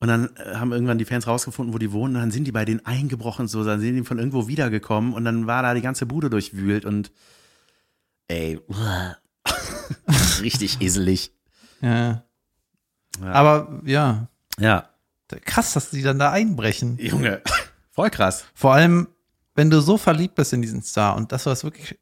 Und 0.00 0.08
dann 0.08 0.28
äh, 0.36 0.54
haben 0.56 0.72
irgendwann 0.72 0.98
die 0.98 1.04
Fans 1.04 1.26
rausgefunden, 1.26 1.72
wo 1.74 1.78
die 1.78 1.90
wohnen. 1.92 2.14
Und 2.16 2.20
dann 2.22 2.30
sind 2.30 2.44
die 2.46 2.52
bei 2.52 2.64
denen 2.64 2.84
eingebrochen, 2.86 3.48
so, 3.48 3.64
dann 3.64 3.80
sind 3.80 3.96
die 3.96 4.02
von 4.04 4.18
irgendwo 4.18 4.46
wiedergekommen. 4.48 5.12
Und 5.14 5.24
dann 5.24 5.46
war 5.46 5.62
da 5.62 5.74
die 5.74 5.80
ganze 5.80 6.04
Bude 6.06 6.30
durchwühlt 6.30 6.84
und, 6.84 7.10
ey, 8.28 8.60
richtig 10.40 10.80
eselig. 10.80 11.32
Ja. 11.80 12.22
Ja. 13.20 13.32
Aber 13.32 13.80
ja, 13.84 14.28
Ja, 14.58 14.88
krass, 15.44 15.72
dass 15.74 15.90
die 15.90 16.02
dann 16.02 16.18
da 16.18 16.30
einbrechen. 16.32 16.98
Junge, 16.98 17.42
voll 17.90 18.10
krass. 18.10 18.44
Vor 18.54 18.74
allem, 18.74 19.08
wenn 19.54 19.70
du 19.70 19.80
so 19.80 19.96
verliebt 19.98 20.34
bist 20.34 20.52
in 20.52 20.62
diesen 20.62 20.82
Star 20.82 21.16
und 21.16 21.30
das 21.32 21.46
war 21.46 21.52
es 21.52 21.62
wirklich, 21.64 21.98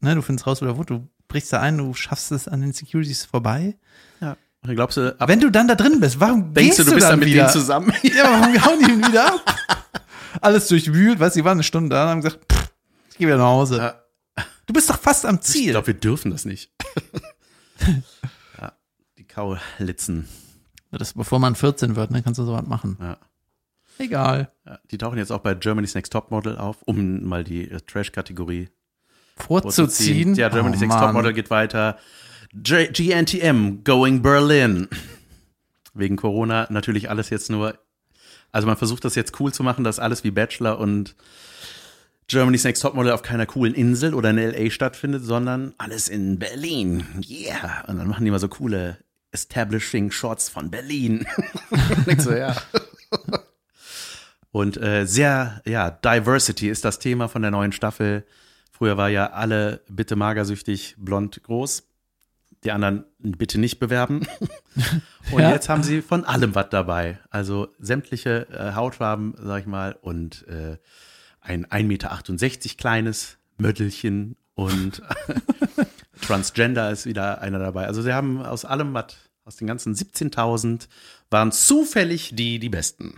ne, 0.00 0.14
du 0.14 0.22
findest 0.22 0.46
raus, 0.46 0.62
wo 0.62 0.66
der 0.66 0.76
wohnt, 0.76 0.90
du 0.90 1.08
brichst 1.28 1.52
da 1.52 1.60
ein, 1.60 1.78
du 1.78 1.94
schaffst 1.94 2.30
es 2.32 2.46
an 2.48 2.60
den 2.60 2.72
Securities 2.72 3.24
vorbei. 3.24 3.76
Ja. 4.20 4.36
Glaubst 4.64 4.96
du, 4.96 5.16
Wenn 5.26 5.40
du 5.40 5.50
dann 5.50 5.66
da 5.66 5.74
drin 5.74 5.98
bist, 5.98 6.20
warum 6.20 6.54
Denkst 6.54 6.76
gehst 6.76 6.78
du, 6.80 6.84
du 6.84 6.90
bist 6.94 7.04
dann 7.04 7.12
dann 7.12 7.18
mit 7.20 7.28
wieder? 7.30 7.44
denen 7.44 7.52
zusammen? 7.52 7.92
Ja, 8.02 8.24
warum 8.24 8.64
hauen 8.64 8.78
die 8.78 8.92
ihn 8.92 9.06
wieder 9.08 9.26
ab? 9.26 9.58
Alles 10.40 10.68
durchwühlt, 10.68 11.18
weißt 11.18 11.34
du, 11.34 11.40
die 11.40 11.44
waren 11.44 11.52
eine 11.56 11.64
Stunde 11.64 11.94
da 11.96 12.04
und 12.04 12.10
haben 12.10 12.20
gesagt, 12.20 12.52
pff, 12.52 12.70
ich 13.10 13.18
gehe 13.18 13.26
wieder 13.26 13.38
nach 13.38 13.46
Hause. 13.46 13.78
Ja. 13.78 14.01
Du 14.72 14.78
bist 14.78 14.88
doch 14.88 14.98
fast 14.98 15.26
am 15.26 15.34
Ich 15.34 15.42
Ziel. 15.42 15.72
glaube, 15.72 15.88
wir 15.88 15.94
dürfen 15.94 16.30
das 16.30 16.46
nicht. 16.46 16.72
ja, 18.58 18.72
die 19.18 19.24
Kaulitzen. 19.24 20.26
Das, 20.90 21.12
bevor 21.12 21.38
man 21.40 21.54
14 21.54 21.94
wird, 21.94 22.10
ne, 22.10 22.22
kannst 22.22 22.38
du 22.38 22.44
sowas 22.46 22.66
machen. 22.66 22.96
Ja. 22.98 23.18
Egal. 23.98 24.50
Ja, 24.64 24.78
die 24.90 24.96
tauchen 24.96 25.18
jetzt 25.18 25.30
auch 25.30 25.40
bei 25.40 25.52
Germany's 25.52 25.94
Next 25.94 26.10
Topmodel 26.10 26.56
auf, 26.56 26.80
um 26.86 27.22
mal 27.22 27.44
die 27.44 27.70
äh, 27.70 27.82
Trash-Kategorie 27.82 28.70
Vorzuziehen. 29.36 30.36
Ja, 30.36 30.48
Germany's 30.48 30.80
oh, 30.80 30.86
Next. 30.86 30.98
Topmodel 30.98 31.34
geht 31.34 31.50
weiter. 31.50 31.98
J 32.54 32.94
GNTM, 32.94 33.84
Going 33.84 34.22
Berlin. 34.22 34.88
Wegen 35.92 36.16
Corona 36.16 36.66
natürlich 36.70 37.10
alles 37.10 37.28
jetzt 37.28 37.50
nur. 37.50 37.78
Also 38.52 38.66
man 38.66 38.78
versucht 38.78 39.04
das 39.04 39.16
jetzt 39.16 39.38
cool 39.38 39.52
zu 39.52 39.64
machen, 39.64 39.84
dass 39.84 39.98
alles 39.98 40.24
wie 40.24 40.30
Bachelor 40.30 40.78
und 40.78 41.14
Germany's 42.28 42.64
Next 42.64 42.82
Topmodel 42.82 43.12
auf 43.12 43.22
keiner 43.22 43.46
coolen 43.46 43.74
Insel 43.74 44.14
oder 44.14 44.30
in 44.30 44.36
LA 44.38 44.70
stattfindet, 44.70 45.24
sondern 45.24 45.74
alles 45.78 46.08
in 46.08 46.38
Berlin. 46.38 47.04
Yeah. 47.28 47.84
Und 47.88 47.98
dann 47.98 48.08
machen 48.08 48.24
die 48.24 48.30
mal 48.30 48.38
so 48.38 48.48
coole 48.48 48.98
Establishing 49.32 50.10
Shots 50.10 50.48
von 50.48 50.70
Berlin. 50.70 51.26
So, 52.18 52.32
ja. 52.32 52.54
Und 54.50 54.76
äh, 54.76 55.06
sehr, 55.06 55.62
ja, 55.64 55.90
Diversity 55.90 56.68
ist 56.68 56.84
das 56.84 56.98
Thema 56.98 57.28
von 57.28 57.40
der 57.42 57.50
neuen 57.50 57.72
Staffel. 57.72 58.24
Früher 58.70 58.96
war 58.98 59.08
ja 59.08 59.30
alle 59.30 59.80
bitte 59.88 60.14
magersüchtig, 60.16 60.94
blond, 60.98 61.42
groß. 61.42 61.84
Die 62.64 62.70
anderen 62.70 63.04
bitte 63.18 63.58
nicht 63.58 63.78
bewerben. 63.78 64.26
Und 65.32 65.40
Ja. 65.40 65.50
jetzt 65.52 65.68
haben 65.68 65.82
sie 65.82 66.02
von 66.02 66.24
allem 66.24 66.54
was 66.54 66.68
dabei. 66.70 67.18
Also 67.30 67.68
sämtliche 67.78 68.46
äh, 68.50 68.74
Hautfarben, 68.74 69.34
sag 69.42 69.60
ich 69.62 69.66
mal, 69.66 69.96
und 70.02 70.46
äh, 70.48 70.76
ein 71.42 71.66
1,68 71.66 71.84
Meter 71.84 72.76
kleines 72.78 73.38
Möttelchen 73.58 74.36
und 74.54 75.02
Transgender 76.22 76.90
ist 76.90 77.06
wieder 77.06 77.40
einer 77.40 77.58
dabei. 77.58 77.86
Also 77.86 78.02
sie 78.02 78.14
haben 78.14 78.42
aus 78.42 78.64
allem 78.64 78.94
was, 78.94 79.16
aus 79.44 79.56
den 79.56 79.66
ganzen 79.66 79.94
17.000 79.94 80.88
waren 81.30 81.52
zufällig 81.52 82.34
die, 82.34 82.58
die 82.58 82.68
Besten. 82.68 83.14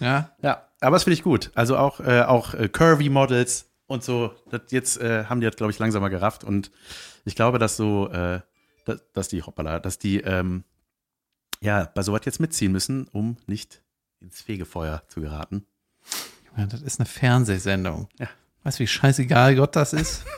Ja. 0.00 0.32
Ja, 0.42 0.68
aber 0.80 0.96
das 0.96 1.04
finde 1.04 1.14
ich 1.14 1.22
gut. 1.22 1.50
Also 1.54 1.76
auch, 1.76 2.00
äh, 2.00 2.22
auch 2.22 2.54
äh, 2.54 2.68
Curvy 2.68 3.08
Models 3.08 3.70
und 3.86 4.04
so. 4.04 4.34
Das 4.50 4.62
jetzt 4.70 5.00
äh, 5.00 5.24
haben 5.24 5.40
die 5.40 5.46
das, 5.46 5.56
glaube 5.56 5.72
ich, 5.72 5.78
langsamer 5.78 6.10
gerafft. 6.10 6.44
Und 6.44 6.70
ich 7.24 7.34
glaube, 7.34 7.58
dass 7.58 7.76
so, 7.76 8.08
äh, 8.10 8.40
dass, 8.84 9.02
dass 9.12 9.28
die, 9.28 9.42
hoppala, 9.42 9.80
dass 9.80 9.98
die, 9.98 10.20
ähm, 10.20 10.64
ja, 11.60 11.90
bei 11.94 12.02
sowas 12.02 12.20
jetzt 12.24 12.38
mitziehen 12.38 12.70
müssen, 12.70 13.08
um 13.08 13.36
nicht 13.46 13.82
ins 14.20 14.42
Fegefeuer 14.42 15.02
zu 15.08 15.20
geraten. 15.20 15.66
Ja, 16.58 16.66
das 16.66 16.82
ist 16.82 17.00
eine 17.00 17.06
Fernsehsendung. 17.06 18.08
Ja. 18.18 18.26
Weißt 18.64 18.78
du, 18.78 18.82
wie 18.82 18.86
scheißegal 18.88 19.54
Gott 19.56 19.76
das 19.76 19.92
ist? 19.92 20.24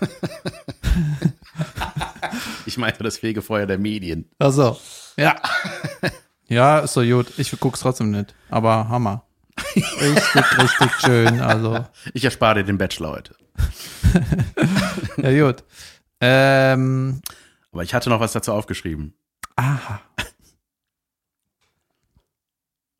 Ich 2.66 2.78
meinte 2.78 3.02
das 3.02 3.18
Fegefeuer 3.18 3.66
der 3.66 3.78
Medien. 3.78 4.30
Also, 4.38 4.78
ja. 5.16 5.37
Ja, 6.48 6.80
ist 6.80 6.94
so 6.94 7.02
gut. 7.02 7.33
Ich 7.38 7.54
guck's 7.61 7.78
trotzdem 7.80 8.11
nicht. 8.11 8.35
Aber 8.48 8.88
Hammer. 8.88 9.22
Richtig, 9.76 10.59
richtig 10.59 10.90
schön. 11.00 11.40
Also, 11.40 11.87
Ich 12.12 12.24
erspare 12.24 12.56
dir 12.56 12.64
den 12.64 12.76
Bachelor 12.78 13.12
heute. 13.12 13.37
ja, 15.18 15.46
gut. 15.46 15.62
Ähm, 16.20 17.20
Aber 17.70 17.85
ich 17.85 17.94
hatte 17.94 18.11
noch 18.11 18.18
was 18.18 18.33
dazu 18.33 18.52
aufgeschrieben. 18.52 19.14
aha. 19.56 20.00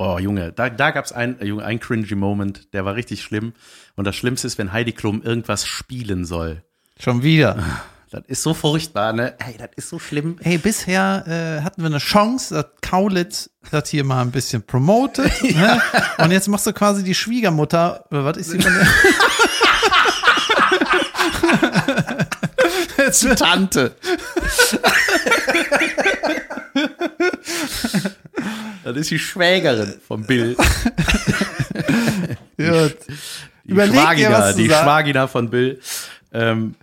Oh, 0.03 0.19
Junge, 0.19 0.51
da, 0.51 0.71
da 0.71 0.93
gab 0.93 1.05
es 1.05 1.13
ein, 1.13 1.39
äh, 1.43 1.45
Junge, 1.45 1.63
ein 1.63 1.79
cringy 1.79 2.15
Moment, 2.15 2.73
der 2.73 2.87
war 2.87 2.95
richtig 2.95 3.23
schlimm. 3.23 3.53
Und 3.97 4.07
das 4.07 4.17
Schlimmste 4.17 4.47
ist, 4.47 4.57
wenn 4.57 4.73
Heidi 4.73 4.93
Klum 4.93 5.21
irgendwas 5.21 5.67
spielen 5.67 6.25
soll. 6.25 6.63
Schon 6.99 7.23
wieder. 7.23 7.63
Das 8.11 8.23
ist 8.27 8.43
so 8.43 8.55
furchtbar, 8.55 9.13
ne? 9.13 9.35
Ey, 9.39 9.59
das 9.59 9.69
ist 9.77 9.91
so 9.91 9.99
schlimm. 9.99 10.39
Hey, 10.41 10.57
bisher 10.57 11.25
äh, 11.27 11.61
hatten 11.63 11.83
wir 11.83 11.89
eine 11.89 11.99
Chance, 11.99 12.55
dass 12.55 12.65
Kaulitz 12.81 13.51
das 13.71 13.91
hier 13.91 14.05
mal 14.05 14.23
ein 14.23 14.31
bisschen 14.31 14.63
promotet. 14.63 15.31
Ne? 15.55 15.83
Und 16.17 16.31
jetzt 16.31 16.49
machst 16.49 16.67
du 16.67 16.73
quasi 16.73 17.05
die 17.05 17.15
Schwiegermutter. 17.15 18.07
Was 18.09 18.39
ist 18.39 18.53
sie 18.53 18.63
von 18.63 18.73
der? 18.73 18.87
jetzt 23.05 23.23
wird 23.23 23.39
Tante. 23.39 23.97
das 28.93 29.03
ist 29.03 29.11
die 29.11 29.19
Schwägerin 29.19 29.95
von 30.07 30.25
Bill. 30.25 30.57
gut. 32.57 32.97
Die 33.65 33.71
Überleg 33.71 34.01
Schwagina, 34.01 34.53
die. 34.53 34.67
Schwagina 34.67 35.27
von 35.27 35.51
Bill. 35.51 35.81
Ähm, 36.33 36.75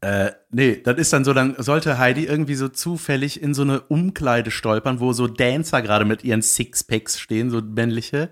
äh, 0.00 0.30
nee, 0.50 0.80
das 0.82 0.96
ist 0.98 1.12
dann 1.12 1.24
so, 1.24 1.32
dann 1.32 1.56
sollte 1.58 1.98
Heidi 1.98 2.24
irgendwie 2.24 2.54
so 2.54 2.68
zufällig 2.68 3.42
in 3.42 3.52
so 3.52 3.62
eine 3.62 3.80
Umkleide 3.80 4.50
stolpern, 4.50 5.00
wo 5.00 5.12
so 5.12 5.26
Dancer 5.26 5.82
gerade 5.82 6.04
mit 6.04 6.22
ihren 6.22 6.42
Sixpacks 6.42 7.18
stehen, 7.18 7.50
so 7.50 7.60
männliche. 7.60 8.30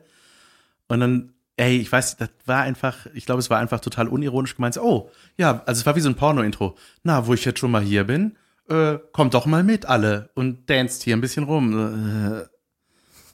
Und 0.87 1.01
dann, 1.01 1.33
ey, 1.57 1.79
ich 1.79 1.91
weiß, 1.91 2.19
das 2.19 2.29
war 2.45 2.63
einfach, 2.63 3.07
ich 3.15 3.27
glaube, 3.27 3.41
es 3.41 3.51
war 3.51 3.59
einfach 3.59 3.81
total 3.81 4.07
unironisch 4.07 4.55
gemeint. 4.55 4.79
Oh, 4.79 5.11
ja, 5.37 5.63
also 5.67 5.81
es 5.81 5.87
war 5.87 5.97
wie 5.97 6.01
so 6.01 6.09
ein 6.09 6.15
Porno-Intro. 6.15 6.77
Na, 7.03 7.27
wo 7.27 7.35
ich 7.35 7.45
jetzt 7.45 7.59
schon 7.59 7.73
mal 7.73 7.83
hier 7.83 8.05
bin, 8.05 8.37
äh, 8.69 8.99
kommt 9.13 9.35
doch 9.35 9.47
mal 9.47 9.63
mit 9.63 9.87
alle 9.87 10.31
und 10.35 10.69
danst 10.69 11.03
hier 11.03 11.17
ein 11.17 11.21
bisschen 11.21 11.45
rum. 11.45 11.73
Äh. 11.73 12.47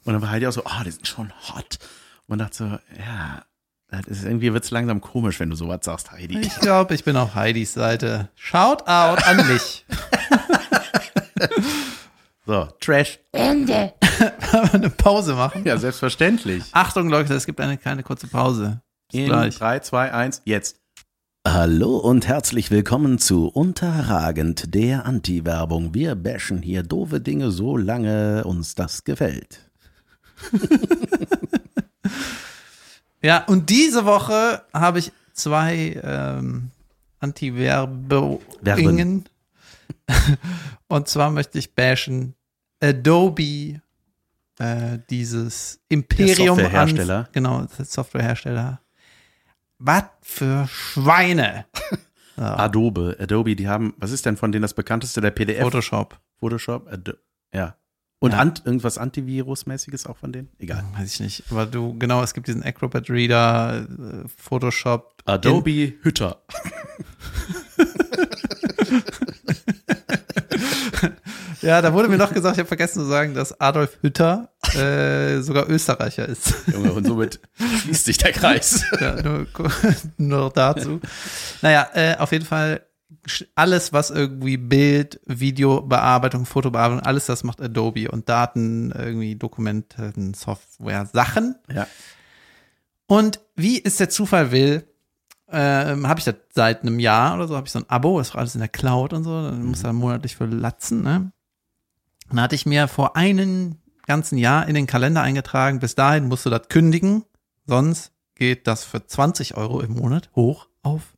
Und 0.05 0.13
dann 0.13 0.21
war 0.21 0.31
Heidi 0.31 0.47
auch 0.47 0.51
so, 0.51 0.63
oh, 0.65 0.83
die 0.85 0.91
sind 0.91 1.07
schon 1.07 1.31
hot. 1.49 1.79
Und 2.27 2.29
man 2.29 2.39
dachte 2.39 2.55
so, 2.55 2.65
ja, 2.99 3.43
das 3.89 4.07
ist, 4.07 4.25
irgendwie 4.25 4.53
wird's 4.53 4.71
langsam 4.71 5.01
komisch, 5.01 5.39
wenn 5.39 5.49
du 5.49 5.55
sowas 5.55 5.79
sagst, 5.83 6.11
Heidi. 6.11 6.39
Ich 6.39 6.55
glaube, 6.59 6.93
ich 6.95 7.03
bin 7.03 7.15
auf 7.15 7.35
Heidis 7.35 7.73
Seite. 7.73 8.29
Shout 8.35 8.87
out 8.87 9.25
an 9.25 9.47
mich. 9.47 9.85
So, 12.45 12.67
Trash. 12.81 13.19
Ende. 13.31 13.93
eine 14.73 14.89
Pause 14.89 15.33
machen. 15.33 15.63
Ja, 15.65 15.77
selbstverständlich. 15.77 16.63
Achtung, 16.73 17.07
Leute, 17.09 17.33
es 17.33 17.45
gibt 17.45 17.61
eine 17.61 17.77
kleine 17.77 18.03
kurze 18.03 18.27
Pause. 18.27 18.81
Bis 19.09 19.21
In 19.21 19.25
gleich. 19.27 19.57
3, 19.57 19.79
2, 19.79 20.11
1, 20.11 20.41
jetzt. 20.43 20.81
Hallo 21.45 21.97
und 21.97 22.27
herzlich 22.27 22.71
willkommen 22.71 23.19
zu 23.19 23.47
Unterragend, 23.47 24.73
der 24.73 25.05
Anti-Werbung. 25.05 25.93
Wir 25.93 26.15
bashen 26.15 26.61
hier 26.61 26.83
doofe 26.83 27.19
Dinge, 27.19 27.51
so 27.51 27.77
lange 27.77 28.43
uns 28.45 28.75
das 28.75 29.03
gefällt. 29.03 29.69
Ja, 33.23 33.45
und 33.45 33.69
diese 33.69 34.05
Woche 34.05 34.63
habe 34.73 34.99
ich 34.99 35.13
zwei 35.31 35.99
ähm, 36.03 36.71
Anti-Werbungen. 37.19 39.25
Und 40.89 41.07
zwar 41.07 41.31
möchte 41.31 41.57
ich 41.57 41.73
bashen 41.73 42.35
Adobe, 42.81 43.79
äh, 44.59 44.99
dieses 45.09 45.79
Imperium 45.87 46.57
Der 46.57 46.65
Softwarehersteller. 46.65 47.19
An, 47.19 47.27
genau, 47.31 47.61
ist 47.61 47.93
Softwarehersteller. 47.93 48.81
Was 49.79 50.03
für 50.21 50.67
Schweine. 50.67 51.65
Adobe, 52.35 53.15
Adobe, 53.19 53.55
die 53.55 53.67
haben, 53.67 53.93
was 53.97 54.11
ist 54.11 54.25
denn 54.25 54.37
von 54.37 54.51
denen 54.51 54.63
das 54.63 54.73
bekannteste, 54.73 55.21
der 55.21 55.31
PDF? 55.31 55.61
Photoshop. 55.61 56.19
Photoshop, 56.39 56.91
Ado 56.91 57.13
ja. 57.53 57.77
Und 58.19 58.31
Ja. 58.31 58.39
Ant, 58.39 58.63
irgendwas 58.65 58.97
Antivirus-mäßiges 58.97 60.07
auch 60.07 60.17
von 60.17 60.31
denen? 60.31 60.49
Egal. 60.57 60.85
Weiß 60.95 61.13
ich 61.13 61.19
nicht. 61.19 61.43
Aber 61.51 61.65
du, 61.65 61.97
genau, 61.99 62.23
es 62.23 62.33
gibt 62.33 62.47
diesen 62.47 62.63
Acrobat 62.63 63.09
Reader, 63.09 63.85
äh, 63.89 64.27
Photoshop. 64.37 65.21
Adobe 65.25 65.93
Hütter. 66.01 66.41
Ja, 71.63 71.81
da 71.81 71.93
wurde 71.93 72.09
mir 72.09 72.17
noch 72.17 72.33
gesagt, 72.33 72.55
ich 72.55 72.59
habe 72.59 72.67
vergessen 72.67 72.99
zu 72.99 73.05
sagen, 73.05 73.33
dass 73.33 73.59
Adolf 73.59 73.97
Hütter 74.01 74.49
äh, 74.75 75.41
sogar 75.41 75.69
Österreicher 75.69 76.27
ist. 76.27 76.53
Junge, 76.71 76.91
und 76.91 77.07
somit 77.07 77.39
schließt 77.57 78.05
sich 78.05 78.17
der 78.17 78.33
Kreis. 78.33 78.83
ja, 78.99 79.21
nur, 79.21 79.47
nur 80.17 80.49
dazu. 80.51 80.99
Naja, 81.61 81.87
äh, 81.93 82.17
auf 82.17 82.31
jeden 82.31 82.45
Fall 82.45 82.81
alles, 83.55 83.93
was 83.93 84.09
irgendwie 84.09 84.57
Bild, 84.57 85.21
Videobearbeitung, 85.25 86.45
Fotobearbeitung, 86.45 87.05
alles 87.05 87.27
das 87.27 87.43
macht 87.43 87.61
Adobe 87.61 88.11
und 88.11 88.27
Daten, 88.27 88.91
irgendwie 88.91 89.35
Dokumenten, 89.35 90.33
Software, 90.33 91.05
Sachen. 91.05 91.55
Ja. 91.73 91.87
Und 93.07 93.39
wie 93.55 93.83
es 93.83 93.97
der 93.97 94.09
Zufall 94.09 94.51
will, 94.51 94.85
ähm, 95.49 96.07
habe 96.07 96.19
ich 96.19 96.25
das 96.25 96.35
seit 96.53 96.81
einem 96.81 96.99
Jahr 96.99 97.35
oder 97.35 97.47
so, 97.47 97.55
habe 97.55 97.67
ich 97.67 97.71
so 97.71 97.79
ein 97.79 97.89
Abo, 97.89 98.19
ist 98.19 98.31
auch 98.31 98.39
alles 98.39 98.55
in 98.55 98.61
der 98.61 98.69
Cloud 98.69 99.13
und 99.13 99.23
so, 99.23 99.43
dann 99.43 99.63
muss 99.63 99.83
er 99.83 99.93
monatlich 99.93 100.35
für 100.35 100.45
latzen, 100.45 101.03
ne? 101.03 101.31
Und 102.33 102.37
da 102.37 102.43
hatte 102.45 102.55
ich 102.55 102.65
mir 102.65 102.87
vor 102.87 103.15
einem 103.15 103.75
ganzen 104.07 104.39
Jahr 104.39 104.67
in 104.67 104.73
den 104.73 104.87
Kalender 104.87 105.21
eingetragen, 105.21 105.77
bis 105.77 105.93
dahin 105.93 106.27
musst 106.27 106.47
du 106.47 106.49
das 106.49 106.67
kündigen, 106.67 107.25
sonst 107.67 108.11
geht 108.33 108.65
das 108.65 108.83
für 108.83 109.05
20 109.05 109.55
Euro 109.55 109.81
im 109.81 109.93
Monat 109.93 110.31
hoch 110.35 110.67
auf 110.81 111.13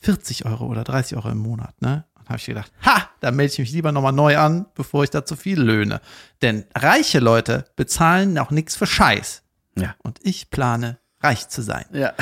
40 0.00 0.44
Euro 0.44 0.66
oder 0.66 0.84
30 0.84 1.16
Euro 1.16 1.30
im 1.30 1.38
Monat, 1.38 1.80
ne? 1.80 2.04
Und 2.18 2.28
habe 2.28 2.36
ich 2.36 2.44
gedacht, 2.44 2.70
ha, 2.84 3.08
da 3.20 3.30
melde 3.30 3.54
ich 3.54 3.58
mich 3.60 3.72
lieber 3.72 3.92
nochmal 3.92 4.12
neu 4.12 4.36
an, 4.36 4.66
bevor 4.74 5.04
ich 5.04 5.08
da 5.08 5.24
zu 5.24 5.36
viel 5.36 5.58
löhne. 5.58 6.02
Denn 6.42 6.66
reiche 6.76 7.18
Leute 7.18 7.64
bezahlen 7.74 8.38
auch 8.38 8.50
nichts 8.50 8.76
für 8.76 8.86
Scheiß. 8.86 9.44
Ja. 9.74 9.94
Und 10.02 10.18
ich 10.22 10.50
plane, 10.50 10.98
reich 11.22 11.48
zu 11.48 11.62
sein. 11.62 11.86
Ja. 11.92 12.12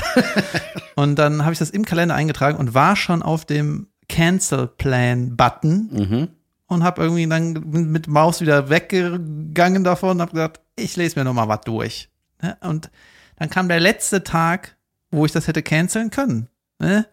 Und 0.94 1.16
dann 1.16 1.42
habe 1.42 1.52
ich 1.52 1.58
das 1.58 1.70
im 1.70 1.84
Kalender 1.84 2.14
eingetragen 2.14 2.58
und 2.58 2.74
war 2.74 2.94
schon 2.94 3.24
auf 3.24 3.44
dem 3.44 3.88
Cancel 4.08 4.68
Plan 4.68 5.36
Button 5.36 5.88
Mhm. 5.90 6.28
Und 6.66 6.82
habe 6.82 7.02
irgendwie 7.02 7.26
dann 7.26 7.52
mit 7.70 8.08
Maus 8.08 8.40
wieder 8.40 8.68
weggegangen 8.68 9.84
davon 9.84 10.10
und 10.10 10.20
habe 10.20 10.32
gesagt, 10.32 10.60
ich 10.76 10.96
lese 10.96 11.18
mir 11.18 11.24
noch 11.24 11.34
mal 11.34 11.48
was 11.48 11.60
durch. 11.62 12.10
Ne? 12.42 12.56
Und 12.60 12.90
dann 13.36 13.50
kam 13.50 13.68
der 13.68 13.80
letzte 13.80 14.24
Tag, 14.24 14.76
wo 15.10 15.24
ich 15.24 15.32
das 15.32 15.46
hätte 15.46 15.62
canceln 15.62 16.10
können. 16.10 16.48
Ne? 16.78 17.06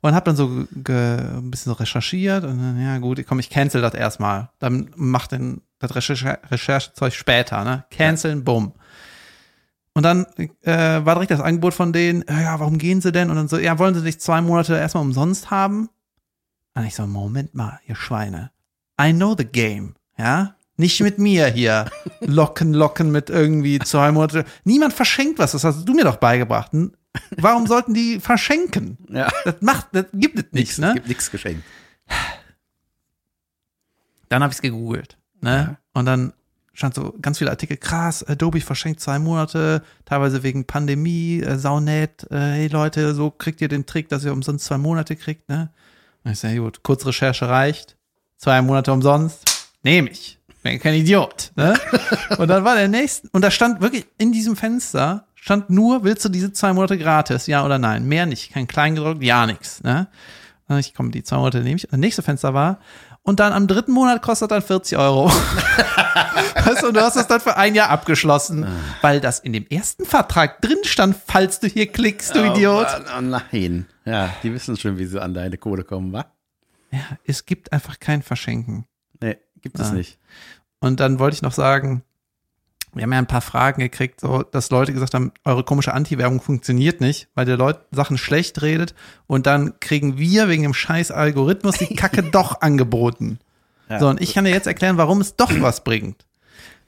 Und 0.00 0.14
habe 0.14 0.24
dann 0.26 0.36
so 0.36 0.46
ein 0.46 1.50
bisschen 1.50 1.72
so 1.72 1.72
recherchiert 1.72 2.44
und 2.44 2.58
dann, 2.58 2.80
ja 2.80 2.98
gut, 2.98 3.24
komm, 3.26 3.40
ich 3.40 3.50
cancel 3.50 3.82
das 3.82 3.94
erstmal. 3.94 4.50
Dann 4.58 4.90
mach 4.94 5.26
den, 5.26 5.62
das 5.80 5.94
Recherche, 5.94 6.38
Recherchezeug 6.50 7.12
später, 7.12 7.64
ne? 7.64 7.84
Canceln, 7.90 8.44
bumm. 8.44 8.74
Und 9.94 10.04
dann 10.04 10.26
äh, 10.62 11.04
war 11.04 11.16
direkt 11.16 11.32
das 11.32 11.40
Angebot 11.40 11.74
von 11.74 11.92
denen, 11.92 12.22
äh, 12.28 12.44
ja, 12.44 12.60
warum 12.60 12.78
gehen 12.78 13.00
sie 13.00 13.10
denn? 13.10 13.30
Und 13.30 13.36
dann 13.36 13.48
so, 13.48 13.58
ja, 13.58 13.80
wollen 13.80 13.96
sie 13.96 14.02
nicht 14.02 14.22
zwei 14.22 14.40
Monate 14.40 14.76
erstmal 14.76 15.02
umsonst 15.02 15.50
haben? 15.50 15.88
Und 16.74 16.84
ich 16.84 16.94
so, 16.94 17.04
Moment 17.08 17.56
mal, 17.56 17.80
ihr 17.88 17.96
Schweine. 17.96 18.52
I 19.00 19.12
know 19.12 19.34
the 19.36 19.44
game, 19.44 19.94
ja? 20.16 20.54
Nicht 20.76 21.00
mit 21.00 21.18
mir 21.18 21.48
hier. 21.48 21.90
Locken, 22.20 22.72
locken 22.72 23.10
mit 23.10 23.30
irgendwie 23.30 23.80
zwei 23.80 24.12
Monate. 24.12 24.44
Niemand 24.64 24.92
verschenkt 24.92 25.38
was, 25.38 25.52
das 25.52 25.64
hast 25.64 25.84
du 25.84 25.92
mir 25.92 26.04
doch 26.04 26.16
beigebracht. 26.16 26.70
Warum 27.36 27.66
sollten 27.66 27.94
die 27.94 28.20
verschenken? 28.20 28.96
Ja. 29.08 29.28
Das 29.44 29.56
macht, 29.60 29.88
das 29.92 30.06
gibt 30.12 30.38
es 30.38 30.44
nichts, 30.52 30.78
ne? 30.78 30.94
Gibt 30.94 31.08
nichts 31.08 31.30
geschenkt. 31.30 31.64
Dann 34.28 34.42
habe 34.42 34.52
ich 34.52 34.58
es 34.58 34.62
gegoogelt. 34.62 35.18
Ne? 35.40 35.78
Und 35.94 36.06
dann 36.06 36.32
stand 36.74 36.94
so 36.94 37.14
ganz 37.20 37.38
viele 37.38 37.50
Artikel, 37.50 37.76
krass, 37.76 38.22
Adobe 38.22 38.60
verschenkt 38.60 39.00
zwei 39.00 39.18
Monate, 39.18 39.82
teilweise 40.04 40.44
wegen 40.44 40.64
Pandemie, 40.64 41.40
äh, 41.40 41.58
saunett, 41.58 42.24
äh, 42.30 42.36
hey 42.38 42.68
Leute, 42.68 43.14
so 43.14 43.30
kriegt 43.30 43.60
ihr 43.60 43.68
den 43.68 43.86
Trick, 43.86 44.08
dass 44.08 44.24
ihr 44.24 44.32
umsonst 44.32 44.64
zwei 44.64 44.78
Monate 44.78 45.16
kriegt, 45.16 45.48
ne? 45.48 45.70
Und 46.22 46.32
ich 46.32 46.38
sage, 46.38 46.60
gut, 46.60 46.82
kurz 46.84 47.04
Recherche 47.04 47.48
reicht, 47.48 47.96
zwei 48.38 48.62
Monate 48.62 48.92
umsonst, 48.92 49.44
nehme 49.82 50.08
ich. 50.10 50.38
Bin 50.62 50.80
kein 50.80 50.94
Idiot, 50.94 51.52
ne? 51.56 51.74
Und 52.38 52.48
dann 52.48 52.64
war 52.64 52.74
der 52.74 52.88
nächste, 52.88 53.28
und 53.32 53.42
da 53.42 53.50
stand 53.50 53.80
wirklich 53.80 54.06
in 54.18 54.32
diesem 54.32 54.56
Fenster, 54.56 55.26
stand 55.36 55.70
nur, 55.70 56.02
willst 56.02 56.24
du 56.24 56.28
diese 56.28 56.52
zwei 56.52 56.72
Monate 56.72 56.98
gratis, 56.98 57.46
ja 57.46 57.64
oder 57.64 57.78
nein? 57.78 58.06
Mehr 58.06 58.26
nicht, 58.26 58.52
kein 58.52 58.66
Kleingedruckt, 58.66 59.22
ja 59.22 59.46
nix, 59.46 59.82
ne? 59.82 60.08
Ich 60.78 60.94
komm, 60.94 61.12
die 61.12 61.22
zwei 61.22 61.36
Monate 61.36 61.60
nehme 61.60 61.76
ich. 61.76 61.84
Und 61.84 61.92
das 61.92 62.00
nächste 62.00 62.22
Fenster 62.22 62.52
war, 62.54 62.80
und 63.22 63.40
dann 63.40 63.52
am 63.52 63.66
dritten 63.66 63.92
Monat 63.92 64.20
kostet 64.20 64.50
dann 64.50 64.62
40 64.62 64.98
Euro. 64.98 65.28
weißt 66.64 66.82
du, 66.82 66.88
und 66.88 66.94
du 66.96 67.02
hast 67.02 67.16
das 67.16 67.26
dann 67.26 67.40
für 67.40 67.56
ein 67.56 67.74
Jahr 67.74 67.90
abgeschlossen, 67.90 68.66
weil 69.00 69.20
das 69.20 69.38
in 69.38 69.52
dem 69.52 69.66
ersten 69.68 70.04
Vertrag 70.04 70.60
drin 70.60 70.78
stand, 70.84 71.16
falls 71.26 71.60
du 71.60 71.66
hier 71.66 71.86
klickst, 71.86 72.34
du 72.34 72.44
Idiot. 72.44 72.86
Oh, 72.88 73.02
Mann, 73.10 73.34
oh 73.34 73.40
nein. 73.52 73.86
Ja, 74.04 74.30
die 74.42 74.52
wissen 74.52 74.76
schon, 74.76 74.98
wie 74.98 75.06
sie 75.06 75.20
an 75.22 75.34
deine 75.34 75.56
Kohle 75.56 75.84
kommen, 75.84 76.12
wa? 76.12 76.26
Ja, 76.90 77.00
es 77.24 77.44
gibt 77.46 77.72
einfach 77.72 78.00
kein 78.00 78.22
Verschenken. 78.22 78.84
Nee, 79.20 79.36
gibt 79.60 79.78
es 79.78 79.90
Ah. 79.90 79.92
nicht. 79.94 80.18
Und 80.80 81.00
dann 81.00 81.18
wollte 81.18 81.34
ich 81.34 81.42
noch 81.42 81.52
sagen, 81.52 82.02
wir 82.94 83.02
haben 83.02 83.12
ja 83.12 83.18
ein 83.18 83.26
paar 83.26 83.42
Fragen 83.42 83.80
gekriegt, 83.80 84.20
so, 84.20 84.42
dass 84.42 84.70
Leute 84.70 84.92
gesagt 84.94 85.12
haben, 85.14 85.32
eure 85.44 85.62
komische 85.64 85.92
Anti-Werbung 85.92 86.40
funktioniert 86.40 87.00
nicht, 87.00 87.28
weil 87.34 87.44
der 87.44 87.56
Leute 87.58 87.84
Sachen 87.90 88.16
schlecht 88.16 88.62
redet 88.62 88.94
und 89.26 89.46
dann 89.46 89.78
kriegen 89.80 90.16
wir 90.18 90.48
wegen 90.48 90.62
dem 90.62 90.72
scheiß 90.74 91.10
Algorithmus 91.10 91.76
die 91.76 91.94
Kacke 91.94 92.22
doch 92.32 92.60
angeboten. 92.62 93.38
Ja. 93.90 94.00
So, 94.00 94.08
und 94.08 94.20
ich 94.22 94.32
kann 94.34 94.44
dir 94.44 94.50
jetzt 94.52 94.66
erklären, 94.66 94.96
warum 94.96 95.20
es 95.20 95.36
doch 95.36 95.50
was 95.60 95.84
bringt. 95.84 96.24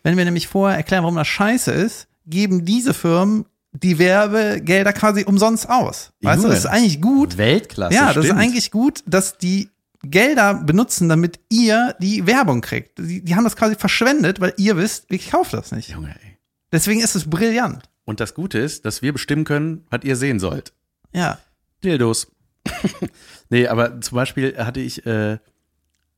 Wenn 0.02 0.16
wir 0.16 0.24
nämlich 0.24 0.48
vorher 0.48 0.78
erklären, 0.78 1.02
warum 1.02 1.16
das 1.16 1.28
scheiße 1.28 1.70
ist, 1.72 2.08
geben 2.26 2.64
diese 2.64 2.94
Firmen 2.94 3.44
die 3.72 3.98
Werbegelder 3.98 4.92
quasi 4.92 5.24
umsonst 5.24 5.68
aus. 5.68 6.12
Weißt 6.22 6.38
du, 6.38 6.42
Junge. 6.44 6.48
das 6.54 6.64
ist 6.64 6.66
eigentlich 6.66 7.00
gut. 7.00 7.36
Weltklasse. 7.36 7.94
Ja, 7.94 8.08
das 8.08 8.16
ist 8.18 8.24
stimmt. 8.26 8.40
eigentlich 8.40 8.70
gut, 8.70 9.02
dass 9.06 9.36
die 9.38 9.68
Gelder 10.02 10.54
benutzen, 10.54 11.08
damit 11.08 11.40
ihr 11.50 11.94
die 12.00 12.26
Werbung 12.26 12.60
kriegt. 12.60 12.98
Die, 12.98 13.22
die 13.22 13.34
haben 13.34 13.44
das 13.44 13.56
quasi 13.56 13.74
verschwendet, 13.74 14.40
weil 14.40 14.54
ihr 14.56 14.76
wisst, 14.76 15.06
ich 15.10 15.30
kaufe 15.30 15.56
das 15.56 15.72
nicht. 15.72 15.90
Junge, 15.90 16.14
ey. 16.22 16.38
Deswegen 16.72 17.00
ist 17.00 17.14
es 17.14 17.28
brillant. 17.28 17.90
Und 18.04 18.20
das 18.20 18.34
Gute 18.34 18.58
ist, 18.58 18.84
dass 18.84 19.02
wir 19.02 19.12
bestimmen 19.12 19.44
können, 19.44 19.86
was 19.90 20.04
ihr 20.04 20.16
sehen 20.16 20.40
sollt. 20.40 20.72
Ja. 21.12 21.38
Dildos. 21.84 22.32
nee, 23.50 23.66
aber 23.66 24.00
zum 24.00 24.16
Beispiel 24.16 24.56
hatte 24.56 24.80
ich, 24.80 25.04
äh, 25.06 25.38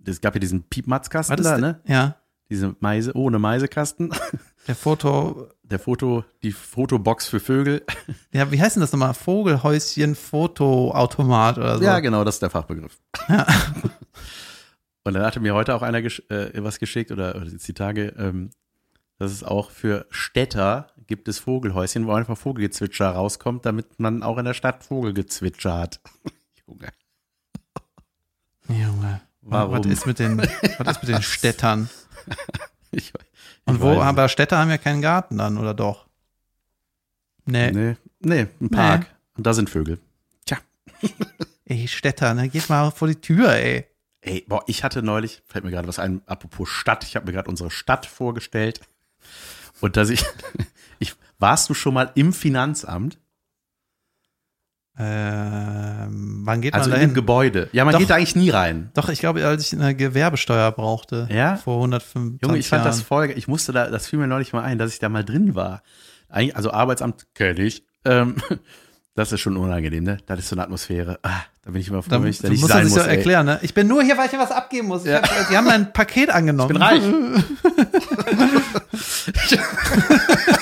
es 0.05 0.21
gab 0.21 0.35
ja 0.35 0.41
diesen 0.41 0.65
Piepmatzkasten 0.65 1.43
da, 1.43 1.59
ne? 1.59 1.81
Ja. 1.87 2.17
Diese 2.51 2.77
Meise, 2.81 3.17
ohne 3.17 3.39
Meisekasten. 3.39 4.13
Der 4.69 4.75
Foto, 4.75 5.49
Der 5.73 5.79
Foto, 5.79 6.23
die 6.43 6.53
Fotobox 6.53 7.29
für 7.29 7.41
Vögel. 7.41 7.83
ja, 8.33 8.53
wie 8.53 8.61
heißt 8.61 8.77
denn 8.77 8.83
das 8.83 8.93
nochmal? 8.93 9.15
Vogelhäuschen, 9.15 10.15
Fotoautomat 10.15 11.57
oder 11.57 11.79
so. 11.79 11.85
Ja, 11.85 12.01
genau, 12.01 12.25
das 12.25 12.35
ist 12.35 12.43
der 12.43 12.51
Fachbegriff. 12.51 12.99
Und 15.05 15.15
dann 15.15 15.23
hatte 15.23 15.41
mir 15.41 15.55
heute 15.55 15.75
auch 15.75 15.81
einer 15.81 16.03
gesch 16.03 16.23
äh, 16.29 16.63
was 16.63 16.79
geschickt 16.79 17.11
oder, 17.11 17.37
oder 17.37 17.47
jetzt 17.47 17.67
die 17.67 17.73
Tage, 17.73 18.13
ähm, 18.19 18.51
dass 19.19 19.33
es 19.33 19.43
auch 19.43 19.71
für 19.71 20.05
Städter 20.11 20.89
gibt 21.07 21.27
es 21.27 21.39
Vogelhäuschen, 21.39 22.07
wo 22.07 22.13
einfach 22.13 22.37
Vogelgezwitscher 22.37 23.09
rauskommt, 23.09 23.65
damit 23.65 23.99
man 23.99 24.23
auch 24.23 24.37
in 24.37 24.45
der 24.45 24.53
Stadt 24.53 24.85
Vogelgezwitscher 24.85 25.79
hat. 25.79 26.03
Junge. 26.69 26.93
Junge. 28.69 29.23
Warum? 29.41 29.79
Was 29.79 29.87
ist 29.87 30.05
mit 30.05 30.19
den, 30.19 30.37
was 30.37 30.97
ist 30.97 31.03
mit 31.03 31.17
den 31.17 31.23
Städtern? 31.23 31.89
Ich, 32.91 33.15
Und 33.65 33.77
ich 33.77 33.81
wo, 33.81 34.01
aber 34.01 34.29
Städter 34.29 34.59
haben 34.59 34.71
ja 34.71 34.79
keinen 34.79 35.03
Garten 35.03 35.39
dann, 35.39 35.59
oder 35.59 35.75
doch? 35.75 36.07
Nee. 37.45 37.71
Nee, 37.73 37.97
nee, 38.21 38.47
ein 38.61 38.71
Park. 38.71 39.07
Und 39.37 39.47
da 39.47 39.53
sind 39.53 39.71
Vögel. 39.71 39.99
Tja. 40.45 40.59
Ey, 41.65 41.89
Städter, 41.89 42.35
ne? 42.35 42.49
Geht 42.49 42.69
mal 42.69 42.91
vor 42.91 43.09
die 43.09 43.21
Tür, 43.21 43.53
ey. 43.53 43.87
Ey, 44.21 44.45
boah, 44.47 44.63
ich 44.67 44.85
hatte 44.85 45.03
neulich, 45.03 45.43
fällt 45.47 45.65
mir 45.65 45.71
gerade 45.71 45.89
was 45.89 45.99
ein, 45.99 46.23
apropos 46.27 46.69
Stadt, 46.69 47.05
ich 47.05 47.17
habe 47.17 47.27
mir 47.27 47.33
gerade 47.33 47.49
unsere 47.49 47.71
Stadt 47.71 48.07
vorgestellt. 48.07 48.81
Und 49.81 49.97
dass 49.97 50.11
ich, 50.11 50.25
ich, 50.99 51.15
warst 51.39 51.69
du 51.69 51.75
schon 51.75 51.95
mal 51.95 52.13
im 52.15 52.33
Finanzamt? 52.33 53.19
Ähm, 54.99 56.43
wann 56.45 56.61
geht 56.61 56.75
Also 56.75 56.91
man 56.91 56.97
in 56.97 57.01
dem 57.01 57.09
dahin? 57.11 57.15
Gebäude. 57.15 57.69
Ja, 57.73 57.85
man 57.85 57.93
Doch. 57.93 58.01
geht 58.01 58.11
da 58.11 58.17
eigentlich 58.17 58.37
nie 58.37 58.51
rein. 58.51 58.91
Doch, 58.95 59.09
ich 59.09 59.21
glaube, 59.21 59.45
als 59.47 59.73
ich 59.73 59.79
eine 59.81 59.95
Gewerbesteuer 59.95 60.71
brauchte. 60.73 61.29
Ja? 61.31 61.57
Vor 61.57 61.77
125 61.77 62.43
Junge, 62.43 62.59
ich 62.59 62.69
fand 62.69 62.85
Jahren. 62.85 62.93
das 62.93 63.03
voll, 63.03 63.31
ich 63.35 63.49
musste 63.49 63.73
da, 63.73 63.89
das 63.89 64.07
fiel 64.07 64.19
mir 64.19 64.27
neulich 64.27 64.53
mal 64.53 64.63
ein, 64.63 64.79
dass 64.79 64.93
ich 64.93 64.99
da 64.99 65.09
mal 65.09 65.25
drin 65.25 65.55
war. 65.55 65.83
Eigentlich, 66.29 66.57
also 66.57 66.73
Arbeitsamt 66.73 67.27
kenne 67.35 67.63
ich. 67.63 67.85
Ähm, 68.05 68.37
das 69.15 69.33
ist 69.33 69.41
schon 69.41 69.57
unangenehm, 69.57 70.05
ne? 70.05 70.19
Das 70.27 70.39
ist 70.39 70.49
so 70.49 70.57
eine 70.57 70.65
Atmosphäre. 70.65 71.19
Ah, 71.23 71.41
da 71.65 71.71
bin 71.71 71.81
ich 71.81 71.89
immer 71.89 72.03
froh, 72.03 72.11
Da, 72.11 72.17
wenn 72.17 72.25
du 72.25 72.29
ich 72.31 72.39
da 72.41 72.49
nicht 72.51 72.61
musst 72.61 72.73
sein 72.73 72.83
das 72.85 72.93
muss. 72.93 73.03
sich 73.03 73.11
so 73.11 73.17
erklären, 73.17 73.47
ne? 73.47 73.59
Ich 73.63 73.73
bin 73.73 73.87
nur 73.89 74.03
hier, 74.03 74.19
weil 74.19 74.27
ich 74.27 74.31
hier 74.33 74.41
was 74.41 74.51
abgeben 74.51 74.89
muss. 74.89 75.05
Ja. 75.07 75.23
hab, 75.23 75.49
die 75.49 75.57
haben 75.57 75.69
ein 75.69 75.93
Paket 75.93 76.29
angenommen. 76.31 76.71
Ich 76.71 76.75
bin 76.75 76.83
reich. 76.83 77.03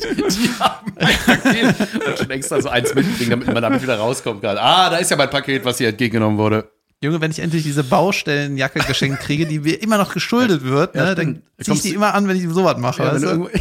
Die 0.00 0.50
haben 0.58 0.92
ein 0.96 1.16
Paket. 1.26 1.74
Und 2.06 2.18
schon 2.18 2.30
extra 2.30 2.60
so 2.60 2.68
eins 2.68 2.94
mitbringen, 2.94 3.30
damit 3.30 3.52
man 3.52 3.62
damit 3.62 3.82
wieder 3.82 3.98
rauskommen 3.98 4.40
kann. 4.40 4.56
Ah, 4.58 4.90
da 4.90 4.96
ist 4.96 5.10
ja 5.10 5.16
mein 5.16 5.30
Paket, 5.30 5.64
was 5.64 5.78
hier 5.78 5.88
entgegengenommen 5.88 6.38
wurde. 6.38 6.70
Junge, 7.02 7.20
wenn 7.22 7.30
ich 7.30 7.38
endlich 7.38 7.62
diese 7.62 7.82
Baustellenjacke 7.82 8.80
geschenkt 8.80 9.20
kriege, 9.20 9.46
die 9.46 9.60
mir 9.60 9.82
immer 9.82 9.96
noch 9.96 10.12
geschuldet 10.12 10.64
wird, 10.64 10.94
Ja, 10.94 11.06
ne, 11.06 11.14
dann 11.14 11.42
zieh 11.58 11.72
ich 11.72 11.82
die 11.82 11.94
immer 11.94 12.14
an, 12.14 12.28
wenn 12.28 12.36
ich 12.36 12.46
sowas 12.52 12.76
mache. 12.76 13.02
Ja, 13.02 13.14
weißt, 13.14 13.24
du 13.24 13.48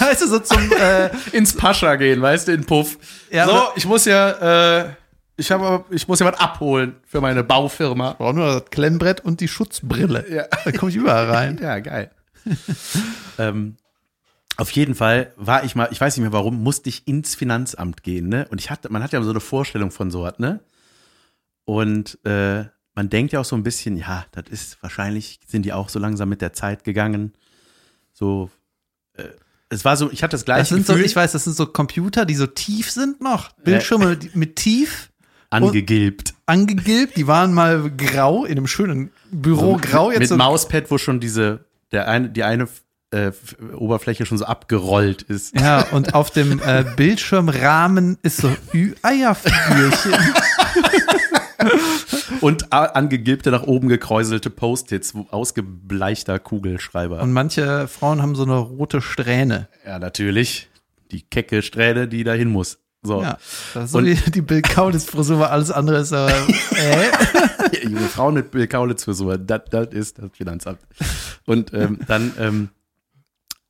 weißt 0.00 0.22
du, 0.22 0.26
so 0.26 0.38
zum, 0.38 0.72
äh, 0.72 1.10
ins 1.32 1.54
Pascha 1.54 1.96
gehen, 1.96 2.22
weißt 2.22 2.48
du, 2.48 2.52
in 2.52 2.64
Puff. 2.64 2.96
Ja, 3.30 3.46
so, 3.46 3.68
ich 3.76 3.84
muss 3.86 4.06
ja, 4.06 4.78
äh, 4.80 4.84
ich 5.36 5.50
habe, 5.50 5.84
ich 5.90 6.06
muss 6.08 6.20
ja 6.20 6.26
was 6.26 6.38
abholen 6.38 6.96
für 7.06 7.20
meine 7.20 7.44
Baufirma. 7.44 8.14
brauche 8.18 8.34
nur 8.34 8.60
das 8.60 8.70
Klemmbrett 8.70 9.20
und 9.22 9.40
die 9.40 9.48
Schutzbrille. 9.48 10.24
Ja. 10.30 10.44
Da 10.64 10.72
komme 10.72 10.90
ich 10.90 10.96
überall 10.96 11.30
rein. 11.30 11.58
Ja, 11.62 11.78
geil. 11.78 12.10
ähm, 13.38 13.76
auf 14.56 14.70
jeden 14.72 14.94
Fall 14.94 15.32
war 15.36 15.64
ich 15.64 15.74
mal, 15.74 15.88
ich 15.90 16.00
weiß 16.00 16.16
nicht 16.16 16.22
mehr 16.22 16.32
warum, 16.32 16.62
musste 16.62 16.88
ich 16.88 17.06
ins 17.08 17.34
Finanzamt 17.34 18.02
gehen, 18.02 18.28
ne? 18.28 18.46
Und 18.50 18.60
ich 18.60 18.70
hatte, 18.70 18.90
man 18.92 19.02
hat 19.02 19.12
ja 19.12 19.22
so 19.22 19.30
eine 19.30 19.40
Vorstellung 19.40 19.90
von 19.90 20.10
so 20.10 20.22
was, 20.22 20.38
ne? 20.38 20.60
Und 21.64 22.18
äh, 22.24 22.64
man 22.94 23.08
denkt 23.08 23.32
ja 23.32 23.40
auch 23.40 23.44
so 23.44 23.56
ein 23.56 23.62
bisschen, 23.62 23.96
ja, 23.96 24.26
das 24.32 24.44
ist 24.50 24.82
wahrscheinlich 24.82 25.40
sind 25.46 25.62
die 25.64 25.72
auch 25.72 25.88
so 25.88 25.98
langsam 25.98 26.28
mit 26.28 26.42
der 26.42 26.52
Zeit 26.52 26.84
gegangen. 26.84 27.32
So, 28.12 28.50
äh, 29.14 29.24
es 29.68 29.84
war 29.84 29.96
so, 29.96 30.10
ich 30.10 30.22
hatte 30.22 30.32
das 30.32 30.44
gleiche 30.44 30.60
Das 30.62 30.68
sind 30.70 30.86
so, 30.86 30.94
Gefühl, 30.94 31.06
ich 31.06 31.14
weiß, 31.16 31.32
das 31.32 31.44
sind 31.44 31.56
so 31.56 31.66
Computer, 31.66 32.26
die 32.26 32.34
so 32.34 32.46
tief 32.46 32.90
sind 32.90 33.20
noch. 33.20 33.52
Bildschirme 33.52 34.16
die- 34.16 34.30
mit 34.34 34.56
tief 34.56 35.10
angegilbt. 35.50 36.34
angegilbt. 36.46 37.16
Die 37.16 37.26
waren 37.28 37.54
mal 37.54 37.88
grau 37.96 38.44
in 38.44 38.58
einem 38.58 38.66
schönen 38.66 39.10
Büro 39.30 39.76
grau. 39.80 40.06
mit, 40.08 40.14
Jetzt 40.14 40.20
mit 40.20 40.28
so, 40.30 40.36
Mauspad, 40.36 40.90
wo 40.90 40.98
schon 40.98 41.20
diese, 41.20 41.64
der 41.92 42.08
eine, 42.08 42.30
die 42.30 42.42
eine 42.44 42.68
äh, 43.12 43.32
Oberfläche 43.76 44.24
schon 44.26 44.38
so 44.38 44.44
abgerollt 44.44 45.22
ist. 45.22 45.58
Ja, 45.58 45.80
und 45.90 46.14
auf 46.14 46.30
dem 46.30 46.60
äh, 46.64 46.84
Bildschirmrahmen 46.96 48.18
ist 48.22 48.38
so 48.38 48.50
Ü-Eierfigürchen. 48.74 50.12
Und 52.40 52.72
angegilbte, 52.72 53.50
nach 53.50 53.64
oben 53.64 53.88
gekräuselte 53.88 54.48
Post-its, 54.48 55.14
wo- 55.14 55.26
ausgebleichter 55.30 56.38
Kugelschreiber. 56.38 57.20
Und 57.20 57.32
manche 57.32 57.86
Frauen 57.86 58.22
haben 58.22 58.34
so 58.34 58.44
eine 58.44 58.56
rote 58.56 59.02
Strähne. 59.02 59.68
ja, 59.86 59.98
natürlich. 59.98 60.68
Die 61.10 61.20
kecke 61.22 61.60
Strähne, 61.60 62.08
die 62.08 62.24
dahin 62.24 62.48
muss. 62.48 62.78
So. 63.02 63.20
Ja, 63.22 63.36
das 63.74 63.84
ist 63.86 63.90
so 63.92 63.98
Und- 63.98 64.06
wie 64.06 64.30
die 64.30 64.40
Bill 64.42 64.62
Kaulitz-Frisur, 64.62 65.50
alles 65.50 65.70
andere 65.70 65.98
ist 65.98 66.12
aber, 66.14 66.30
äh, 66.76 67.69
Junge 67.82 68.08
Frauen 68.08 68.34
mit 68.34 68.50
Bill 68.50 68.66
Kaulitz 68.66 69.04
so, 69.04 69.36
das, 69.36 69.62
das 69.70 69.88
ist 69.88 70.18
das 70.18 70.30
Finanzamt. 70.32 70.80
Und 71.46 71.72
ähm, 71.74 71.98
dann, 72.06 72.32
ähm, 72.38 72.68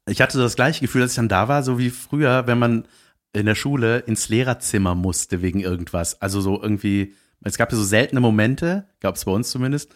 ich 0.07 0.21
hatte 0.21 0.37
so 0.37 0.43
das 0.43 0.57
gleiche 0.57 0.81
Gefühl, 0.81 1.03
als 1.03 1.13
ich 1.13 1.17
dann 1.17 1.29
da 1.29 1.49
war, 1.49 1.63
so 1.63 1.79
wie 1.79 1.91
früher, 1.91 2.47
wenn 2.47 2.59
man 2.59 2.85
in 3.33 3.47
der 3.47 3.55
Schule 3.55 3.99
ins 4.01 4.29
Lehrerzimmer 4.29 4.95
musste 4.95 5.43
wegen 5.43 5.61
irgendwas. 5.61 6.21
Also 6.21 6.41
so 6.41 6.61
irgendwie, 6.61 7.15
es 7.43 7.57
gab 7.57 7.71
ja 7.71 7.79
so 7.79 7.85
seltene 7.85 8.21
Momente, 8.21 8.87
gab 9.01 9.17
es 9.17 9.25
bei 9.25 9.33
uns 9.33 9.51
zumindest, 9.51 9.91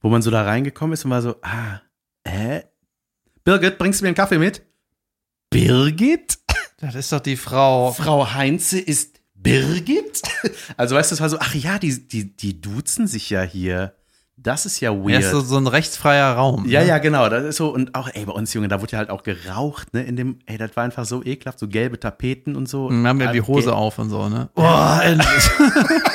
wo 0.00 0.08
man 0.08 0.22
so 0.22 0.30
da 0.30 0.42
reingekommen 0.42 0.94
ist 0.94 1.04
und 1.04 1.10
war 1.10 1.22
so, 1.22 1.36
ah, 1.42 1.80
hä? 2.26 2.62
Birgit, 3.44 3.78
bringst 3.78 4.00
du 4.00 4.04
mir 4.04 4.08
einen 4.08 4.16
Kaffee 4.16 4.38
mit? 4.38 4.62
Birgit? 5.50 6.38
das 6.78 6.94
ist 6.94 7.12
doch 7.12 7.20
die 7.20 7.36
Frau. 7.36 7.92
Frau 7.92 8.32
Heinze 8.32 8.80
ist 8.80 9.13
Birgit? 9.44 10.22
Also 10.76 10.96
weißt 10.96 11.10
du, 11.10 11.14
es 11.14 11.20
war 11.20 11.28
so, 11.28 11.38
ach 11.38 11.54
ja, 11.54 11.78
die, 11.78 12.06
die, 12.08 12.36
die 12.36 12.60
duzen 12.60 13.06
sich 13.06 13.30
ja 13.30 13.42
hier. 13.42 13.94
Das 14.36 14.66
ist 14.66 14.80
ja 14.80 14.90
weird. 14.92 15.22
ist 15.22 15.30
so, 15.30 15.40
so 15.40 15.56
ein 15.56 15.68
rechtsfreier 15.68 16.32
Raum. 16.34 16.66
ja, 16.68 16.80
ne? 16.80 16.88
ja, 16.88 16.98
genau. 16.98 17.28
Das 17.28 17.44
ist 17.44 17.56
so, 17.56 17.72
und 17.72 17.94
auch, 17.94 18.08
ey, 18.12 18.24
bei 18.24 18.32
uns, 18.32 18.52
Junge, 18.52 18.66
da 18.68 18.80
wurde 18.80 18.92
ja 18.92 18.98
halt 18.98 19.10
auch 19.10 19.22
geraucht, 19.22 19.94
ne? 19.94 20.02
In 20.02 20.16
dem, 20.16 20.40
ey, 20.46 20.58
das 20.58 20.74
war 20.76 20.82
einfach 20.82 21.04
so 21.04 21.22
ekelhaft, 21.22 21.60
so 21.60 21.68
gelbe 21.68 22.00
Tapeten 22.00 22.56
und 22.56 22.68
so. 22.68 22.90
Wir 22.90 23.08
haben 23.08 23.20
ja 23.20 23.30
die 23.32 23.42
Hose 23.42 23.66
gelb. 23.66 23.76
auf 23.76 23.98
und 24.00 24.10
so, 24.10 24.28
ne? 24.28 24.48
Oh, 24.56 24.98
endlich. 25.02 25.28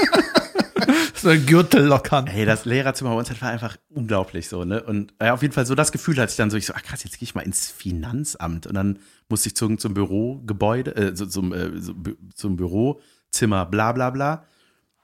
so 1.16 1.30
ein 1.30 1.46
Gürtel 1.46 1.86
lockern. 1.86 2.28
Ey, 2.28 2.46
das 2.46 2.66
Lehrerzimmer 2.66 3.12
bei 3.12 3.18
uns, 3.18 3.30
das 3.30 3.42
war 3.42 3.50
einfach 3.50 3.78
unglaublich 3.90 4.48
so, 4.50 4.64
ne? 4.66 4.82
Und 4.84 5.14
äh, 5.20 5.30
auf 5.30 5.42
jeden 5.42 5.54
Fall 5.54 5.66
so 5.66 5.76
das 5.76 5.92
Gefühl 5.92 6.18
hatte 6.18 6.32
ich 6.32 6.38
dann 6.38 6.50
so, 6.50 6.58
ich 6.58 6.66
so, 6.66 6.74
ach 6.76 6.84
krass, 6.84 7.04
jetzt 7.04 7.20
gehe 7.20 7.26
ich 7.26 7.36
mal 7.36 7.42
ins 7.42 7.70
Finanzamt. 7.70 8.68
Und 8.68 8.74
dann 8.76 9.00
musste 9.30 9.50
ich 9.50 9.56
zum, 9.56 9.78
zum 9.78 9.94
Bürogebäude, 9.94 10.96
äh, 10.96 11.14
zum, 11.14 11.54
äh, 11.54 11.80
so, 11.80 11.94
Bü- 11.94 12.16
Bürozimmer, 13.30 13.66
bla 13.66 13.92
bla 13.92 14.10
bla. 14.10 14.46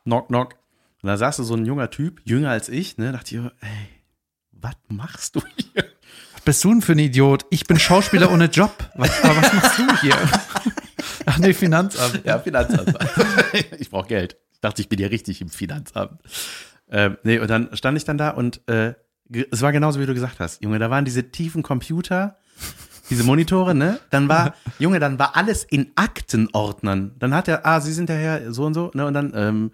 Knock, 0.03 0.27
knock. 0.27 0.55
Und 1.01 1.07
da 1.07 1.17
saß 1.17 1.37
so 1.37 1.53
ein 1.55 1.65
junger 1.65 1.89
Typ, 1.89 2.21
jünger 2.25 2.49
als 2.49 2.69
ich, 2.69 2.97
ne? 2.97 3.11
Dachte 3.11 3.35
ich, 3.35 3.41
ey, 3.41 3.89
was 4.51 4.75
machst 4.87 5.35
du 5.35 5.41
hier? 5.55 5.85
Was 6.33 6.41
bist 6.41 6.63
du 6.63 6.69
denn 6.69 6.81
für 6.81 6.93
ein 6.93 6.99
Idiot? 6.99 7.45
Ich 7.49 7.65
bin 7.65 7.79
Schauspieler 7.79 8.31
ohne 8.31 8.45
Job. 8.45 8.89
Was, 8.95 9.23
aber 9.23 9.37
was 9.37 9.53
machst 9.53 9.79
du 9.79 9.97
hier? 10.01 10.15
Ach 11.27 11.37
nee, 11.37 11.53
Finanzamt. 11.53 12.25
Ja, 12.25 12.39
Finanzamt. 12.39 12.97
ich 13.79 13.89
brauche 13.89 14.07
Geld. 14.07 14.37
dachte, 14.61 14.81
ich 14.81 14.89
bin 14.89 14.99
ja 14.99 15.07
richtig 15.07 15.41
im 15.41 15.49
Finanzamt. 15.49 16.21
Ähm, 16.89 17.17
nee, 17.23 17.39
und 17.39 17.49
dann 17.49 17.75
stand 17.75 17.97
ich 17.97 18.05
dann 18.05 18.17
da 18.17 18.29
und 18.29 18.67
äh, 18.67 18.93
es 19.51 19.61
war 19.61 19.71
genauso, 19.71 19.99
wie 19.99 20.05
du 20.05 20.13
gesagt 20.13 20.39
hast. 20.39 20.61
Junge, 20.63 20.77
da 20.77 20.89
waren 20.91 21.03
diese 21.03 21.31
tiefen 21.31 21.63
Computer, 21.63 22.37
diese 23.09 23.23
Monitore, 23.23 23.75
ne? 23.75 23.99
Dann 24.09 24.27
war, 24.29 24.53
Junge, 24.79 24.99
dann 24.99 25.19
war 25.19 25.35
alles 25.35 25.63
in 25.63 25.91
Aktenordnern. 25.95 27.11
Dann 27.19 27.33
hat 27.33 27.47
er, 27.47 27.65
ah, 27.65 27.79
Sie 27.81 27.93
sind 27.93 28.09
der 28.09 28.17
Herr 28.17 28.51
so 28.53 28.65
und 28.65 28.73
so, 28.73 28.91
ne? 28.93 29.05
Und 29.05 29.13
dann 29.13 29.31
ähm, 29.35 29.71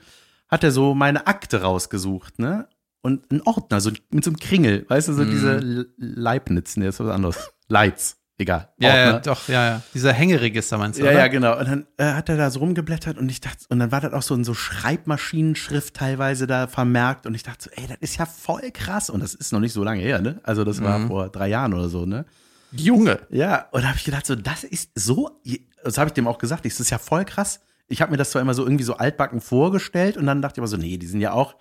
hat 0.50 0.64
er 0.64 0.72
so 0.72 0.94
meine 0.94 1.28
Akte 1.28 1.62
rausgesucht, 1.62 2.40
ne? 2.40 2.68
Und 3.02 3.32
ein 3.32 3.42
Ordner, 3.42 3.82
so 3.82 3.90
mit 4.12 4.24
so 4.24 4.30
einem 4.30 4.38
Kringel, 4.38 4.86
weißt 4.88 5.08
du, 5.08 5.14
so 5.14 5.26
diese 5.26 5.56
L- 5.56 5.90
Leibniz, 5.98 6.78
ne, 6.78 6.88
ist 6.88 7.00
was 7.00 7.10
anderes. 7.10 7.50
Leitz, 7.68 8.18
egal. 8.38 8.70
Ja, 8.78 8.96
ja, 8.96 9.06
Ordner. 9.06 9.20
doch, 9.22 9.48
ja, 9.48 9.66
ja. 9.70 9.82
Dieser 9.96 10.14
Hängeregister 10.14 10.78
meinst 10.78 11.00
du, 11.00 11.06
Ja, 11.06 11.10
oder? 11.10 11.20
ja, 11.22 11.28
genau. 11.28 11.58
Und 11.58 11.68
dann 11.68 11.88
äh, 11.98 12.14
hat 12.14 12.30
er 12.30 12.38
da 12.38 12.52
so 12.52 12.60
rumgeblättert 12.60 13.18
und 13.18 13.28
ich 13.30 13.42
dachte, 13.42 13.66
und 13.70 13.80
dann 13.80 13.92
war 13.92 14.02
das 14.02 14.14
auch 14.14 14.22
so 14.22 14.36
in 14.36 14.44
so 14.44 14.54
Schreibmaschinenschrift 14.54 15.96
teilweise 15.96 16.46
da 16.48 16.68
vermerkt 16.68 17.26
und 17.26 17.34
ich 17.34 17.42
dachte 17.44 17.64
so, 17.66 17.70
ey, 17.82 17.88
das 17.88 17.98
ist 18.02 18.18
ja 18.18 18.26
voll 18.28 18.70
krass 18.72 19.10
und 19.10 19.22
das 19.24 19.34
ist 19.34 19.52
noch 19.52 19.60
nicht 19.60 19.74
so 19.74 19.84
lange 19.84 20.02
her, 20.02 20.22
ne? 20.22 20.40
Also 20.44 20.64
das 20.64 20.82
war 20.84 21.08
vor 21.08 21.30
drei 21.30 21.48
Jahren 21.48 21.74
oder 21.74 21.90
so, 21.90 22.06
ne? 22.06 22.26
Junge. 22.72 23.20
Ja, 23.30 23.68
und 23.72 23.82
da 23.84 23.90
habe 23.90 23.98
ich 23.98 24.04
gedacht, 24.06 24.26
so, 24.26 24.36
das 24.36 24.64
ist 24.64 24.92
so, 24.96 25.42
das 25.84 25.98
habe 25.98 26.08
ich 26.10 26.14
dem 26.14 26.28
auch 26.28 26.38
gesagt, 26.38 26.66
das 26.66 26.80
ist 26.80 26.90
ja 26.90 26.98
voll 26.98 27.26
krass. 27.26 27.60
Ich 27.88 28.02
habe 28.02 28.12
mir 28.12 28.18
das 28.18 28.32
zwar 28.32 28.42
immer 28.42 28.54
so 28.54 28.64
irgendwie 28.64 28.84
so 28.86 28.96
altbacken 28.96 29.42
vorgestellt 29.42 30.16
und 30.18 30.26
dann 30.26 30.42
dachte 30.42 30.56
ich 30.56 30.60
aber 30.60 30.68
so, 30.68 30.78
nee, 30.78 30.98
die 30.98 31.08
sind 31.08 31.20
ja 31.22 31.34
auch, 31.34 31.56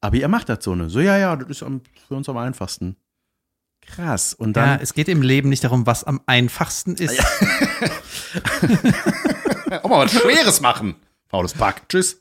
aber 0.00 0.16
ihr 0.16 0.28
macht 0.28 0.48
das 0.48 0.64
so, 0.64 0.74
ne? 0.74 0.88
So, 0.90 1.00
ja, 1.00 1.16
ja, 1.18 1.36
das 1.36 1.48
ist 1.48 1.62
am, 1.62 1.82
für 2.08 2.14
uns 2.14 2.28
am 2.28 2.36
einfachsten. 2.36 2.96
Krass. 3.82 4.34
Und 4.34 4.56
Ja, 4.56 4.66
dann, 4.66 4.80
es 4.80 4.94
geht 4.94 5.08
im 5.08 5.22
Leben 5.22 5.48
nicht 5.48 5.62
darum, 5.64 5.86
was 5.86 6.04
am 6.04 6.20
einfachsten 6.26 6.94
ist. 6.94 7.18
auch 9.82 9.88
mal 9.88 10.04
was 10.04 10.12
Schweres 10.12 10.60
machen. 10.60 10.96
Faules 11.28 11.54
Pack. 11.54 11.88
Tschüss. 11.88 12.20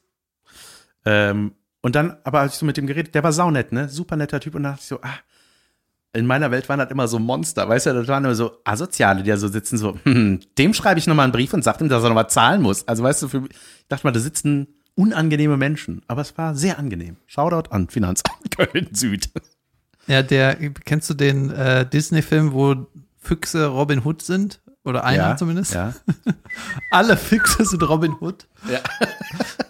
Ähm, 1.06 1.54
und 1.82 1.96
dann, 1.96 2.18
aber 2.24 2.42
als 2.42 2.54
ich 2.54 2.60
so 2.60 2.66
mit 2.66 2.78
dem 2.78 2.88
geredet, 2.88 3.16
der 3.16 3.24
war 3.24 3.32
saunett, 3.34 3.72
ne? 3.72 3.90
Super 3.90 4.16
netter 4.16 4.40
Typ. 4.40 4.56
Und 4.56 4.64
dann 4.64 4.74
dachte 4.74 4.84
ich 4.84 4.88
so, 4.90 5.02
ah, 5.02 5.18
in 6.14 6.26
meiner 6.26 6.52
Welt 6.52 6.68
waren 6.70 6.80
das 6.80 6.90
immer 6.90 7.08
so 7.08 7.20
Monster, 7.20 7.70
weißt 7.70 7.88
du, 7.88 7.94
das 7.94 8.08
waren 8.08 8.26
immer 8.26 8.36
so 8.36 8.58
Asoziale, 8.64 9.24
die 9.24 9.30
da 9.30 9.38
so 9.38 9.48
sitzen, 9.48 9.78
so, 9.78 9.98
hm, 10.04 10.40
dem 10.58 10.74
schreibe 10.74 11.00
ich 11.00 11.08
nochmal 11.08 11.26
einen 11.26 11.34
Brief 11.34 11.54
und 11.54 11.64
sag 11.64 11.80
ihm, 11.82 11.90
dass 11.90 12.04
er 12.04 12.10
nochmal 12.10 12.30
zahlen 12.30 12.62
muss. 12.62 12.88
Also 12.88 13.04
weißt 13.04 13.24
du, 13.24 13.28
für, 13.28 13.44
ich 13.50 13.88
dachte 13.88 14.08
mal, 14.08 14.12
da 14.12 14.20
sitzen 14.20 14.68
unangenehme 14.96 15.56
Menschen. 15.56 16.02
Aber 16.08 16.22
es 16.22 16.38
war 16.38 16.56
sehr 16.56 16.80
angenehm. 16.80 17.18
Shoutout 17.28 17.72
an 17.72 17.88
Finanzamt 17.90 18.52
Köln 18.58 18.90
Süd. 18.92 19.30
Ja, 20.08 20.24
der, 20.24 20.56
kennst 20.56 21.10
du 21.10 21.14
den 21.14 21.52
äh, 21.52 21.88
Disney-Film, 21.88 22.54
wo 22.54 22.88
Füchse 23.20 23.68
Robin 23.68 24.04
Hood 24.04 24.22
sind? 24.22 24.62
Oder 24.84 25.04
einer 25.04 25.38
zumindest? 25.38 25.74
Ja. 25.74 25.94
Alle 26.92 27.16
Füchse 27.16 27.64
sind 27.64 27.88
Robin 27.88 28.16
Hood. 28.20 28.48
Ja. 28.72 28.80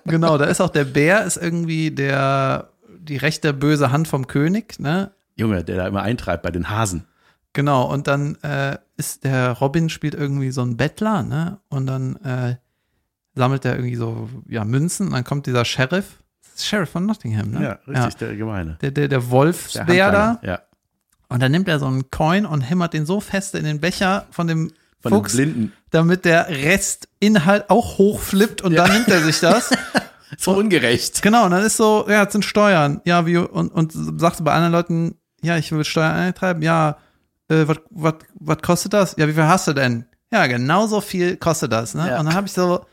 Genau, 0.06 0.38
da 0.38 0.46
ist 0.46 0.62
auch 0.62 0.70
der 0.70 0.86
Bär, 0.86 1.26
ist 1.26 1.38
irgendwie 1.38 1.92
der, 1.92 2.70
die 2.88 3.18
rechte 3.18 3.54
böse 3.54 3.92
Hand 3.92 4.08
vom 4.08 4.28
König, 4.28 4.80
ne? 4.80 5.12
Junge, 5.40 5.64
der 5.64 5.78
da 5.78 5.88
immer 5.88 6.02
eintreibt 6.02 6.44
bei 6.44 6.52
den 6.52 6.70
Hasen. 6.70 7.06
Genau, 7.54 7.92
und 7.92 8.08
dann 8.08 8.36
äh, 8.44 8.78
ist 8.98 9.24
der 9.24 9.54
Robin 9.54 9.90
spielt 9.90 10.14
irgendwie 10.14 10.52
so 10.52 10.62
ein 10.62 10.78
Bettler, 10.78 11.24
ne? 11.24 11.60
Und 11.70 11.88
dann 11.88 12.16
äh, 12.18 12.58
sammelt 13.36 13.66
er 13.66 13.76
irgendwie 13.76 13.96
so, 13.96 14.30
ja, 14.48 14.64
Münzen. 14.66 15.08
Und 15.08 15.14
dann 15.14 15.24
kommt 15.24 15.48
dieser 15.48 15.66
Sheriff, 15.66 16.22
Sheriff 16.58 16.92
von 16.92 17.06
Nottingham, 17.06 17.52
ne? 17.52 17.64
Ja, 17.64 17.94
richtig, 17.94 18.18
der 18.18 18.36
Gemeine. 18.36 18.78
Der, 18.82 18.92
der, 18.92 19.08
der 19.08 19.30
Wolfsbär 19.32 20.12
da. 20.12 20.40
Ja. 20.44 20.62
Und 21.30 21.42
dann 21.42 21.52
nimmt 21.52 21.68
er 21.68 21.80
so 21.80 21.86
einen 21.86 22.12
Coin 22.12 22.46
und 22.46 22.62
hämmert 22.62 22.94
den 22.94 23.06
so 23.06 23.20
fest 23.20 23.56
in 23.56 23.64
den 23.64 23.80
Becher 23.80 24.26
von 24.32 24.48
dem 24.48 24.72
Von 25.00 25.12
Fuchs, 25.14 25.36
den 25.36 25.54
Blinden. 25.54 25.74
damit 25.92 26.26
der 26.26 26.50
Restinhalt 26.50 27.70
auch 27.70 27.98
hochflippt 27.98 28.62
und 28.62 28.76
dann 28.76 28.92
nimmt 28.92 29.08
er 29.08 29.22
sich 29.22 29.40
das. 29.40 29.72
So 30.38 30.56
ungerecht. 30.56 31.24
Genau, 31.24 31.46
und 31.46 31.52
dann 31.52 31.64
ist 31.64 31.78
so, 31.78 32.06
ja, 32.08 32.24
es 32.24 32.32
sind 32.32 32.46
Steuern. 32.46 33.02
Ja, 33.04 33.26
wie, 33.26 33.38
und, 33.38 33.70
und 33.70 33.92
sagst 34.22 34.40
du 34.40 34.44
bei 34.44 34.54
anderen 34.54 34.74
Leuten, 34.74 35.19
ja, 35.42 35.58
ich 35.58 35.72
will 35.72 35.84
Steuern 35.84 36.16
eintreiben, 36.16 36.62
ja, 36.62 36.98
äh, 37.50 37.66
was, 37.90 38.58
kostet 38.62 38.94
das? 38.94 39.16
Ja, 39.18 39.28
wie 39.28 39.34
viel 39.34 39.44
hast 39.44 39.68
du 39.68 39.74
denn? 39.74 40.06
Ja, 40.32 40.46
genauso 40.48 41.02
viel 41.02 41.38
kostet 41.38 41.72
das, 41.72 41.96
ne? 41.96 42.08
Ja. 42.08 42.20
Und 42.20 42.26
dann 42.28 42.36
habe 42.36 42.48
ich 42.48 42.54
so, 42.54 42.86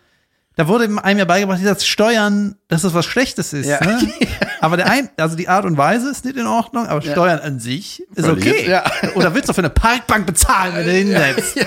da 0.57 0.69
wurde 0.69 0.85
einem 1.03 1.19
ja 1.19 1.25
beigebracht, 1.27 1.65
dass 1.65 1.87
Steuern, 1.87 2.57
dass 2.69 2.83
das 2.83 2.95
was 2.95 3.05
Schlechtes 3.05 3.53
ist, 3.53 3.67
Ja. 3.67 3.85
ne? 3.85 3.99
Aber 4.61 4.79
der 4.79 4.91
ein, 4.91 5.11
also 5.19 5.37
die 5.37 5.49
Art 5.49 5.67
und 5.67 5.77
Weise 5.77 6.11
ist 6.11 6.25
nicht 6.25 6.37
in 6.39 6.47
Ordnung, 6.47 6.87
aber 6.87 7.03
Steuern 7.03 7.41
an 7.41 7.61
sich 7.61 8.03
ist 8.15 8.25
Völlig, 8.25 8.47
okay. 8.47 8.71
ja. 8.71 8.83
Oder 9.15 9.35
willst 9.35 9.51
du 9.51 9.53
für 9.53 9.61
eine 9.61 9.69
Parkbank 9.71 10.27
bezahlen, 10.27 10.75
wenn 10.75 10.87
du 10.87 10.93
hinsetzt? 10.93 11.59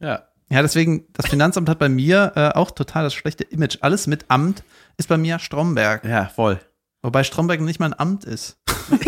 Ja. 0.00 0.22
Ja, 0.48 0.60
deswegen, 0.60 1.06
das 1.14 1.28
Finanzamt 1.28 1.68
hat 1.68 1.78
bei 1.78 1.88
mir 1.88 2.32
äh, 2.34 2.48
auch 2.50 2.70
total 2.72 3.04
das 3.04 3.14
schlechte 3.14 3.44
Image. 3.44 3.78
Alles 3.80 4.06
mit 4.06 4.26
Amt 4.28 4.64
ist 4.98 5.08
bei 5.08 5.16
mir 5.16 5.38
Stromberg. 5.38 6.04
Ja, 6.04 6.26
voll. 6.26 6.60
Wobei 7.02 7.24
Stromberg 7.24 7.60
nicht 7.60 7.80
mal 7.80 7.86
ein 7.86 7.98
Amt 7.98 8.24
ist. 8.24 8.58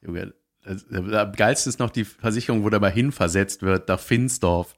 Junge, 0.00 0.34
das, 0.64 0.86
am 0.90 1.32
geilsten 1.32 1.70
ist 1.70 1.78
noch 1.78 1.90
die 1.90 2.04
Versicherung, 2.04 2.64
wo 2.64 2.70
der 2.70 2.80
mal 2.80 2.90
hinversetzt 2.90 3.62
wird 3.62 3.88
nach 3.88 4.00
Finsdorf. 4.00 4.74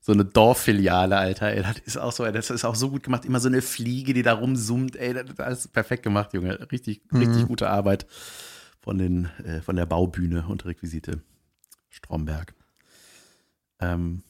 So 0.00 0.12
eine 0.12 0.24
Dorffiliale, 0.24 1.16
Alter. 1.16 1.52
Ey, 1.52 1.62
das 1.62 1.78
ist 1.84 1.96
auch 1.96 2.12
so, 2.12 2.24
ey, 2.24 2.32
das 2.32 2.50
ist 2.50 2.64
auch 2.64 2.74
so 2.74 2.90
gut 2.90 3.02
gemacht. 3.02 3.24
Immer 3.24 3.40
so 3.40 3.48
eine 3.48 3.62
Fliege, 3.62 4.14
die 4.14 4.22
da 4.22 4.32
rumsummt. 4.32 4.96
Ey, 4.96 5.14
das 5.14 5.30
ist 5.30 5.40
alles 5.40 5.68
perfekt 5.68 6.02
gemacht, 6.02 6.32
Junge. 6.32 6.70
Richtig, 6.72 7.02
richtig 7.12 7.46
gute 7.46 7.68
Arbeit 7.68 8.06
von 8.80 8.98
den, 8.98 9.26
äh, 9.44 9.60
von 9.60 9.76
der 9.76 9.86
Baubühne 9.86 10.46
und 10.48 10.64
Requisite. 10.64 11.22
Stromberg. 11.88 12.54
Ähm, 13.80 14.22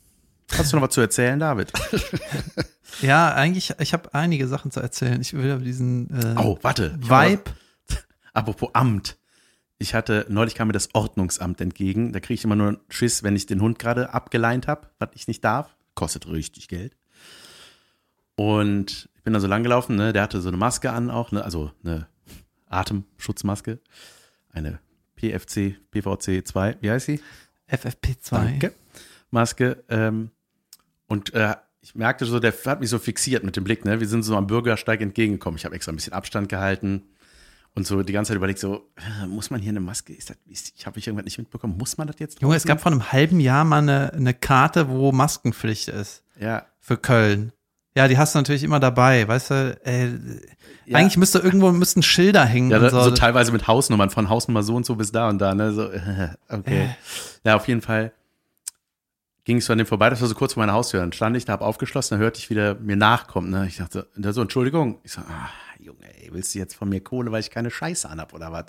hast 0.53 0.73
du 0.73 0.77
noch 0.77 0.85
was 0.85 0.95
zu 0.95 1.01
erzählen, 1.01 1.39
David? 1.39 1.73
Ja, 3.03 3.35
eigentlich, 3.35 3.75
ich 3.79 3.93
habe 3.93 4.15
einige 4.15 4.47
Sachen 4.49 4.71
zu 4.71 4.81
erzählen. 4.81 5.21
Ich 5.21 5.33
will 5.35 5.51
aber 5.51 5.65
diesen 5.65 6.11
äh, 6.11 6.35
Oh, 6.39 6.59
warte. 6.63 6.97
Vibe. 7.01 7.45
Apropos 8.33 8.71
Amt. 8.75 9.19
Ich 9.79 9.95
hatte, 9.95 10.27
neulich 10.29 10.55
kam 10.55 10.69
mir 10.69 10.73
das 10.73 10.95
Ordnungsamt 10.95 11.61
entgegen. 11.61 12.13
Da 12.13 12.21
kriege 12.21 12.35
ich 12.35 12.45
immer 12.45 12.55
nur 12.57 12.69
einen 12.69 12.81
Schiss, 12.89 13.23
wenn 13.25 13.35
ich 13.35 13.47
den 13.47 13.61
Hund 13.61 13.79
gerade 13.81 14.15
abgeleint 14.15 14.69
habe, 14.69 14.89
was 14.99 15.11
ich 15.15 15.27
nicht 15.27 15.43
darf. 15.45 15.77
Kostet 15.95 16.29
richtig 16.29 16.69
Geld. 16.69 16.97
Und 18.37 19.09
ich 19.17 19.23
bin 19.25 19.33
da 19.33 19.41
so 19.41 19.47
lang 19.49 19.63
gelaufen, 19.63 19.97
ne? 19.97 20.13
Der 20.13 20.23
hatte 20.23 20.41
so 20.41 20.49
eine 20.49 20.57
Maske 20.57 20.93
an 20.93 21.11
auch, 21.11 21.33
ne? 21.33 21.45
Also 21.45 21.73
eine 21.85 22.07
Atemschutzmaske. 22.69 23.81
Eine 24.51 24.79
PFC, 25.17 25.77
PVC 25.91 26.47
2, 26.47 26.77
wie 26.81 26.91
heißt 26.91 27.07
sie? 27.07 27.21
FFP2. 27.71 28.31
Danke. 28.31 28.73
Maske. 29.31 29.83
Ähm, 29.89 30.31
und 31.07 31.35
äh, 31.35 31.55
ich 31.83 31.97
merkte 31.97 32.25
so, 32.25 32.39
der 32.39 32.55
hat 32.67 32.81
mich 32.81 32.91
so 32.91 32.99
fixiert 32.99 33.43
mit 33.43 33.57
dem 33.57 33.65
Blick. 33.65 33.85
Ne? 33.85 33.99
Wir 34.01 34.09
sind 34.09 34.23
so 34.23 34.37
am 34.37 34.47
Bürgersteig 34.47 35.01
entgegengekommen. 35.01 35.59
Ich 35.59 35.65
habe 35.65 35.75
extra 35.75 35.93
ein 35.93 35.97
bisschen 35.97 36.13
Abstand 36.13 36.49
gehalten 36.49 37.03
und 37.75 37.87
so 37.87 38.03
die 38.03 38.13
ganze 38.13 38.29
Zeit 38.29 38.37
überlegt, 38.37 38.61
so, 38.61 38.89
äh, 38.97 39.27
muss 39.27 39.51
man 39.51 39.61
hier 39.61 39.71
eine 39.71 39.81
Maske? 39.81 40.13
Ist 40.13 40.31
das, 40.31 40.37
ist, 40.49 40.73
ich 40.77 40.87
habe 40.87 40.97
mich 40.97 41.09
irgendwann 41.09 41.25
nicht 41.25 41.39
mitbekommen. 41.39 41.77
Muss 41.77 41.99
man 41.99 42.07
das 42.07 42.19
jetzt? 42.21 42.41
Junge, 42.41 42.55
es 42.55 42.65
gab 42.65 42.81
vor 42.81 42.93
einem 42.93 43.13
halben 43.13 43.41
Jahr 43.41 43.65
mal 43.65 43.79
eine, 43.79 44.13
eine 44.13 44.33
Karte, 44.33 44.89
wo 44.89 45.11
Maskenpflicht 45.11 45.89
ist 45.89 46.23
Ja, 46.39 46.67
für 46.79 46.97
Köln. 46.97 47.53
Ja, 47.95 48.09
die 48.09 48.17
hast 48.17 48.35
du 48.35 48.39
natürlich 48.39 48.63
immer 48.63 48.81
dabei, 48.81 49.27
weißt 49.27 49.51
du? 49.51 49.81
Äh, 49.85 50.09
Eigentlich 50.93 51.19
müsste 51.19 51.41
irgendwo 51.41 51.73
müssten 51.73 52.03
Schilder 52.03 52.45
hängen 52.45 52.71
ja 52.71 52.89
so. 52.89 53.03
so 53.03 53.11
teilweise 53.11 53.53
mit 53.53 53.67
Hausnummern, 53.67 54.09
von 54.09 54.29
Hausnummer 54.29 54.63
so 54.63 54.77
und 54.77 54.87
so 54.87 54.95
bis 54.95 55.13
da 55.13 55.29
und 55.29 55.39
da. 55.39 55.55
Ne? 55.55 55.73
So, 55.73 55.91
äh, 55.91 56.29
okay. 56.49 56.95
Ja, 57.45 57.57
auf 57.57 57.69
jeden 57.69 57.83
Fall 57.83 58.13
ging 59.45 59.59
ich 59.59 59.65
so 59.65 59.73
an 59.73 59.79
dem 59.79 59.87
vorbei. 59.87 60.11
Das 60.11 60.21
war 60.21 60.29
so 60.29 60.35
kurz 60.35 60.55
vor 60.55 60.63
meiner 60.63 60.73
Haustür. 60.75 61.01
Dann 61.01 61.13
stand 61.13 61.37
ich 61.37 61.45
da, 61.45 61.53
hab 61.55 61.63
aufgeschlossen, 61.63 62.17
dann 62.17 62.23
hörte 62.23 62.39
ich, 62.39 62.51
wie 62.51 62.55
der 62.55 62.75
mir 62.77 62.97
nachkommt. 62.97 63.51
Ne? 63.51 63.67
Ich 63.67 63.77
dachte, 63.79 64.09
so, 64.17 64.41
Entschuldigung. 64.43 64.99
Ich 65.03 65.13
so, 65.13 65.21
ah, 65.23 65.49
Junge, 65.79 66.07
ey, 66.23 66.29
willst 66.33 66.55
du 66.55 66.59
jetzt 66.59 66.75
von 66.77 66.89
mir 66.89 67.03
Kohle, 67.03 67.33
weil 67.33 67.41
ich 67.41 67.51
keine 67.51 67.71
Scheiße 67.71 68.09
anhab 68.09 68.33
oder 68.35 68.53
was? 68.53 68.67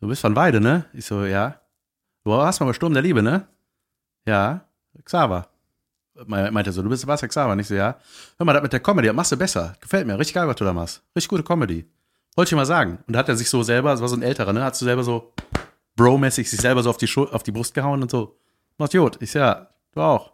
Du 0.00 0.08
bist 0.08 0.20
von 0.20 0.36
Weide, 0.36 0.60
ne? 0.60 0.84
Ich 0.92 1.06
so, 1.06 1.24
ja. 1.24 1.60
Du 2.24 2.30
warst 2.30 2.60
mal 2.60 2.66
bei 2.66 2.72
Sturm 2.72 2.92
der 2.92 3.02
Liebe, 3.02 3.22
ne? 3.22 3.46
Ja. 4.26 4.64
Xaver. 5.04 5.48
Me- 6.26 6.50
Meinte 6.50 6.70
er 6.70 6.72
so, 6.72 6.82
du 6.82 6.88
bist 6.88 7.00
Sebastian 7.00 7.28
Xaver. 7.30 7.52
Und 7.52 7.58
ich 7.60 7.66
so, 7.68 7.74
ja. 7.74 7.96
Hör 8.36 8.44
mal, 8.46 8.52
das 8.52 8.62
mit 8.62 8.72
der 8.72 8.80
Comedy, 8.80 9.12
machst 9.12 9.32
du 9.32 9.36
besser. 9.36 9.74
Gefällt 9.80 10.06
mir. 10.06 10.18
Richtig 10.18 10.34
geil, 10.34 10.46
was 10.46 10.56
du 10.56 10.64
da 10.64 10.72
machst. 10.72 11.02
Richtig 11.16 11.28
gute 11.28 11.42
Comedy. 11.42 11.86
Wollte 12.36 12.50
ich 12.50 12.56
mal 12.56 12.66
sagen. 12.66 12.98
Und 13.06 13.14
da 13.14 13.20
hat 13.20 13.28
er 13.28 13.36
sich 13.36 13.48
so 13.48 13.62
selber, 13.62 13.90
das 13.92 14.00
war 14.00 14.08
so 14.08 14.16
ein 14.16 14.22
älterer, 14.22 14.52
ne? 14.52 14.62
Hat 14.64 14.76
so 14.76 14.84
selber 14.84 15.04
so 15.04 15.32
Bro-mäßig 15.96 16.50
sich 16.50 16.60
selber 16.60 16.82
so 16.82 16.90
auf 16.90 16.96
die, 16.96 17.06
Schul 17.06 17.28
auf 17.30 17.42
die 17.44 17.52
Brust 17.52 17.72
gehauen 17.74 18.02
und 18.02 18.10
so. 18.10 18.36
Machst 18.78 18.92
gut. 18.92 19.18
Ich 19.20 19.32
ja, 19.34 19.68
du 19.92 20.00
auch. 20.00 20.32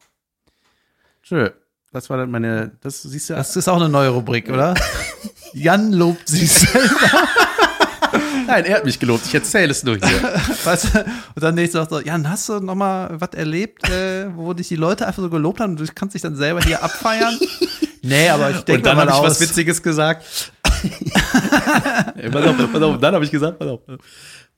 Schön. 1.21 1.51
Das 1.93 2.09
war 2.09 2.17
dann 2.17 2.31
meine, 2.31 2.73
das 2.81 3.03
siehst 3.03 3.31
du. 3.31 3.35
das 3.35 3.55
ist 3.55 3.69
auch 3.69 3.77
eine 3.77 3.89
neue 3.89 4.11
Rubrik, 4.11 4.49
oder? 4.49 4.75
Jan 5.53 5.93
lobt 5.93 6.29
sich 6.29 6.51
selber. 6.51 7.29
Nein, 8.47 8.65
er 8.65 8.77
hat 8.77 8.85
mich 8.85 8.99
gelobt. 8.99 9.27
Ich 9.27 9.35
erzähle 9.35 9.71
es 9.71 9.83
nur 9.85 9.97
hier. 9.97 10.41
Weißt 10.65 10.95
du? 10.95 10.99
Und 11.01 11.43
dann 11.43 11.55
nächste 11.55 11.81
Woche 11.81 11.89
so, 11.91 12.01
Jan, 12.01 12.29
hast 12.29 12.49
du 12.49 12.61
noch 12.61 12.75
mal 12.75 13.11
was 13.21 13.31
erlebt, 13.35 13.89
äh, 13.91 14.35
wo 14.35 14.55
dich 14.55 14.69
die 14.69 14.77
Leute 14.77 15.07
einfach 15.07 15.23
so 15.23 15.29
gelobt 15.31 15.61
haben 15.61 15.73
und 15.73 15.81
du 15.81 15.87
kannst 15.95 16.15
dich 16.15 16.23
dann 16.23 16.37
selber 16.37 16.61
hier 16.61 16.83
abfeiern? 16.83 17.39
nee, 18.03 18.29
aber 18.29 18.51
ich 18.51 18.61
denke 18.63 18.79
Und 18.79 18.87
dann 18.87 18.97
mal 18.97 19.09
habe 19.09 19.27
ich 19.27 19.31
was 19.31 19.41
Witziges 19.41 19.83
gesagt. 19.83 20.53
Ey, 22.17 22.31
pass 22.31 22.47
auf, 22.47 22.73
pass 22.73 22.83
auf. 22.83 22.99
Dann 22.99 23.15
habe 23.15 23.25
ich 23.25 23.31
gesagt, 23.31 23.59
pass 23.59 23.69
auf. 23.69 23.81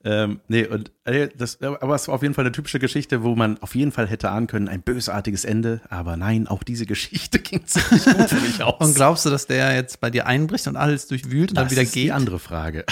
Ähm, 0.04 0.40
nee, 0.48 0.66
und 0.66 0.90
äh, 1.04 1.28
das, 1.36 1.60
aber 1.62 1.94
es 1.94 2.08
war 2.08 2.16
auf 2.16 2.22
jeden 2.22 2.34
Fall 2.34 2.44
eine 2.44 2.52
typische 2.52 2.80
Geschichte, 2.80 3.22
wo 3.22 3.36
man 3.36 3.58
auf 3.58 3.74
jeden 3.74 3.92
Fall 3.92 4.08
hätte 4.08 4.30
ahnen 4.30 4.48
können, 4.48 4.68
ein 4.68 4.82
bösartiges 4.82 5.44
Ende. 5.44 5.80
Aber 5.90 6.16
nein, 6.16 6.48
auch 6.48 6.64
diese 6.64 6.86
Geschichte 6.86 7.38
ging 7.40 7.64
ziemlich 7.66 8.04
gut 8.04 8.28
für 8.28 8.40
mich 8.40 8.62
aus. 8.62 8.84
Und 8.84 8.94
glaubst 8.94 9.24
du, 9.24 9.30
dass 9.30 9.46
der 9.46 9.74
jetzt 9.74 10.00
bei 10.00 10.10
dir 10.10 10.26
einbricht 10.26 10.66
und 10.66 10.76
alles 10.76 11.06
durchwühlt 11.06 11.50
und 11.50 11.56
dann 11.56 11.70
wieder 11.70 11.82
ist 11.82 11.92
geht? 11.92 12.04
die 12.04 12.12
andere 12.12 12.40
Frage. 12.40 12.84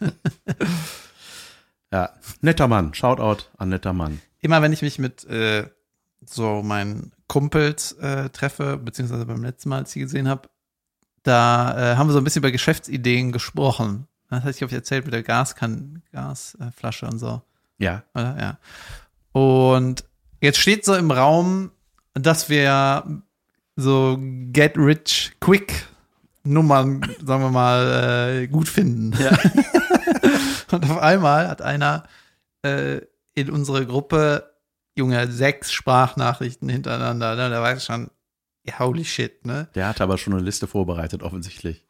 ja, 1.92 2.10
netter 2.40 2.68
Mann. 2.68 2.94
Shoutout 2.94 3.44
an 3.58 3.68
netter 3.68 3.92
Mann. 3.92 4.20
Immer 4.40 4.62
wenn 4.62 4.72
ich 4.72 4.80
mich 4.80 4.98
mit 4.98 5.24
äh, 5.24 5.66
so 6.24 6.62
meinen 6.62 7.12
Kumpels 7.28 7.92
äh, 7.92 8.30
treffe, 8.30 8.78
beziehungsweise 8.78 9.26
beim 9.26 9.42
letzten 9.42 9.68
Mal, 9.68 9.78
als 9.78 9.90
ich 9.90 9.94
sie 9.94 10.00
gesehen 10.00 10.28
habe, 10.28 10.48
da 11.22 11.92
äh, 11.92 11.96
haben 11.96 12.08
wir 12.08 12.12
so 12.12 12.18
ein 12.18 12.24
bisschen 12.24 12.40
über 12.40 12.50
Geschäftsideen 12.50 13.30
gesprochen. 13.30 14.06
Das 14.30 14.40
hatte 14.40 14.50
ich 14.50 14.64
euch 14.64 14.72
erzählt 14.72 15.04
mit 15.04 15.12
der 15.12 15.22
Gaskan 15.22 16.02
Gasflasche 16.12 17.06
und 17.06 17.18
so. 17.18 17.42
Ja. 17.78 18.04
Oder? 18.14 18.36
Ja. 18.38 18.58
Und 19.32 20.04
jetzt 20.40 20.58
steht 20.58 20.84
so 20.84 20.94
im 20.94 21.10
Raum, 21.10 21.72
dass 22.14 22.48
wir 22.48 23.22
so 23.76 24.18
get 24.52 24.76
rich 24.76 25.32
quick 25.40 25.86
Nummern, 26.42 27.02
sagen 27.24 27.42
wir 27.42 27.50
mal, 27.50 28.40
äh, 28.42 28.46
gut 28.46 28.68
finden. 28.68 29.12
Ja. 29.20 29.36
Und 30.72 30.88
auf 30.88 30.98
einmal 30.98 31.48
hat 31.48 31.60
einer 31.60 32.04
äh, 32.62 33.00
in 33.34 33.50
unsere 33.50 33.86
Gruppe, 33.86 34.50
Junge, 34.96 35.30
sechs 35.30 35.70
Sprachnachrichten 35.72 36.68
hintereinander. 36.68 37.36
Ne? 37.36 37.50
Da 37.50 37.60
war 37.60 37.76
ich 37.76 37.82
schon, 37.82 38.10
holy 38.78 39.04
shit, 39.04 39.44
ne? 39.44 39.68
Der 39.74 39.88
hatte 39.88 40.02
aber 40.02 40.16
schon 40.16 40.32
eine 40.32 40.42
Liste 40.42 40.66
vorbereitet, 40.66 41.22
offensichtlich. 41.22 41.84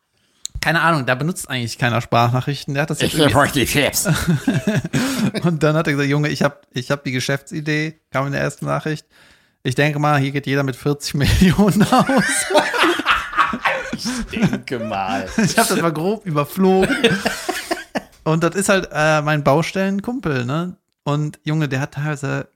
Keine 0.60 0.82
Ahnung, 0.82 1.06
da 1.06 1.14
benutzt 1.14 1.48
eigentlich 1.48 1.78
keiner 1.78 2.00
Sprachnachrichten. 2.00 2.74
Der 2.74 2.82
hat 2.82 2.90
das 2.90 3.00
jetzt 3.00 3.14
Ich 3.14 3.18
gebe 3.18 3.38
euch 3.38 3.52
die 3.52 3.64
Tipps. 3.64 4.06
Und 5.42 5.62
dann 5.62 5.74
hat 5.74 5.86
er 5.86 5.94
gesagt, 5.94 6.10
Junge, 6.10 6.28
ich 6.28 6.42
habe 6.42 6.58
ich 6.72 6.90
hab 6.90 7.02
die 7.04 7.12
Geschäftsidee, 7.12 7.98
kam 8.10 8.26
in 8.26 8.32
der 8.32 8.42
ersten 8.42 8.66
Nachricht. 8.66 9.06
Ich 9.62 9.74
denke 9.74 9.98
mal, 9.98 10.18
hier 10.18 10.32
geht 10.32 10.46
jeder 10.46 10.62
mit 10.62 10.76
40 10.76 11.14
Millionen 11.14 11.82
aus. 11.82 12.24
Denke 14.32 14.78
mal. 14.78 15.28
Ich 15.36 15.58
habe 15.58 15.68
das 15.68 15.80
mal 15.80 15.92
grob 15.92 16.26
überflogen. 16.26 16.96
Und 18.24 18.44
das 18.44 18.54
ist 18.54 18.68
halt 18.68 18.88
äh, 18.92 19.22
mein 19.22 19.44
Baustellenkumpel, 19.44 20.44
ne? 20.44 20.76
Und 21.04 21.40
Junge, 21.44 21.68
der 21.68 21.80
hat 21.80 21.94
teilweise 21.94 22.48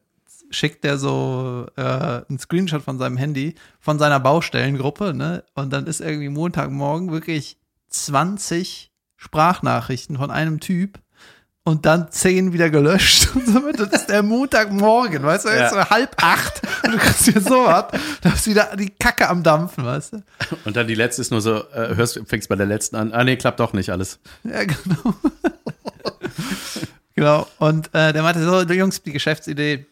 schickt 0.51 0.84
der 0.84 0.99
so 0.99 1.66
äh, 1.76 1.82
einen 1.82 2.38
Screenshot 2.38 2.82
von 2.82 2.99
seinem 2.99 3.16
Handy 3.16 3.57
von 3.80 3.99
seiner 3.99 4.20
Baustellengruppe, 4.20 5.14
ne? 5.14 5.42
Und 5.55 5.72
dann 5.72 5.86
ist 5.86 6.01
irgendwie 6.01 6.28
Montagmorgen 6.28 7.11
wirklich 7.11 7.57
20 7.95 8.90
Sprachnachrichten 9.16 10.16
von 10.16 10.30
einem 10.30 10.61
Typ 10.61 10.99
und 11.66 11.86
dann 11.86 12.11
10 12.11 12.53
wieder 12.53 12.68
gelöscht. 12.68 13.28
Und 13.34 13.47
somit, 13.47 13.80
das 13.80 13.88
ist 13.88 14.11
der 14.11 14.22
Montagmorgen, 14.22 15.22
weißt 15.22 15.47
du, 15.47 15.49
Ja. 15.49 15.70
so 15.70 15.82
halb 15.88 16.14
acht 16.22 16.61
und 16.84 16.92
du 16.92 16.99
kriegst 16.99 17.24
hier 17.24 17.40
so 17.40 17.64
was, 17.64 17.86
da 18.20 18.28
ist 18.34 18.47
wieder 18.47 18.76
die 18.76 18.90
Kacke 18.90 19.26
am 19.30 19.42
Dampfen, 19.42 19.82
weißt 19.84 20.12
du? 20.12 20.22
Und 20.66 20.76
dann 20.76 20.86
die 20.86 20.95
letzte 20.95 21.22
ist 21.22 21.30
nur 21.30 21.40
so, 21.40 21.64
äh, 21.72 21.95
hörst, 21.95 22.20
fängst 22.26 22.51
bei 22.51 22.57
der 22.57 22.66
letzten 22.66 22.97
an. 22.97 23.12
Ah, 23.14 23.24
nee, 23.24 23.36
klappt 23.36 23.61
doch 23.61 23.72
nicht 23.72 23.88
alles. 23.90 24.18
Ja, 24.42 24.64
genau. 24.64 25.14
genau. 27.14 27.47
Und 27.59 27.88
äh, 27.95 28.12
der 28.12 28.22
meinte 28.22 28.42
so, 28.45 28.62
Jungs, 28.72 29.03
die 29.03 29.12
Geschäftsidee, 29.12 29.86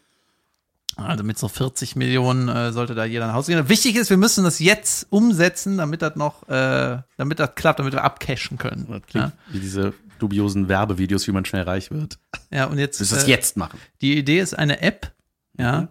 also 0.95 1.23
mit 1.23 1.37
so 1.37 1.47
40 1.47 1.95
Millionen 1.95 2.49
äh, 2.49 2.71
sollte 2.71 2.95
da 2.95 3.05
jeder 3.05 3.27
nach 3.27 3.33
Hause 3.33 3.51
gehen. 3.53 3.69
Wichtig 3.69 3.95
ist, 3.95 4.09
wir 4.09 4.17
müssen 4.17 4.43
das 4.43 4.59
jetzt 4.59 5.07
umsetzen, 5.09 5.77
damit 5.77 6.01
das 6.01 6.15
noch, 6.15 6.47
äh, 6.49 6.99
damit 7.17 7.39
das 7.39 7.55
klappt, 7.55 7.79
damit 7.79 7.93
wir 7.93 8.03
abcashen 8.03 8.57
können. 8.57 8.87
Das 8.89 9.01
klingt 9.07 9.31
wie 9.49 9.59
diese 9.59 9.93
dubiosen 10.19 10.69
Werbevideos, 10.69 11.27
wie 11.27 11.31
man 11.31 11.45
schnell 11.45 11.63
reich 11.63 11.91
wird. 11.91 12.19
Ja, 12.51 12.57
ja 12.59 12.65
und 12.65 12.77
jetzt, 12.79 12.99
Willst 12.99 13.11
du 13.11 13.15
das 13.15 13.25
äh, 13.25 13.29
jetzt 13.31 13.57
machen? 13.57 13.79
die 14.01 14.17
Idee 14.17 14.39
ist 14.39 14.53
eine 14.57 14.81
App, 14.81 15.11
ja. 15.57 15.87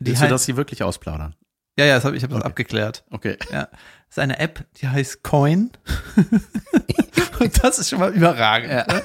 Die 0.00 0.06
Willst 0.10 0.22
du 0.22 0.28
das 0.28 0.46
hier 0.46 0.56
wirklich 0.56 0.82
ausplaudern? 0.82 1.34
ja, 1.76 1.84
ja, 1.84 1.94
das 1.96 2.04
hab, 2.04 2.14
ich 2.14 2.22
habe 2.22 2.32
das 2.34 2.40
Okay. 2.42 2.48
abgeklärt. 2.48 3.04
Okay. 3.10 3.36
Ja, 3.52 3.64
das 3.66 4.10
ist 4.10 4.18
eine 4.20 4.38
App, 4.38 4.64
die 4.80 4.88
heißt 4.88 5.22
Coin. 5.22 5.70
und 7.40 7.64
das 7.64 7.78
ist 7.78 7.90
schon 7.90 7.98
mal 8.00 8.12
überragend. 8.12 8.70
ne? 8.70 9.02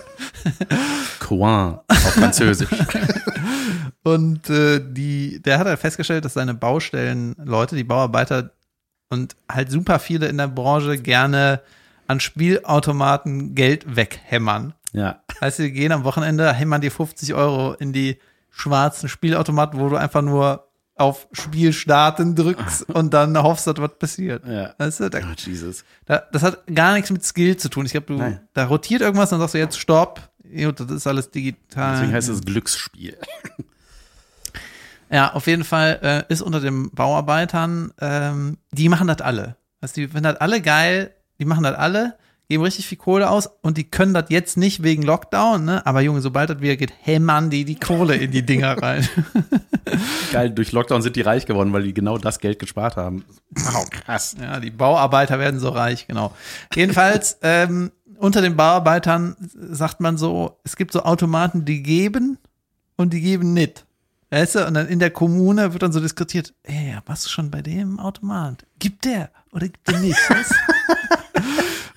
Coin 1.20 1.80
auf 1.88 2.14
Französisch. 2.14 2.70
Und 4.04 4.50
äh, 4.50 4.82
die, 4.84 5.42
der 5.42 5.60
hat 5.60 5.68
halt 5.68 5.80
festgestellt, 5.80 6.26
dass 6.26 6.34
seine 6.34 6.54
Baustellenleute, 6.54 7.76
die 7.76 7.86
Bauarbeiter 7.86 8.52
und 9.10 9.36
halt 9.50 9.72
super 9.72 10.00
viele 10.00 10.28
in 10.28 10.38
der 10.38 10.48
Branche 10.48 10.98
gerne 10.98 11.62
an 12.08 12.20
Spielautomaten 12.20 13.56
Geld 13.56 13.96
weghämmern. 13.96 14.74
ja. 14.92 15.22
Heißt, 15.40 15.58
sie 15.58 15.72
gehen 15.72 15.92
am 15.92 16.04
Wochenende, 16.04 16.52
hämmern 16.52 16.82
die 16.82 16.90
50 16.90 17.34
Euro 17.34 17.74
in 17.74 17.94
die 17.94 18.18
schwarzen 18.50 19.08
Spielautomaten, 19.08 19.80
wo 19.80 19.90
du 19.90 19.96
einfach 19.96 20.22
nur 20.22 20.68
auf 20.96 21.28
Spiel 21.32 21.74
starten 21.74 22.36
drückst 22.36 22.90
und 22.90 23.14
dann 23.14 23.36
hoffst, 23.38 23.66
dass 23.68 23.78
was 23.78 23.98
passiert. 23.98 24.46
Ja. 24.48 24.74
Weißt 24.78 25.00
du, 25.00 25.10
da, 25.10 25.20
Oh, 25.20 25.34
Jesus. 25.36 25.84
da, 26.06 26.24
das 26.32 26.44
hat 26.44 26.64
gar 26.74 26.94
nichts 26.94 27.10
mit 27.10 27.24
Skill 27.26 27.58
zu 27.58 27.70
tun. 27.70 27.86
Ich 27.86 27.92
glaube, 27.94 28.08
du, 28.08 28.14
Nein. 28.18 28.40
da 28.54 28.66
rotiert 28.66 29.02
irgendwas, 29.02 29.30
dann 29.32 29.40
sagst 29.40 29.56
du 29.56 29.58
jetzt 29.60 29.80
Stopp. 29.80 30.30
Das 30.44 30.92
ist 30.92 31.08
alles 31.08 31.32
digital. 31.32 31.94
Deswegen 31.96 32.14
heißt 32.14 32.30
es 32.30 32.42
Glücksspiel. 32.42 33.18
Ja, 35.10 35.34
auf 35.34 35.48
jeden 35.48 35.64
Fall 35.64 36.00
äh, 36.30 36.32
ist 36.34 36.42
unter 36.42 36.60
den 36.60 36.90
Bauarbeitern, 36.92 37.92
ähm, 38.02 38.58
die 38.72 38.90
machen 38.90 39.08
das 39.08 39.22
alle. 39.22 39.58
Also 39.82 39.96
die 39.96 40.08
finden 40.08 40.24
das 40.24 40.38
alle 40.38 40.62
geil, 40.62 41.14
die 41.40 41.46
machen 41.46 41.64
das 41.64 41.76
alle, 41.76 42.16
geben 42.50 42.64
richtig 42.64 42.88
viel 42.88 42.98
Kohle 42.98 43.30
aus 43.30 43.50
und 43.62 43.78
die 43.78 43.86
können 43.86 44.14
das 44.14 44.26
jetzt 44.30 44.58
nicht 44.58 44.84
wegen 44.84 45.04
Lockdown, 45.04 45.66
ne? 45.66 45.86
Aber 45.86 46.02
Junge, 46.02 46.22
sobald 46.22 46.50
das 46.50 46.62
wieder 46.62 46.76
geht, 46.76 46.94
hämmern 47.02 47.50
die 47.50 47.66
die 47.66 47.76
Kohle 47.76 48.16
in 48.16 48.32
die 48.32 48.46
Dinger 48.46 48.78
rein. 48.82 49.08
Geil, 50.32 50.52
durch 50.52 50.72
Lockdown 50.72 51.02
sind 51.02 51.16
die 51.16 51.22
reich 51.22 51.46
geworden, 51.46 51.74
weil 51.74 51.84
die 51.84 51.94
genau 51.94 52.18
das 52.18 52.40
Geld 52.40 52.60
gespart 52.60 52.98
haben. 52.98 53.24
Wow, 53.52 53.90
krass. 53.90 54.36
ja, 54.40 54.60
die 54.60 54.72
Bauarbeiter 54.72 55.40
werden 55.40 55.60
so 55.60 55.70
reich, 55.70 56.08
genau. 56.08 56.34
Jedenfalls, 56.76 57.38
ähm, 57.42 57.92
unter 58.18 58.42
den 58.42 58.56
Bauarbeitern 58.56 59.36
sagt 59.40 60.00
man 60.00 60.18
so, 60.18 60.60
es 60.64 60.76
gibt 60.76 60.94
so 60.94 61.04
Automaten, 61.04 61.66
die 61.66 61.84
geben 61.84 62.38
und 62.96 63.14
die 63.14 63.22
geben 63.22 63.54
nicht. 63.54 63.86
Weißt 64.30 64.56
du, 64.56 64.66
und 64.66 64.74
dann 64.74 64.88
in 64.88 65.00
der 65.00 65.12
Kommune 65.12 65.74
wird 65.74 65.84
dann 65.84 65.92
so 65.92 66.00
diskutiert, 66.00 66.54
ey, 66.64 66.98
warst 67.06 67.26
du 67.26 67.30
schon 67.30 67.52
bei 67.52 67.62
dem 67.62 68.00
Automat? 68.00 68.66
Gibt 68.80 69.06
der 69.06 69.30
oder 69.52 69.68
gibt 69.68 69.88
der 69.88 70.00
nicht? 70.00 70.18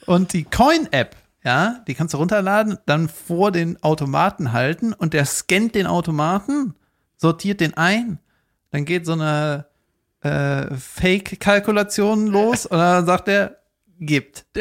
Und 0.06 0.32
die 0.32 0.44
Coin-App, 0.44 1.16
ja, 1.44 1.80
die 1.86 1.94
kannst 1.94 2.14
du 2.14 2.18
runterladen, 2.18 2.78
dann 2.86 3.08
vor 3.08 3.52
den 3.52 3.82
Automaten 3.82 4.52
halten 4.52 4.92
und 4.92 5.12
der 5.14 5.26
scannt 5.26 5.74
den 5.74 5.86
Automaten, 5.86 6.74
sortiert 7.16 7.60
den 7.60 7.76
ein, 7.76 8.18
dann 8.70 8.84
geht 8.84 9.06
so 9.06 9.12
eine 9.12 9.66
äh, 10.20 10.74
Fake-Kalkulation 10.74 12.26
los 12.28 12.66
und 12.66 12.78
dann 12.78 13.06
sagt 13.06 13.28
er, 13.28 13.58
gibt. 13.98 14.46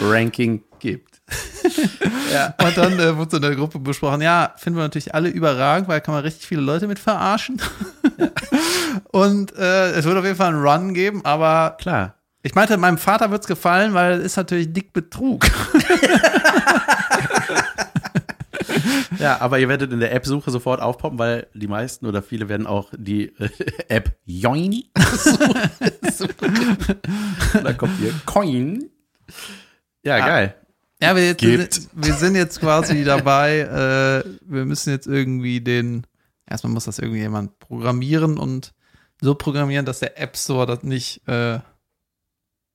Ranking 0.00 0.62
gibt. 0.78 1.22
Ja. 2.32 2.54
Und 2.64 2.76
dann 2.78 2.98
äh, 2.98 3.16
wurde 3.16 3.30
so 3.30 3.36
in 3.36 3.42
der 3.42 3.54
Gruppe 3.54 3.78
besprochen, 3.78 4.22
ja, 4.22 4.54
finden 4.56 4.78
wir 4.78 4.84
natürlich 4.84 5.14
alle 5.14 5.28
überragend, 5.28 5.86
weil 5.86 5.96
da 5.96 6.00
kann 6.00 6.14
man 6.14 6.24
richtig 6.24 6.46
viele 6.46 6.62
Leute 6.62 6.88
mit 6.88 6.98
verarschen. 6.98 7.60
Und 9.12 9.54
äh, 9.54 9.90
es 9.90 10.06
wird 10.06 10.16
auf 10.16 10.24
jeden 10.24 10.36
Fall 10.36 10.48
einen 10.48 10.62
Run 10.62 10.94
geben, 10.94 11.22
aber 11.26 11.76
Klar. 11.78 12.14
Ich 12.42 12.54
meinte, 12.54 12.76
meinem 12.76 12.98
Vater 12.98 13.30
wird's 13.30 13.46
gefallen, 13.46 13.94
weil 13.94 14.14
es 14.20 14.24
ist 14.26 14.36
natürlich 14.36 14.72
dick 14.72 14.92
Betrug. 14.92 15.46
Ja, 19.18 19.40
aber 19.40 19.58
ihr 19.58 19.68
werdet 19.68 19.92
in 19.92 20.00
der 20.00 20.12
App-Suche 20.12 20.50
sofort 20.50 20.80
aufpoppen, 20.80 21.18
weil 21.18 21.46
die 21.54 21.68
meisten 21.68 22.06
oder 22.06 22.22
viele 22.22 22.48
werden 22.48 22.66
auch 22.66 22.88
die 22.96 23.26
äh, 23.38 23.48
App 23.88 24.16
Join. 24.24 24.84
da 27.62 27.72
kommt 27.74 27.98
hier 27.98 28.12
Coin. 28.26 28.90
Ja, 30.04 30.16
Ah. 30.16 30.26
geil. 30.26 30.54
Ja, 31.00 31.14
wir, 31.16 31.26
jetzt, 31.26 31.42
wir, 31.42 31.68
wir 31.94 32.14
sind 32.14 32.34
jetzt 32.36 32.60
quasi 32.60 33.04
dabei, 33.04 33.58
äh, 34.24 34.28
wir 34.44 34.64
müssen 34.64 34.90
jetzt 34.90 35.06
irgendwie 35.06 35.60
den, 35.60 36.06
erstmal 36.48 36.72
muss 36.72 36.84
das 36.84 36.98
irgendwie 37.00 37.20
jemand 37.20 37.58
programmieren 37.58 38.38
und 38.38 38.72
so 39.20 39.34
programmieren, 39.34 39.84
dass 39.84 39.98
der 40.00 40.20
App 40.20 40.36
Store 40.36 40.66
das 40.66 40.82
nicht, 40.84 41.26
äh, 41.28 41.58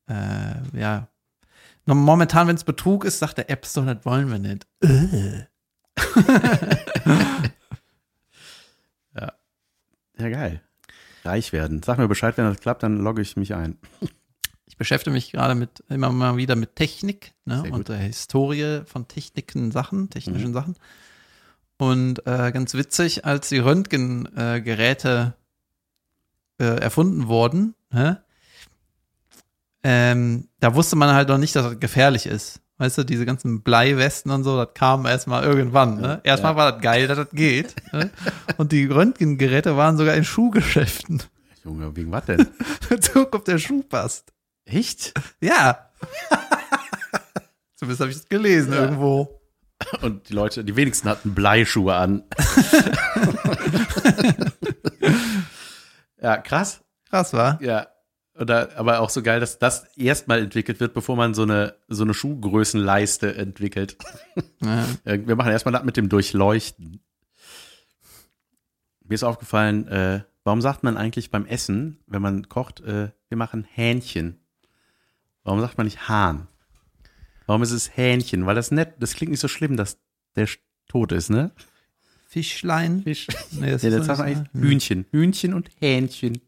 äh, 0.07 0.55
ja. 0.79 1.07
Momentan, 1.85 2.47
wenn 2.47 2.55
es 2.55 2.63
Betrug 2.65 3.05
ist, 3.05 3.19
sagt 3.19 3.37
der 3.37 3.49
App 3.49 3.65
Store, 3.65 3.95
das 3.95 4.05
wollen 4.05 4.29
wir 4.29 4.39
nicht. 4.39 4.67
Äh. 4.81 5.45
Ja, 10.19 10.29
geil. 10.29 10.61
Reich 11.23 11.53
werden. 11.53 11.83
Sag 11.83 11.97
mir 11.97 12.07
Bescheid, 12.07 12.37
wenn 12.37 12.45
das 12.45 12.59
klappt, 12.59 12.83
dann 12.83 12.97
logge 12.97 13.21
ich 13.21 13.37
mich 13.37 13.53
ein. 13.53 13.77
Ich 14.65 14.77
beschäftige 14.77 15.13
mich 15.13 15.31
gerade 15.31 15.55
mit 15.55 15.83
immer 15.89 16.11
mal 16.11 16.37
wieder 16.37 16.55
mit 16.55 16.75
Technik 16.75 17.33
ne, 17.45 17.63
und 17.71 17.89
der 17.89 17.97
Historie 17.97 18.81
von 18.85 19.07
Techniken 19.07 19.71
Sachen, 19.71 20.09
technischen 20.09 20.49
Mhm. 20.49 20.53
Sachen. 20.53 20.75
Und 21.77 22.25
äh, 22.25 22.51
ganz 22.51 22.73
witzig, 22.73 23.25
als 23.25 23.49
die 23.49 23.59
Röntgengeräte 23.59 25.35
äh, 26.59 26.63
äh, 26.63 26.79
erfunden 26.79 27.27
wurden, 27.27 27.75
hä, 27.91 28.15
ähm, 29.83 30.49
da 30.59 30.75
wusste 30.75 30.95
man 30.95 31.13
halt 31.13 31.29
noch 31.29 31.37
nicht, 31.37 31.55
dass 31.55 31.63
das 31.65 31.79
gefährlich 31.79 32.25
ist. 32.25 32.61
Weißt 32.79 32.97
du, 32.99 33.03
diese 33.03 33.25
ganzen 33.25 33.63
Bleiwesten 33.63 34.31
und 34.31 34.43
so, 34.43 34.55
das 34.55 34.75
kam 34.75 35.07
erstmal 35.07 35.43
irgendwann. 35.43 35.99
Ne? 35.99 36.21
Erstmal 36.23 36.55
war 36.55 36.73
das 36.73 36.81
geil, 36.81 37.07
dass 37.07 37.17
das 37.17 37.29
geht. 37.31 37.75
Ne? 37.93 38.11
Und 38.57 38.71
die 38.71 38.85
Röntgengeräte 38.85 39.77
waren 39.77 39.97
sogar 39.97 40.13
in 40.15 40.25
Schuhgeschäften. 40.25 41.23
Junge, 41.63 41.95
wegen 41.95 42.11
was 42.11 42.25
denn? 42.25 42.47
Guck, 43.13 43.33
ob 43.33 43.45
der 43.45 43.57
Schuh 43.57 43.81
passt. 43.81 44.33
Echt? 44.65 45.13
Ja. 45.41 45.89
Zumindest 47.75 48.01
habe 48.01 48.11
ich 48.11 48.17
das 48.17 48.29
gelesen 48.29 48.73
irgendwo. 48.73 49.41
Und 50.01 50.29
die 50.29 50.33
Leute, 50.33 50.63
die 50.63 50.75
wenigsten 50.75 51.07
hatten 51.07 51.33
Bleischuhe 51.33 51.95
an. 51.95 52.23
ja, 56.21 56.37
krass. 56.37 56.81
Krass, 57.09 57.33
war. 57.33 57.61
Ja. 57.61 57.87
Oder, 58.39 58.77
aber 58.77 58.99
auch 58.99 59.09
so 59.09 59.23
geil, 59.23 59.39
dass 59.39 59.59
das 59.59 59.85
erstmal 59.95 60.39
entwickelt 60.39 60.79
wird, 60.79 60.93
bevor 60.93 61.15
man 61.15 61.33
so 61.33 61.43
eine, 61.43 61.75
so 61.87 62.03
eine 62.03 62.13
Schuhgrößenleiste 62.13 63.35
entwickelt. 63.35 63.97
Ja. 64.61 64.85
Äh, 65.03 65.19
Wir 65.25 65.35
machen 65.35 65.51
erstmal 65.51 65.73
das 65.73 65.83
mit 65.83 65.97
dem 65.97 66.09
Durchleuchten. 66.09 67.01
Mir 69.03 69.15
ist 69.15 69.23
aufgefallen, 69.23 69.87
äh, 69.87 70.21
warum 70.43 70.61
sagt 70.61 70.83
man 70.83 70.97
eigentlich 70.97 71.31
beim 71.31 71.45
Essen, 71.45 71.99
wenn 72.07 72.21
man 72.21 72.49
kocht, 72.49 72.81
äh, 72.81 73.11
wir 73.29 73.37
machen 73.37 73.63
Hähnchen? 73.63 74.39
Warum 75.43 75.61
sagt 75.61 75.77
man 75.77 75.85
nicht 75.85 76.09
Hahn? 76.09 76.47
Warum 77.45 77.63
ist 77.63 77.71
es 77.71 77.95
Hähnchen? 77.95 78.45
Weil 78.45 78.55
das 78.55 78.71
nett, 78.71 78.95
das 78.99 79.13
klingt 79.13 79.31
nicht 79.31 79.39
so 79.39 79.47
schlimm, 79.47 79.77
dass 79.77 79.97
der 80.35 80.47
tot 80.89 81.13
ist, 81.13 81.29
ne? 81.29 81.51
Fischlein. 82.27 83.03
Fisch. 83.03 83.27
Nee, 83.51 83.71
das 83.71 83.81
Ja, 83.83 83.89
das 83.89 84.05
sagt 84.05 84.19
man 84.19 84.27
eigentlich? 84.27 84.49
Hühnchen. 84.53 85.05
Hühnchen 85.11 85.53
und 85.53 85.69
Hähnchen. 85.79 86.41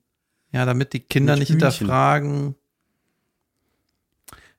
Ja, 0.52 0.66
damit 0.66 0.94
die 0.94 1.00
Kinder 1.00 1.36
nicht 1.36 1.50
Hühnchen. 1.50 1.70
hinterfragen. 1.70 2.56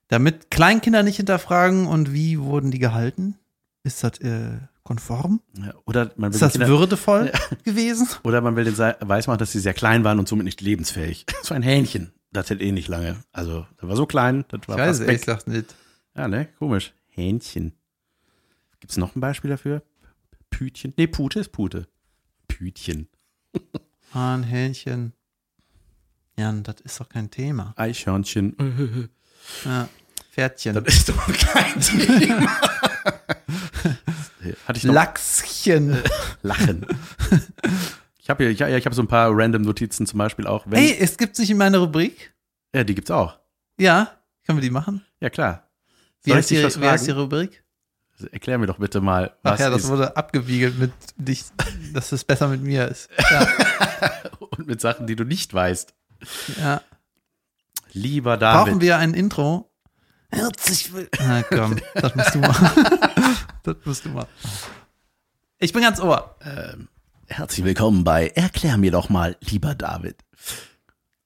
Damit 0.07 0.51
Kleinkinder 0.51 1.03
nicht 1.03 1.17
hinterfragen 1.17 1.87
und 1.87 2.13
wie 2.13 2.39
wurden 2.39 2.71
die 2.71 2.79
gehalten? 2.79 3.35
Ist 3.83 4.03
das 4.03 4.19
äh, 4.19 4.57
konform? 4.83 5.41
Ja, 5.57 5.73
Oder 5.85 6.11
man 6.17 6.31
will 6.31 6.35
Ist 6.35 6.41
das 6.41 6.51
Kinder- 6.53 6.67
würdevoll 6.67 7.31
gewesen? 7.63 8.07
Oder 8.23 8.41
man 8.41 8.55
will 8.55 8.65
den 8.65 8.75
sei- 8.75 8.95
weismachen, 8.99 9.39
dass 9.39 9.51
sie 9.53 9.59
sehr 9.59 9.73
klein 9.73 10.03
waren 10.03 10.19
und 10.19 10.27
somit 10.27 10.45
nicht 10.45 10.61
lebensfähig. 10.61 11.25
So 11.43 11.53
ein 11.53 11.63
Hähnchen. 11.63 12.11
Das 12.33 12.49
hält 12.49 12.61
eh 12.61 12.71
nicht 12.71 12.87
lange. 12.87 13.17
Also, 13.31 13.65
das 13.77 13.89
war 13.89 13.95
so 13.95 14.05
klein, 14.05 14.45
das 14.49 14.61
Ich 14.63 14.67
war 14.69 14.77
weiß 14.77 14.87
fast 14.87 14.93
es 14.93 14.99
weg. 15.01 15.07
ehrlich 15.07 15.21
gesagt 15.25 15.47
nicht. 15.47 15.75
Ja, 16.15 16.27
ne? 16.27 16.47
Komisch. 16.59 16.93
Hähnchen. 17.09 17.73
Gibt's 18.79 18.97
noch 18.97 19.15
ein 19.15 19.19
Beispiel 19.21 19.49
dafür? 19.49 19.81
Pütchen? 20.49 20.93
Nee, 20.97 21.07
Pute 21.07 21.39
ist 21.39 21.51
Pute. 21.51 21.87
Pütchen. 22.47 23.07
Hahn, 24.13 24.43
Hähnchen. 24.43 25.13
Ja, 26.41 26.51
das 26.51 26.81
ist 26.81 26.99
doch 26.99 27.07
kein 27.07 27.29
Thema. 27.29 27.73
Eichhörnchen. 27.77 29.09
Ja. 29.65 29.89
Pferdchen. 30.31 30.75
Das 30.75 30.95
ist 30.95 31.09
doch 31.09 31.27
kein 31.27 31.81
Thema. 31.81 32.61
Hatte 34.67 34.77
ich 34.77 34.83
noch 34.83 34.93
Lachschen. 34.93 35.97
Lachen. 36.43 36.85
Ich 38.19 38.29
habe 38.29 38.43
hier, 38.43 38.51
ich, 38.51 38.61
ich 38.61 38.85
habe 38.85 38.95
so 38.95 39.01
ein 39.01 39.07
paar 39.07 39.31
random 39.33 39.63
Notizen 39.63 40.05
zum 40.05 40.19
Beispiel 40.19 40.45
auch. 40.45 40.65
Hey, 40.69 40.95
es 40.97 41.17
gibt 41.17 41.37
nicht 41.39 41.49
in 41.49 41.57
meiner 41.57 41.79
Rubrik. 41.79 42.33
Ja, 42.73 42.83
die 42.83 42.93
gibt's 42.95 43.09
auch. 43.11 43.39
Ja, 43.79 44.11
können 44.45 44.59
wir 44.59 44.63
die 44.63 44.69
machen? 44.69 45.03
Ja, 45.19 45.31
klar. 45.31 45.67
Wie 46.23 46.33
heißt, 46.33 46.51
was 46.63 46.79
wie 46.79 46.87
heißt 46.87 47.07
die? 47.07 47.11
Rubrik? 47.11 47.63
Erklär 48.31 48.59
mir 48.59 48.67
doch 48.67 48.77
bitte 48.77 49.01
mal, 49.01 49.35
Ach 49.43 49.53
was 49.53 49.59
ja, 49.59 49.69
das 49.71 49.87
wurde 49.87 50.15
abgewiegelt 50.15 50.77
mit 50.77 50.93
dich, 51.17 51.45
dass 51.93 52.11
es 52.11 52.23
besser 52.23 52.47
mit 52.47 52.61
mir 52.61 52.87
ist. 52.87 53.09
Ja, 53.31 53.47
und 54.39 54.67
mit 54.67 54.79
Sachen, 54.79 55.07
die 55.07 55.15
du 55.15 55.23
nicht 55.25 55.53
weißt. 55.53 55.95
Ja. 56.57 56.81
Lieber 57.93 58.37
David. 58.37 58.65
Brauchen 58.65 58.81
wir 58.81 58.97
ein 58.97 59.13
Intro? 59.13 59.71
Herzlich 60.31 60.93
willkommen. 60.93 61.27
Na 61.27 61.43
komm, 61.43 61.79
das 61.93 62.15
musst 62.15 62.35
du 62.35 62.39
machen. 62.39 62.85
das 63.63 63.75
musst 63.83 64.05
du 64.05 64.09
machen. 64.09 64.29
Ich 65.59 65.73
bin 65.73 65.81
ganz 65.81 65.99
ohr. 65.99 66.37
Herzlich 67.27 67.65
willkommen 67.65 68.03
bei 68.03 68.27
Erklär 68.29 68.77
mir 68.77 68.91
doch 68.91 69.09
mal, 69.09 69.37
lieber 69.41 69.75
David. 69.75 70.17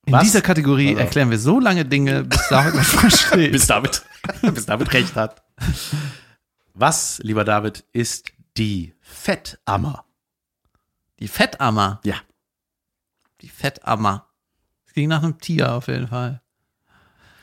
In 0.06 0.14
Was? 0.14 0.24
dieser 0.24 0.42
Kategorie 0.42 0.90
Also. 0.90 1.00
erklären 1.00 1.32
wir 1.32 1.40
so 1.40 1.60
lange 1.60 1.84
Dinge, 1.86 2.24
bis 2.24 2.48
David 2.50 2.76
was 2.76 2.90
versteht. 2.90 3.52
bis 3.52 3.66
David, 3.66 4.04
bis 4.54 4.66
David 4.68 4.94
recht 4.94 5.16
hat. 5.16 5.44
Was, 6.74 7.20
lieber 7.24 7.44
David, 7.44 7.86
ist 7.92 8.32
die 8.58 8.94
Fettammer? 9.02 10.06
Die 11.20 11.28
Fettammer. 11.28 12.02
Ja. 12.04 12.16
Die 13.42 13.50
Fettammer. 13.50 14.28
Ging 14.96 15.10
nach 15.10 15.22
einem 15.22 15.40
Tier 15.40 15.74
auf 15.74 15.88
jeden 15.88 16.08
Fall. 16.08 16.42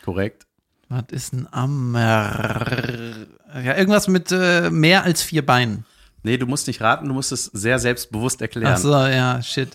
Korrekt. 0.03 0.46
Was 0.88 1.05
ist 1.11 1.34
ein 1.34 1.46
Ammer? 1.53 3.26
Ja, 3.55 3.76
irgendwas 3.76 4.09
mit 4.09 4.32
äh, 4.32 4.70
mehr 4.70 5.05
als 5.05 5.22
vier 5.22 5.44
Beinen. 5.44 5.84
Nee, 6.22 6.38
du 6.38 6.46
musst 6.46 6.66
nicht 6.66 6.80
raten, 6.80 7.09
du 7.09 7.14
musst 7.14 7.30
es 7.30 7.46
sehr 7.46 7.78
selbstbewusst 7.78 8.40
erklären. 8.40 8.72
Ach 8.74 8.78
so, 8.78 8.90
ja, 8.90 9.42
shit. 9.42 9.68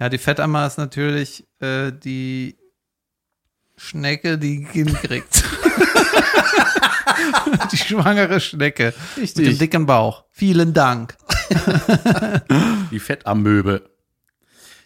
Ja, 0.00 0.08
die 0.08 0.18
Fettammer 0.18 0.66
ist 0.66 0.78
natürlich 0.78 1.46
äh, 1.60 1.92
die 1.92 2.56
Schnecke, 3.76 4.36
die 4.36 4.64
Kind 4.64 4.94
kriegt. 4.94 5.42
die 7.72 7.76
schwangere 7.76 8.40
Schnecke. 8.40 8.94
Mit 9.16 9.36
dem 9.36 9.58
dicken 9.58 9.86
Bauch. 9.86 10.24
Vielen 10.30 10.74
Dank. 10.74 11.16
Die 12.90 12.98
Fettamöbe. 12.98 13.88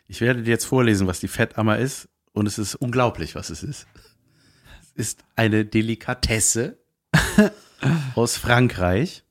Ich 0.07 0.21
werde 0.21 0.43
dir 0.43 0.51
jetzt 0.51 0.67
vorlesen, 0.67 1.07
was 1.07 1.21
die 1.21 1.29
Fettammer 1.29 1.79
ist. 1.79 2.09
Und 2.33 2.47
es 2.47 2.59
ist 2.59 2.75
unglaublich, 2.75 3.35
was 3.35 3.51
es 3.51 3.63
ist. 3.63 3.87
Es 4.83 4.91
ist 4.95 5.25
eine 5.37 5.65
Delikatesse 5.65 6.79
aus 8.15 8.37
Frankreich. 8.37 9.25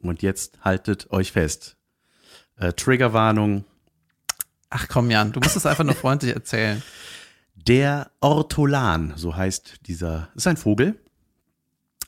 Und 0.00 0.22
jetzt 0.22 0.58
haltet 0.62 1.10
euch 1.10 1.32
fest. 1.32 1.76
Äh, 2.56 2.72
Triggerwarnung. 2.72 3.64
Ach 4.70 4.88
komm, 4.88 5.10
Jan, 5.10 5.32
du 5.32 5.40
musst 5.40 5.56
es 5.56 5.66
einfach 5.66 5.84
nur 5.84 5.94
freundlich 5.94 6.34
erzählen. 6.34 6.82
Der 7.54 8.10
Ortolan, 8.20 9.14
so 9.16 9.36
heißt 9.36 9.86
dieser, 9.86 10.28
ist 10.34 10.46
ein 10.46 10.56
Vogel. 10.56 10.98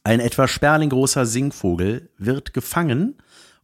Ein 0.05 0.21
etwa 0.21 0.47
sperlinggroßer 0.47 1.25
Singvogel 1.25 2.11
wird 2.19 2.53
gefangen 2.53 3.17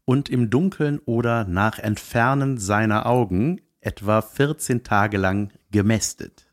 und 0.04 0.28
im 0.28 0.48
Dunkeln 0.48 0.98
oder 1.00 1.44
nach 1.44 1.78
Entfernen 1.78 2.58
seiner 2.58 3.06
Augen 3.06 3.60
etwa 3.82 4.22
14 4.22 4.82
Tage 4.82 5.18
lang 5.18 5.52
gemästet. 5.70 6.46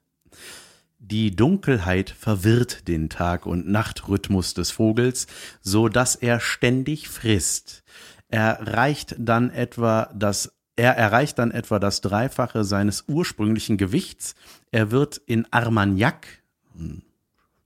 Die 1.00 1.36
Dunkelheit 1.36 2.10
verwirrt 2.10 2.88
den 2.88 3.10
Tag- 3.10 3.46
und 3.46 3.68
Nachtrhythmus 3.68 4.54
des 4.54 4.72
Vogels, 4.72 5.28
so 5.62 5.88
dass 5.88 6.16
er 6.16 6.40
ständig 6.40 7.08
frisst. 7.08 7.84
Er 8.28 8.60
reicht 8.62 9.16
dann 9.18 9.50
etwa 9.50 10.12
das 10.14 10.54
er 10.76 10.96
erreicht 10.96 11.38
dann 11.40 11.52
etwa 11.52 11.78
das 11.78 12.00
Dreifache 12.00 12.64
seines 12.64 13.04
ursprünglichen 13.10 13.76
Gewichts. 13.76 14.34
Er 14.72 14.92
wird 14.92 15.18
in 15.18 15.46
Armagnac, 15.52 16.42
hm, 16.74 17.02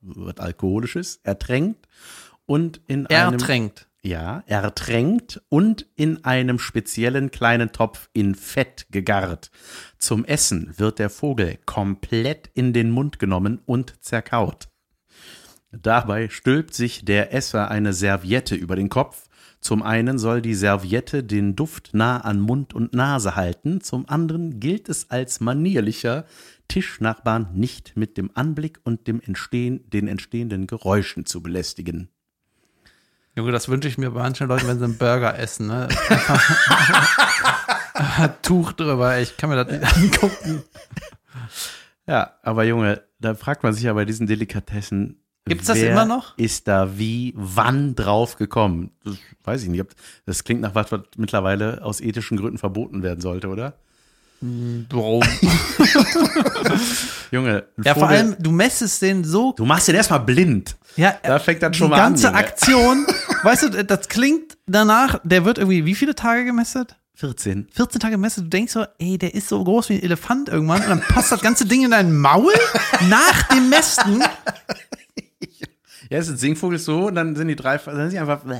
wird 0.02 0.40
alkoholisches, 0.40 1.20
ertränkt 1.24 1.88
und 2.48 2.82
in 2.88 3.06
einem 3.06 3.34
Ertränkt. 3.34 3.88
Ja, 4.04 4.44
ertränkt 4.48 5.42
und 5.50 5.88
in 5.96 6.26
einem 6.26 6.60
speziellen 6.60 7.32
kleinen 7.32 7.72
Topf 7.72 8.10
in 8.14 8.36
Fett 8.36 8.86
gegart. 8.92 9.50
Zum 9.98 10.26
Essen 10.26 10.74
wird 10.78 11.00
der 11.00 11.10
Vogel 11.10 11.58
komplett 11.66 12.50
in 12.54 12.74
den 12.74 12.92
Mund 12.92 13.18
genommen 13.18 13.62
und 13.66 14.04
zerkaut. 14.04 14.68
Dabei 15.72 16.30
stülpt 16.30 16.74
sich 16.74 17.06
der 17.06 17.34
Esser 17.34 17.72
eine 17.72 17.94
Serviette 17.94 18.56
über 18.56 18.76
den 18.76 18.90
Kopf. 18.90 19.28
Zum 19.60 19.82
einen 19.82 20.20
soll 20.20 20.42
die 20.42 20.54
Serviette 20.54 21.24
den 21.24 21.56
Duft 21.56 21.92
nah 21.94 22.20
an 22.20 22.42
Mund 22.42 22.74
und 22.74 22.94
Nase 22.94 23.38
halten, 23.38 23.80
zum 23.80 24.08
anderen 24.10 24.60
gilt 24.60 24.90
es 24.90 25.10
als 25.10 25.40
manierlicher, 25.40 26.26
Tischnachbarn 26.68 27.50
nicht 27.54 27.96
mit 27.96 28.18
dem 28.18 28.30
Anblick 28.34 28.82
und 28.84 29.08
dem 29.08 29.22
Entstehen, 29.22 29.90
den 29.90 30.10
entstehenden 30.10 30.68
Geräuschen 30.68 31.26
zu 31.26 31.42
belästigen. 31.42 32.10
Junge, 33.36 33.52
das 33.52 33.68
wünsche 33.68 33.88
ich 33.88 33.98
mir 33.98 34.12
bei 34.12 34.22
manchen 34.22 34.48
Leuten, 34.48 34.68
wenn 34.68 34.78
sie 34.78 34.86
einen 34.86 34.98
Burger 34.98 35.38
essen. 35.40 35.68
Ne? 35.68 35.88
Tuch 38.44 38.74
drüber, 38.74 39.20
ich 39.20 39.38
kann 39.38 39.50
mir 39.50 39.64
das 39.64 39.72
nicht 39.72 39.96
angucken. 39.96 40.64
Ja, 42.08 42.34
aber 42.44 42.64
Junge, 42.64 43.02
da 43.20 43.34
fragt 43.34 43.64
man 43.64 43.74
sich 43.74 43.84
ja 43.84 43.94
bei 43.94 44.06
diesen 44.06 44.28
Delikatessen. 44.28 45.20
Gibt's 45.46 45.68
das 45.68 45.80
immer 45.80 46.06
noch? 46.06 46.38
Ist 46.38 46.68
da 46.68 46.98
wie, 46.98 47.34
wann 47.36 47.96
drauf 47.96 48.38
gekommen? 48.38 48.92
Das 49.04 49.16
weiß 49.44 49.64
ich 49.64 49.70
nicht. 49.70 49.86
Das 50.26 50.44
klingt 50.44 50.62
nach 50.62 50.76
was, 50.76 50.92
was 50.92 51.02
mittlerweile 51.18 51.84
aus 51.84 52.02
ethischen 52.02 52.38
Gründen 52.38 52.58
verboten 52.58 53.04
werden 53.04 53.20
sollte, 53.20 53.48
oder? 53.50 53.74
Warum? 54.42 55.24
Junge, 57.32 57.64
ein 57.78 57.84
Ja, 57.84 57.94
vor 57.94 58.04
Vogel- 58.04 58.18
allem, 58.18 58.36
du 58.40 58.52
messest 58.52 59.02
den 59.02 59.24
so. 59.24 59.54
Du 59.54 59.66
machst 59.66 59.88
den 59.88 59.96
erstmal 59.96 60.20
blind. 60.20 60.76
Ja, 60.98 61.16
Da 61.24 61.40
fängt 61.40 61.64
das 61.64 61.76
schon 61.78 61.88
die 61.88 61.92
mal 61.92 61.98
an, 62.02 62.14
ganze 62.14 62.28
Junge. 62.28 62.38
Aktion, 62.38 63.08
weißt 63.44 63.64
du, 63.64 63.84
das 63.84 64.10
klingt 64.10 64.58
danach, 64.66 65.20
der 65.24 65.46
wird 65.46 65.58
irgendwie 65.58 65.86
wie 65.86 65.96
viele 65.96 66.16
Tage 66.16 66.46
gemessen? 66.46 66.86
14. 67.16 67.68
14 67.72 68.00
Tage 68.02 68.14
gemessen, 68.14 68.46
du 68.46 68.50
denkst 68.50 68.74
so, 68.74 68.86
ey, 68.98 69.18
der 69.20 69.36
ist 69.36 69.48
so 69.48 69.64
groß 69.64 69.90
wie 69.90 69.94
ein 69.96 70.04
Elefant 70.04 70.50
irgendwann 70.50 70.82
und 70.82 70.90
dann 70.90 71.02
passt 71.02 71.32
das 71.32 71.42
ganze 71.42 71.66
Ding 71.66 71.84
in 71.86 71.92
dein 71.92 72.18
Maul 72.18 72.52
nach 73.10 73.44
dem 73.50 73.70
Mästen. 73.70 74.24
Ja, 76.10 76.20
ist 76.20 76.30
ein 76.30 76.38
Singvogel 76.38 76.78
so 76.78 77.08
und 77.08 77.16
dann 77.16 77.36
sind 77.36 77.48
die 77.48 77.56
drei, 77.56 77.78
dann 77.78 77.96
sind 77.96 78.12
sie 78.12 78.20
einfach, 78.20 78.42
bäh. 78.44 78.60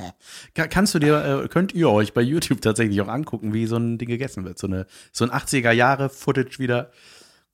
Ka- 0.56 0.66
kannst 0.66 0.92
du 0.94 0.98
dir, 0.98 1.44
äh, 1.44 1.48
könnt 1.48 1.72
ihr 1.72 1.88
euch 1.88 2.12
bei 2.12 2.20
YouTube 2.22 2.60
tatsächlich 2.62 3.00
auch 3.00 3.06
angucken, 3.06 3.52
wie 3.52 3.66
so 3.66 3.76
ein 3.76 3.96
Ding 3.96 4.08
gegessen 4.08 4.44
wird. 4.44 4.58
So 4.58 4.66
eine, 4.66 4.86
so 5.12 5.24
ein 5.24 5.30
80er 5.30 5.70
Jahre 5.70 6.08
Footage 6.08 6.58
wieder, 6.58 6.90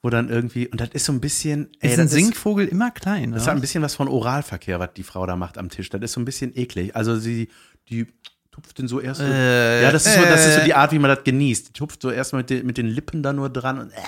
wo 0.02 0.10
dann 0.10 0.28
irgendwie, 0.28 0.68
und 0.68 0.80
das 0.80 0.90
ist 0.90 1.04
so 1.04 1.12
ein 1.12 1.20
bisschen, 1.20 1.68
ey, 1.80 1.90
Ist 1.90 1.98
ein 1.98 2.08
Singvogel 2.08 2.66
immer 2.68 2.90
klein? 2.90 3.32
Das 3.32 3.42
oder? 3.42 3.50
hat 3.52 3.58
ein 3.58 3.60
bisschen 3.60 3.82
was 3.82 3.94
von 3.94 4.08
Oralverkehr, 4.08 4.80
was 4.80 4.90
die 4.94 5.02
Frau 5.02 5.26
da 5.26 5.36
macht 5.36 5.58
am 5.58 5.68
Tisch. 5.68 5.90
Das 5.90 6.00
ist 6.00 6.12
so 6.12 6.20
ein 6.20 6.24
bisschen 6.24 6.56
eklig. 6.56 6.96
Also 6.96 7.16
sie, 7.16 7.48
die 7.88 8.06
tupft 8.50 8.78
den 8.78 8.88
so 8.88 9.00
erst. 9.00 9.20
Äh, 9.20 9.82
ja, 9.82 9.92
das 9.92 10.06
ist 10.06 10.14
so, 10.14 10.22
das 10.22 10.46
ist 10.46 10.54
so 10.56 10.64
die 10.64 10.74
Art, 10.74 10.92
wie 10.92 10.98
man 10.98 11.10
das 11.14 11.24
genießt. 11.24 11.68
Die 11.68 11.72
tupft 11.72 12.00
so 12.02 12.10
erst 12.10 12.32
mal 12.32 12.38
mit 12.38 12.50
den, 12.50 12.66
mit 12.66 12.78
den 12.78 12.86
Lippen 12.86 13.22
da 13.22 13.32
nur 13.32 13.50
dran 13.50 13.78
und 13.78 13.90
äh, 13.90 14.00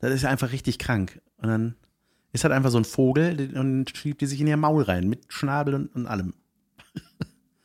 das 0.00 0.12
ist 0.12 0.22
ja 0.22 0.30
einfach 0.30 0.50
richtig 0.52 0.78
krank. 0.78 1.20
Und 1.36 1.48
dann 1.48 1.74
ist 2.32 2.44
halt 2.44 2.54
einfach 2.54 2.70
so 2.70 2.78
ein 2.78 2.84
Vogel 2.84 3.56
und 3.56 3.94
schiebt 3.94 4.20
die 4.20 4.26
sich 4.26 4.40
in 4.40 4.46
ihr 4.46 4.56
Maul 4.56 4.82
rein 4.82 5.08
mit 5.08 5.24
Schnabel 5.28 5.74
und, 5.74 5.94
und 5.94 6.06
allem. 6.06 6.34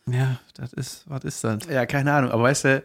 Ja, 0.09 0.39
das 0.55 0.73
ist, 0.73 1.03
was 1.07 1.23
ist 1.23 1.43
das? 1.43 1.65
Ja, 1.69 1.85
keine 1.85 2.13
Ahnung. 2.13 2.31
Aber 2.31 2.43
weißt 2.43 2.65
du, 2.65 2.83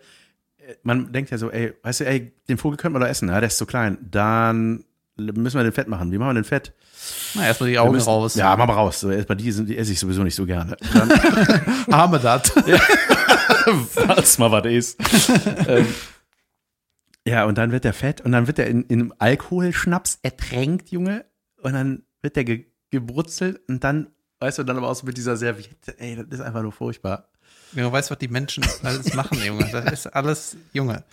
man 0.82 1.12
denkt 1.12 1.30
ja 1.30 1.38
so, 1.38 1.50
ey, 1.50 1.74
weißt 1.82 2.00
du, 2.00 2.06
ey, 2.06 2.32
den 2.48 2.58
Vogel 2.58 2.76
könnten 2.76 2.96
wir 2.96 3.00
doch 3.00 3.08
essen. 3.10 3.28
Ja, 3.28 3.40
der 3.40 3.48
ist 3.48 3.58
zu 3.58 3.66
klein. 3.66 3.98
Dann 4.10 4.84
müssen 5.16 5.56
wir 5.58 5.62
den 5.64 5.72
Fett 5.72 5.88
machen. 5.88 6.10
Wie 6.12 6.18
machen 6.18 6.30
wir 6.30 6.34
den 6.42 6.44
Fett? 6.44 6.72
Na, 7.34 7.46
erstmal 7.46 7.68
die 7.68 7.74
Wir 7.74 7.82
Augen 7.82 7.92
müssen- 7.92 8.08
raus. 8.08 8.34
Ja, 8.34 8.56
mach 8.56 8.66
mal 8.66 8.74
raus. 8.74 9.00
So, 9.00 9.10
erstmal 9.10 9.36
die, 9.36 9.50
sind, 9.52 9.68
die 9.68 9.76
esse 9.76 9.92
ich 9.92 9.98
sowieso 10.00 10.22
nicht 10.22 10.34
so 10.34 10.46
gerne. 10.46 10.76
Dann, 10.94 11.10
Arme 11.90 12.18
das. 12.20 12.52
was 14.06 14.38
mal 14.38 14.50
was 14.50 14.66
ist. 14.66 14.98
ähm, 15.68 15.86
ja, 17.26 17.44
und 17.44 17.56
dann 17.58 17.70
wird 17.72 17.84
der 17.84 17.92
fett 17.92 18.20
und 18.20 18.32
dann 18.32 18.46
wird 18.46 18.58
er 18.58 18.66
in, 18.66 18.82
in 18.84 19.00
einem 19.00 19.14
Alkoholschnaps 19.18 20.18
ertränkt, 20.22 20.90
Junge. 20.90 21.24
Und 21.62 21.72
dann 21.74 22.02
wird 22.22 22.36
der 22.36 22.44
ge, 22.44 22.66
gebrutzelt 22.90 23.60
und 23.68 23.84
dann, 23.84 24.08
weißt 24.40 24.58
du, 24.58 24.64
dann 24.64 24.76
aber 24.76 24.88
auch 24.88 24.94
so 24.96 25.06
mit 25.06 25.16
dieser 25.16 25.36
Serviette. 25.36 25.98
Ey, 25.98 26.16
das 26.16 26.26
ist 26.30 26.40
einfach 26.40 26.62
nur 26.62 26.72
furchtbar. 26.72 27.28
Junge, 27.74 27.92
weißt 27.92 28.10
du, 28.10 28.12
was 28.12 28.18
die 28.18 28.28
Menschen 28.28 28.64
alles 28.82 29.14
machen, 29.14 29.38
Junge? 29.44 29.68
Das 29.70 29.90
ist 29.92 30.06
alles, 30.08 30.56
Junge. 30.72 31.04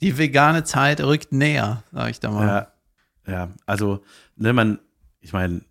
Die 0.00 0.18
vegane 0.18 0.64
Zeit 0.64 1.00
rückt 1.00 1.32
näher, 1.32 1.82
sag 1.92 2.10
ich 2.10 2.20
da 2.20 2.30
mal. 2.30 2.46
Ja, 3.26 3.32
ja, 3.32 3.48
also, 3.66 4.04
ne, 4.36 4.52
man, 4.52 4.78
ich 5.20 5.32
meine, 5.32 5.62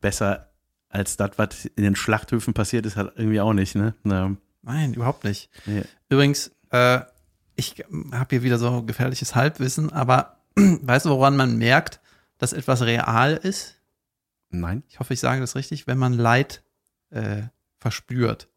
besser 0.00 0.50
als 0.88 1.16
das, 1.16 1.32
was 1.36 1.66
in 1.66 1.82
den 1.84 1.96
Schlachthöfen 1.96 2.54
passiert 2.54 2.86
ist, 2.86 2.96
halt 2.96 3.12
irgendwie 3.16 3.40
auch 3.40 3.52
nicht, 3.52 3.74
ne? 3.74 3.94
Ja, 4.04 4.34
Nein, 4.62 4.94
überhaupt 4.94 5.24
nicht. 5.24 5.50
nee. 5.66 5.84
Übrigens, 6.08 6.50
äh, 6.70 7.00
ich 7.56 7.84
habe 8.12 8.26
hier 8.30 8.42
wieder 8.42 8.58
so 8.58 8.82
gefährliches 8.82 9.34
Halbwissen, 9.34 9.92
aber 9.92 10.38
weißt 10.56 11.06
du, 11.06 11.10
woran 11.10 11.36
man 11.36 11.56
merkt, 11.56 12.00
dass 12.38 12.52
etwas 12.52 12.82
real 12.82 13.34
ist? 13.36 13.76
Nein. 14.50 14.82
Ich 14.88 14.98
hoffe, 15.00 15.14
ich 15.14 15.20
sage 15.20 15.40
das 15.40 15.56
richtig, 15.56 15.86
wenn 15.86 15.98
man 15.98 16.14
Leid 16.14 16.62
äh, 17.10 17.42
verspürt. 17.78 18.48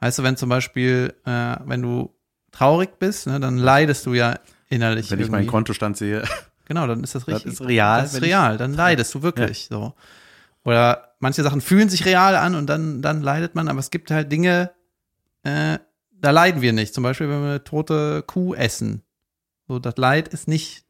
Weißt 0.00 0.18
du, 0.18 0.22
wenn 0.22 0.36
zum 0.36 0.48
Beispiel, 0.48 1.14
äh, 1.24 1.56
wenn 1.64 1.82
du 1.82 2.14
traurig 2.52 2.98
bist, 2.98 3.26
ne, 3.26 3.40
dann 3.40 3.56
leidest 3.58 4.06
du 4.06 4.14
ja 4.14 4.38
innerlich. 4.68 5.10
Wenn 5.10 5.20
ich 5.20 5.28
meinen 5.28 5.42
irgendwie. 5.42 5.50
Kontostand 5.50 5.96
sehe, 5.96 6.22
Genau, 6.66 6.86
dann 6.86 7.02
ist 7.04 7.14
das 7.14 7.24
das 7.24 7.36
richtig. 7.36 7.52
ist 7.52 7.60
real. 7.62 8.02
Das 8.02 8.14
ist 8.14 8.22
real, 8.22 8.58
dann 8.58 8.74
leidest 8.74 9.14
du 9.14 9.22
wirklich 9.22 9.68
so. 9.70 9.94
Oder 10.64 11.14
manche 11.20 11.42
Sachen 11.44 11.60
fühlen 11.60 11.88
sich 11.88 12.04
real 12.04 12.34
an 12.34 12.56
und 12.56 12.66
dann, 12.66 13.00
dann 13.02 13.22
leidet 13.22 13.54
man, 13.54 13.68
aber 13.68 13.78
es 13.78 13.90
gibt 13.90 14.10
halt 14.10 14.32
Dinge, 14.32 14.72
äh, 15.44 15.78
da 16.10 16.30
leiden 16.32 16.62
wir 16.62 16.72
nicht. 16.72 16.92
Zum 16.92 17.04
Beispiel, 17.04 17.28
wenn 17.28 17.40
wir 17.40 17.50
eine 17.50 17.64
tote 17.64 18.24
Kuh 18.26 18.54
essen. 18.54 19.02
So, 19.68 19.78
das 19.78 19.96
Leid 19.96 20.26
ist 20.28 20.48
nicht, 20.48 20.84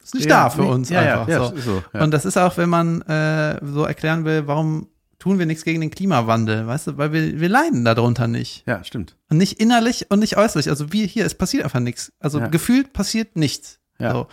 ist 0.00 0.14
nicht 0.14 0.26
Ja, 0.30 0.44
da 0.44 0.50
für 0.50 0.62
nee, 0.62 0.68
uns 0.68 0.88
ja, 0.88 1.00
einfach. 1.00 1.28
Ja, 1.28 1.38
ja, 1.42 1.48
so. 1.48 1.56
so, 1.56 1.82
ja. 1.92 2.02
Und 2.04 2.12
das 2.12 2.24
ist 2.24 2.36
auch, 2.36 2.56
wenn 2.56 2.68
man 2.68 3.02
äh, 3.02 3.58
so 3.64 3.84
erklären 3.84 4.24
will, 4.24 4.46
warum 4.46 4.88
tun 5.18 5.38
wir 5.38 5.46
nichts 5.46 5.64
gegen 5.64 5.80
den 5.80 5.90
Klimawandel, 5.90 6.66
weißt 6.66 6.86
du, 6.88 6.96
weil 6.98 7.12
wir, 7.12 7.40
wir 7.40 7.48
leiden 7.48 7.84
darunter 7.84 8.28
nicht. 8.28 8.64
ja, 8.66 8.84
stimmt. 8.84 9.16
Und 9.30 9.38
nicht 9.38 9.60
innerlich 9.60 10.06
und 10.10 10.20
nicht 10.20 10.36
äußerlich. 10.36 10.68
Also 10.70 10.92
wie 10.92 11.06
hier, 11.06 11.26
es 11.26 11.34
passiert 11.34 11.64
einfach 11.64 11.80
nichts. 11.80 12.12
Also 12.20 12.38
Ja. 12.40 12.46
gefühlt 12.48 12.92
passiert 12.92 13.36
nichts. 13.36 13.80
Ja. 13.98 14.12
So. 14.12 14.26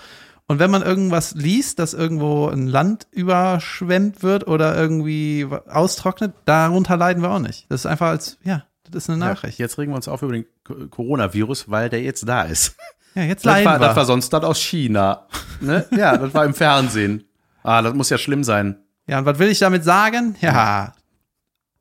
Und 0.47 0.59
wenn 0.59 0.69
man 0.69 0.83
irgendwas 0.83 1.33
liest, 1.33 1.79
dass 1.79 1.95
irgendwo 1.95 2.47
ein 2.49 2.67
Land 2.67 3.07
überschwemmt 3.11 4.21
wird 4.21 4.47
oder 4.47 4.75
irgendwie 4.77 5.47
austrocknet, 5.67 6.33
darunter 6.45 6.97
leiden 6.97 7.23
wir 7.23 7.31
auch 7.31 7.39
nicht. 7.39 7.65
Das 7.69 7.81
ist 7.81 7.85
einfach 7.87 8.09
als, 8.09 8.37
ja, 8.43 8.63
das 8.91 9.05
ist 9.05 9.09
eine 9.09 9.17
Nachricht. 9.17 9.57
Ja, 9.57 9.65
jetzt 9.65 9.77
regen 9.79 9.91
wir 9.91 9.95
uns 9.95 10.07
auf 10.07 10.21
über 10.21 10.33
den 10.33 10.45
Co- 10.63 10.87
Coronavirus, 10.89 11.69
weil 11.71 11.89
der 11.89 12.01
jetzt 12.03 12.27
da 12.27 12.43
ist. 12.43 12.75
Ja, 13.15 13.23
jetzt 13.23 13.45
Das 13.45 13.53
leiden 13.53 13.65
war, 13.65 13.79
wir. 13.79 13.87
das 13.87 13.95
war 13.95 14.05
sonst 14.05 14.31
das 14.33 14.43
aus 14.43 14.59
China. 14.59 15.25
Ne? 15.61 15.85
Ja, 15.97 16.17
das 16.17 16.33
war 16.33 16.45
im 16.45 16.53
Fernsehen. 16.53 17.23
Ah, 17.63 17.81
das 17.81 17.93
muss 17.95 18.09
ja 18.11 18.17
schlimm 18.19 18.43
sein. 18.43 18.77
Ja, 19.07 19.19
und 19.19 19.25
was 19.25 19.39
will 19.39 19.49
ich 19.49 19.59
damit 19.59 19.83
sagen? 19.83 20.35
Ja, 20.41 20.93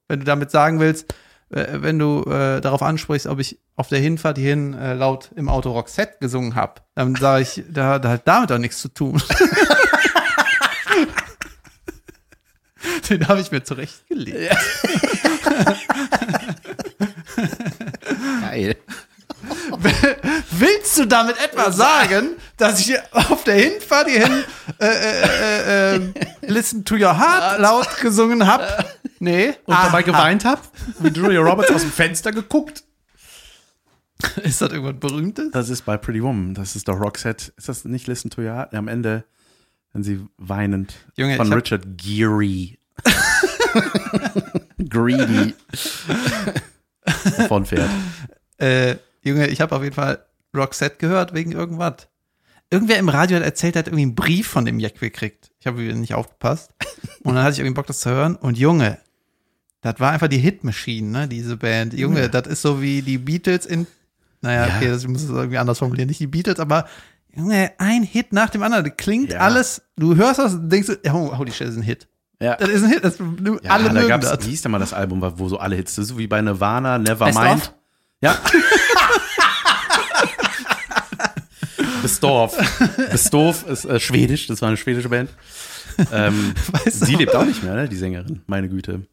wenn 0.09 0.21
du 0.21 0.25
damit 0.25 0.51
sagen 0.51 0.81
willst, 0.81 1.15
äh, 1.51 1.67
wenn 1.75 1.99
du 1.99 2.23
äh, 2.25 2.61
darauf 2.61 2.83
ansprichst, 2.83 3.27
ob 3.27 3.41
ich 3.41 3.59
auf 3.77 3.89
der 3.89 3.99
Hinfahrt 4.01 4.39
hierhin 4.39 4.75
äh, 4.75 4.95
laut 4.95 5.31
im 5.35 5.49
Auto 5.49 5.73
Roxette 5.73 6.19
gesungen 6.21 6.55
habe, 6.55 6.83
dann 6.95 7.15
sage 7.17 7.43
ich, 7.43 7.65
da, 7.69 7.99
da 7.99 8.11
hat 8.11 8.29
damit 8.29 8.51
doch 8.51 8.59
nichts 8.59 8.81
zu 8.81 8.89
tun. 8.89 9.23
Den 13.09 13.27
habe 13.29 13.41
ich 13.41 13.51
mir 13.51 13.63
zurechtgelegt. 13.65 14.57
Geil. 18.41 18.77
Willst 20.51 20.99
du 20.99 21.07
damit 21.07 21.37
etwa 21.43 21.71
sagen, 21.71 22.37
dass 22.57 22.81
ich 22.81 22.97
auf 23.13 23.45
der 23.45 23.55
Hinfahrt 23.55 24.09
hierhin 24.09 24.45
äh, 24.81 24.87
äh, 24.87 25.95
äh, 25.95 25.97
äh, 25.97 26.01
Listen 26.47 26.85
to 26.85 26.95
Your 26.95 27.19
Heart 27.19 27.61
laut 27.61 27.97
gesungen 28.01 28.47
habe? 28.47 28.67
Nee. 29.19 29.55
Und 29.65 29.75
dabei 29.75 30.03
geweint 30.03 30.45
hab, 30.45 30.63
wie 31.01 31.09
Julia 31.09 31.41
Roberts 31.41 31.71
aus 31.71 31.83
dem 31.83 31.93
Fenster 31.93 32.33
geguckt. 32.33 32.85
Ist 34.43 34.61
das 34.63 34.73
irgendwas 34.73 34.99
Berühmtes? 34.99 35.51
Das 35.51 35.69
ist 35.69 35.83
bei 35.85 35.97
Pretty 35.97 36.23
Woman. 36.23 36.55
Das 36.55 36.77
ist 36.77 36.89
doch 36.89 36.99
Roxette. 36.99 37.53
Ist 37.57 37.69
das 37.69 37.85
nicht 37.85 38.07
Listen 38.07 38.31
to 38.31 38.43
Your 38.43 38.55
Heart? 38.55 38.75
Am 38.75 38.89
Ende, 38.89 39.25
wenn 39.93 40.03
sie 40.03 40.25
weinend 40.39 40.95
Junge, 41.17 41.37
von 41.37 41.53
Richard 41.53 41.85
Geary. 41.97 42.79
Greedy. 44.89 45.55
Davon 47.37 47.67
fährt. 47.67 47.91
Äh, 48.59 48.97
Junge, 49.25 49.49
ich 49.49 49.61
habe 49.61 49.75
auf 49.75 49.83
jeden 49.83 49.95
Fall 49.95 50.25
Roxette 50.55 50.97
gehört 50.99 51.35
wegen 51.35 51.53
irgendwas. 51.53 52.09
Irgendwer 52.71 52.99
im 52.99 53.09
Radio 53.09 53.37
hat 53.37 53.45
erzählt, 53.45 53.77
er 53.77 53.81
hat 53.81 53.87
irgendwie 53.89 54.03
einen 54.03 54.15
Brief 54.15 54.49
von 54.49 54.65
dem 54.65 54.81
Jack 54.81 54.99
gekriegt. 54.99 55.51
Ich 55.61 55.67
habe 55.67 55.79
wieder 55.79 55.95
nicht 55.95 56.15
aufgepasst. 56.15 56.71
Und 57.23 57.35
dann 57.35 57.43
hatte 57.45 57.55
ich 57.55 57.59
irgendwie 57.61 57.75
Bock, 57.75 57.87
das 57.87 58.01
zu 58.01 58.11
hören. 58.11 58.37
Und 58.37 58.59
Junge, 58.59 58.99
das 59.83 60.01
war 60.01 60.13
einfach 60.13 60.29
die 60.29 60.39
Hitmaschine, 60.39 61.09
ne, 61.11 61.29
diese 61.29 61.57
Band. 61.57 61.93
Junge, 61.95 62.29
das 62.31 62.47
ist 62.47 62.63
so 62.63 62.81
wie 62.81 63.03
die 63.03 63.19
Beatles 63.19 63.67
in, 63.67 63.87
naja, 64.41 64.67
Ja. 64.67 64.77
okay, 64.77 64.89
das, 64.89 65.03
ich 65.03 65.09
muss 65.09 65.23
es 65.23 65.31
irgendwie 65.31 65.59
anders 65.59 65.79
formulieren. 65.79 66.09
Nicht 66.09 66.21
die 66.21 66.27
Beatles, 66.27 66.59
aber 66.59 66.87
Junge, 67.35 67.73
ein 67.79 68.03
Hit 68.03 68.33
nach 68.33 68.51
dem 68.51 68.63
anderen. 68.63 68.85
Das 68.85 68.95
klingt 68.97 69.33
Ja. 69.33 69.41
alles, 69.41 69.83
du 69.97 70.17
hörst 70.17 70.39
das 70.39 70.55
und 70.55 70.71
denkst, 70.71 70.89
du, 71.03 71.13
oh, 71.13 71.37
holy 71.37 71.53
shit, 71.53 71.67
das 71.67 71.75
ist 71.75 71.81
ein 71.81 71.83
Hit. 71.85 72.09
Ja. 72.41 72.57
Das 72.57 72.69
ist 72.69 72.83
ein 72.83 72.91
Hit, 72.91 73.05
das, 73.05 73.19
Ja, 73.19 73.71
alle 73.71 73.91
da 73.91 74.07
gab's, 74.07 74.29
das. 74.31 74.45
wie 74.47 74.51
hieß 74.51 74.63
denn 74.63 74.73
mal 74.73 74.79
das 74.79 74.93
Album, 74.93 75.23
wo 75.39 75.49
so 75.49 75.59
alle 75.59 75.77
Hits, 75.77 75.95
das 75.97 76.05
ist 76.05 76.09
so 76.11 76.19
wie 76.19 76.27
bei 76.27 76.41
Nirvana, 76.41 76.99
Nevermind. 76.99 77.75
Ja. 78.23 78.39
Bestorf. 82.05 82.57
Bestorf 83.11 83.67
ist 83.67 83.85
äh, 83.85 83.99
schwedisch, 83.99 84.47
das 84.47 84.63
war 84.63 84.69
eine 84.69 84.77
schwedische 84.77 85.09
Band. 85.09 85.31
Ähm, 86.13 86.55
du? 86.85 86.91
sie 86.91 87.17
lebt 87.17 87.35
auch 87.35 87.45
nicht 87.45 87.63
mehr, 87.63 87.75
ne, 87.75 87.89
die 87.89 87.97
Sängerin, 87.97 88.43
meine 88.47 88.69
Güte. 88.69 89.07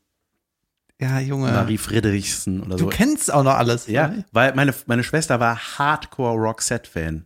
Ja, 0.99 1.19
Junge. 1.19 1.51
Marie 1.51 1.79
Friedrichsen 1.79 2.61
oder 2.61 2.75
du 2.75 2.83
so. 2.83 2.89
kennst 2.89 3.33
auch 3.33 3.43
noch 3.43 3.55
alles. 3.55 3.87
Ja, 3.87 4.09
oder? 4.09 4.25
weil 4.31 4.53
meine, 4.53 4.73
meine 4.85 5.03
Schwester 5.03 5.39
war 5.39 5.57
Hardcore 5.57 6.37
Roxette-Fan. 6.37 7.25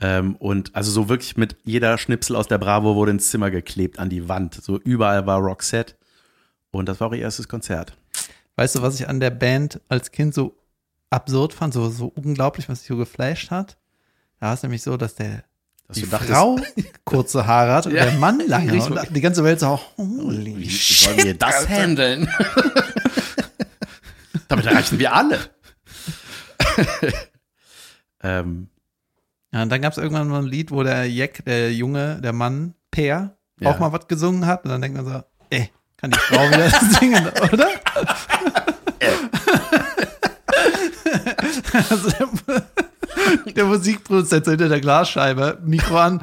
Ähm, 0.00 0.36
und 0.36 0.74
also 0.74 0.90
so 0.90 1.08
wirklich 1.08 1.36
mit 1.36 1.56
jeder 1.64 1.96
Schnipsel 1.96 2.36
aus 2.36 2.48
der 2.48 2.58
Bravo 2.58 2.94
wurde 2.94 3.12
ins 3.12 3.30
Zimmer 3.30 3.50
geklebt, 3.50 3.98
an 3.98 4.10
die 4.10 4.28
Wand. 4.28 4.54
So 4.54 4.78
überall 4.78 5.26
war 5.26 5.38
Roxette. 5.38 5.94
Und 6.72 6.88
das 6.88 7.00
war 7.00 7.08
auch 7.08 7.12
ihr 7.14 7.20
erstes 7.20 7.48
Konzert. 7.48 7.96
Weißt 8.56 8.74
du, 8.74 8.82
was 8.82 8.98
ich 8.98 9.08
an 9.08 9.20
der 9.20 9.30
Band 9.30 9.80
als 9.88 10.10
Kind 10.10 10.34
so 10.34 10.56
absurd 11.08 11.54
fand, 11.54 11.72
so, 11.72 11.88
so 11.88 12.12
unglaublich, 12.14 12.68
was 12.68 12.80
mich 12.80 12.88
so 12.88 12.96
geflasht 12.96 13.50
hat? 13.50 13.76
Da 14.42 14.48
war 14.48 14.54
es 14.54 14.62
nämlich 14.64 14.82
so, 14.82 14.96
dass 14.96 15.14
der 15.14 15.44
Dass 15.86 15.98
die 15.98 16.02
Frau 16.04 16.58
kurze 17.04 17.46
Haare 17.46 17.74
hat 17.74 17.86
und 17.86 17.94
Ja. 17.94 18.06
der 18.06 18.14
Mann 18.14 18.40
lange. 18.48 18.72
Richtig. 18.72 18.90
Und 18.98 19.14
die 19.14 19.20
ganze 19.20 19.44
Welt 19.44 19.60
so, 19.60 19.78
holy 19.96 20.56
Wie 20.58 20.68
shit. 20.68 21.10
sollen 21.14 21.24
wir 21.24 21.34
das 21.34 21.68
handeln? 21.68 22.28
Damit 24.48 24.66
erreichen 24.66 24.98
wir 24.98 25.14
alle. 25.14 25.38
ähm, 28.24 28.66
Ja, 29.52 29.62
und 29.62 29.68
dann 29.68 29.80
gab 29.80 29.92
es 29.92 29.98
irgendwann 29.98 30.26
mal 30.26 30.40
ein 30.42 30.46
Lied, 30.46 30.72
wo 30.72 30.82
der 30.82 31.08
Jack, 31.08 31.44
der 31.44 31.72
Junge, 31.72 32.20
der 32.20 32.32
Mann, 32.32 32.74
Per, 32.90 33.36
Ja. 33.60 33.70
auch 33.70 33.78
mal 33.78 33.92
was 33.92 34.08
gesungen 34.08 34.46
hat. 34.46 34.64
Und 34.64 34.70
dann 34.72 34.82
denkt 34.82 34.96
man 34.96 35.06
so, 35.06 35.22
ey, 35.50 35.70
kann 35.98 36.10
die 36.10 36.18
Frau 36.18 36.48
wieder 36.48 36.68
singen, 36.98 37.28
oder? 37.52 37.68
also 41.88 42.10
der, 43.56 43.64
Musikproduzent 43.64 44.46
hinter 44.46 44.68
der 44.68 44.80
Glasscheibe, 44.80 45.58
Mikro 45.64 45.98
an. 45.98 46.22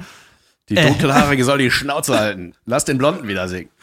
die 0.69 0.75
dunkelhaarige 0.75 1.43
soll 1.43 1.59
die 1.59 1.71
Schnauze 1.71 2.19
halten. 2.19 2.53
Lass 2.65 2.85
den 2.85 2.97
Blonden 2.97 3.27
wieder 3.27 3.47
singen. 3.47 3.69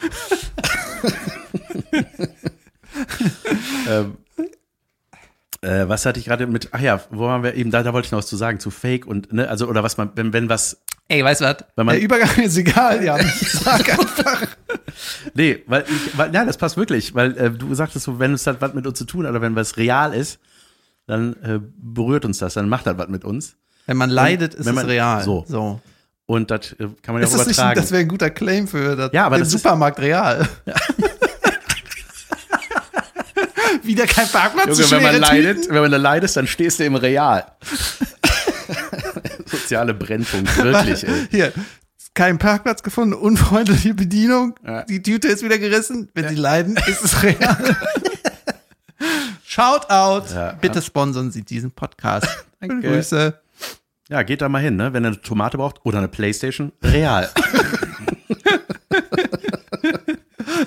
ähm, 3.89 4.17
äh, 5.63 5.89
was 5.89 6.07
hatte 6.07 6.21
ich 6.21 6.27
gerade 6.27 6.47
mit, 6.47 6.69
ach 6.73 6.81
ja, 6.81 7.01
wo 7.11 7.27
waren 7.27 7.43
wir 7.43 7.55
eben, 7.55 7.71
da, 7.71 7.83
da 7.83 7.93
wollte 7.93 8.07
ich 8.07 8.13
noch 8.13 8.19
was 8.19 8.27
zu 8.27 8.37
sagen, 8.37 8.61
zu 8.61 8.71
Fake 8.71 9.07
und, 9.07 9.33
ne, 9.33 9.49
also, 9.49 9.69
oder 9.69 9.83
was 9.83 9.97
man, 9.97 10.11
wenn, 10.15 10.33
wenn 10.33 10.49
was, 10.49 10.81
Ey, 11.09 11.23
weißt 11.23 11.41
du 11.41 11.45
was? 11.45 11.57
Wenn 11.77 11.87
man- 11.87 11.95
Der 11.95 12.05
Übergang 12.05 12.37
ist 12.43 12.57
egal, 12.57 13.05
ja. 13.05 13.17
Sag 13.23 13.89
einfach. 13.97 14.43
nee, 15.35 15.63
weil, 15.67 15.85
ich, 15.89 16.19
weil, 16.19 16.35
ja, 16.35 16.45
das 16.45 16.57
passt 16.57 16.77
wirklich, 16.77 17.15
weil 17.15 17.37
äh, 17.39 17.51
du 17.51 17.73
sagtest 17.75 18.07
so, 18.07 18.19
wenn 18.19 18.35
es 18.35 18.45
hat 18.47 18.61
was 18.61 18.75
mit 18.75 18.87
uns 18.89 18.99
zu 18.99 19.05
tun 19.05 19.25
hat 19.25 19.31
oder 19.31 19.41
wenn 19.41 19.55
was 19.55 19.77
real 19.77 20.13
ist, 20.13 20.41
dann 21.07 21.35
äh, 21.43 21.61
berührt 21.77 22.25
uns 22.25 22.39
das, 22.39 22.55
dann 22.55 22.69
macht 22.69 22.87
das 22.87 22.99
was 22.99 23.09
mit 23.09 23.25
uns. 23.25 23.57
Wenn 23.87 23.97
man 23.97 24.11
leidet, 24.11 24.55
ist 24.55 24.67
wenn 24.67 24.75
man- 24.75 24.85
es 24.87 24.91
real. 24.91 25.23
so. 25.23 25.45
so. 25.49 25.81
Und 26.27 26.51
das 26.51 26.73
äh, 26.73 26.89
kann 27.03 27.15
man 27.15 27.23
ja 27.23 27.29
Ist 27.29 27.35
auch 27.35 27.39
das, 27.39 27.47
nicht, 27.47 27.57
übertragen. 27.59 27.81
das 27.81 27.91
wäre 27.93 28.01
ein 28.03 28.09
guter 28.09 28.31
Claim 28.31 28.67
für 28.67 28.97
das, 28.97 29.11
Ja, 29.13 29.27
aber 29.27 29.39
das 29.39 29.49
ist- 29.49 29.63
Supermarkt 29.63 30.01
real. 30.01 30.49
Wieder 33.83 34.07
kein 34.07 34.27
Parkplatz. 34.29 34.67
Junge, 34.79 34.91
wenn 34.91 35.03
man 35.03 35.11
schwere 35.15 35.19
leidet, 35.19 35.57
Tüten. 35.63 35.75
wenn 35.75 35.83
man 35.83 35.91
da 35.93 35.97
leidest, 35.97 36.37
dann 36.37 36.47
stehst 36.49 36.81
du 36.81 36.85
im 36.85 36.97
Real. 36.97 37.45
Soziale 39.47 39.95
Brennpunkt, 39.95 40.57
wirklich, 40.57 41.07
ey. 41.07 41.27
Hier, 41.31 41.53
kein 42.15 42.39
Parkplatz 42.39 42.83
gefunden, 42.83 43.15
unfreundliche 43.15 43.95
Bedienung, 43.95 44.55
Ja. 44.67 44.83
die 44.85 45.03
Tüte 45.03 45.29
ist 45.29 45.43
wieder 45.45 45.59
gerissen. 45.59 46.09
Wenn 46.15 46.29
sie 46.29 46.35
leiden, 46.35 46.77
ist 46.89 47.05
es 47.05 47.23
real. 47.23 47.77
Shout 49.57 49.89
out. 49.91 50.31
Ja. 50.35 50.53
Bitte 50.53 50.83
sponsern 50.83 51.31
Sie 51.31 51.43
diesen 51.43 51.71
Podcast. 51.71 52.27
Danke. 52.61 52.87
Grüße. 52.89 53.41
Ja, 54.11 54.23
geht 54.23 54.43
da 54.43 54.49
mal 54.51 54.61
hin, 54.61 54.77
ne? 54.77 54.93
Wenn 54.93 55.05
ihr 55.05 55.09
eine 55.09 55.21
Tomate 55.23 55.57
braucht 55.57 55.81
oder 55.85 55.97
eine 55.99 56.09
Playstation, 56.09 56.73
real. 56.83 57.31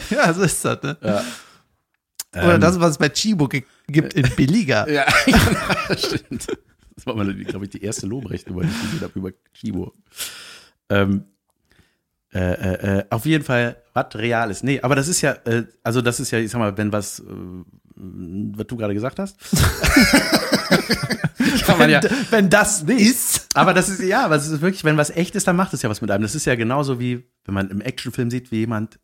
Ja, 0.10 0.34
so 0.34 0.42
ist 0.44 0.64
das, 0.66 0.82
ne? 0.84 0.98
Ja. 1.02 1.24
Oder 2.34 2.56
Ähm, 2.56 2.62
das, 2.62 2.80
was 2.80 2.92
es 2.92 2.98
bei 2.98 3.10
Chibo 3.10 3.48
gi- 3.48 3.66
gibt 3.88 4.14
in 4.14 4.30
billiger. 4.36 4.90
Ja, 4.90 5.06
stimmt. 5.98 6.48
Das 6.96 7.06
war 7.06 7.16
mal, 7.16 7.34
glaube 7.34 7.66
ich, 7.66 7.72
die 7.72 7.84
erste 7.84 8.06
Lobrechnung, 8.08 8.62
die 8.62 8.68
ich 8.68 8.82
gesehen 8.82 9.02
habe 9.02 9.14
über 9.18 9.32
Chibo. 9.54 9.94
Ähm, 10.90 11.26
äh, 12.34 12.40
äh, 12.40 13.00
äh, 13.00 13.04
auf 13.10 13.26
jeden 13.26 13.44
Fall, 13.44 13.78
was 13.94 14.16
real 14.16 14.52
ist. 14.52 14.64
Nee, 14.64 14.80
aber 14.82 14.96
das 14.96 15.08
ist 15.08 15.22
ja, 15.22 15.32
äh, 15.46 15.64
also 15.84 16.02
das 16.02 16.20
ist 16.20 16.32
ja, 16.32 16.40
ich 16.40 16.52
sag 16.52 16.60
mal, 16.60 16.78
wenn 16.78 16.92
was, 16.92 17.20
äh, 17.20 17.24
was 17.96 18.68
du 18.68 18.78
gerade 18.78 18.94
gesagt 18.94 19.20
hast. 19.20 19.36
Man 21.78 21.90
ja, 21.90 22.02
Wenn, 22.04 22.12
wenn 22.32 22.50
das 22.50 22.82
ist. 22.84 23.48
aber 23.54 23.74
das 23.74 23.90
ist, 23.90 24.02
ja, 24.02 24.26
aber 24.26 24.36
es 24.36 24.48
ist 24.48 24.62
wirklich, 24.62 24.84
wenn 24.84 24.98
was 24.98 25.10
echt 25.12 25.36
ist, 25.36 25.48
dann 25.48 25.56
macht 25.56 25.74
es 25.74 25.82
ja 25.82 25.90
was 25.90 26.02
mit 26.02 26.12
einem. 26.12 26.24
Das 26.24 26.36
ist 26.36 26.46
ja 26.46 26.56
genauso 26.56 27.00
wie, 27.00 27.24
wenn 27.46 27.54
man 27.54 27.70
im 27.70 27.82
Actionfilm 27.82 28.30
sieht, 28.30 28.52
wie 28.52 28.58
jemand 28.58 29.00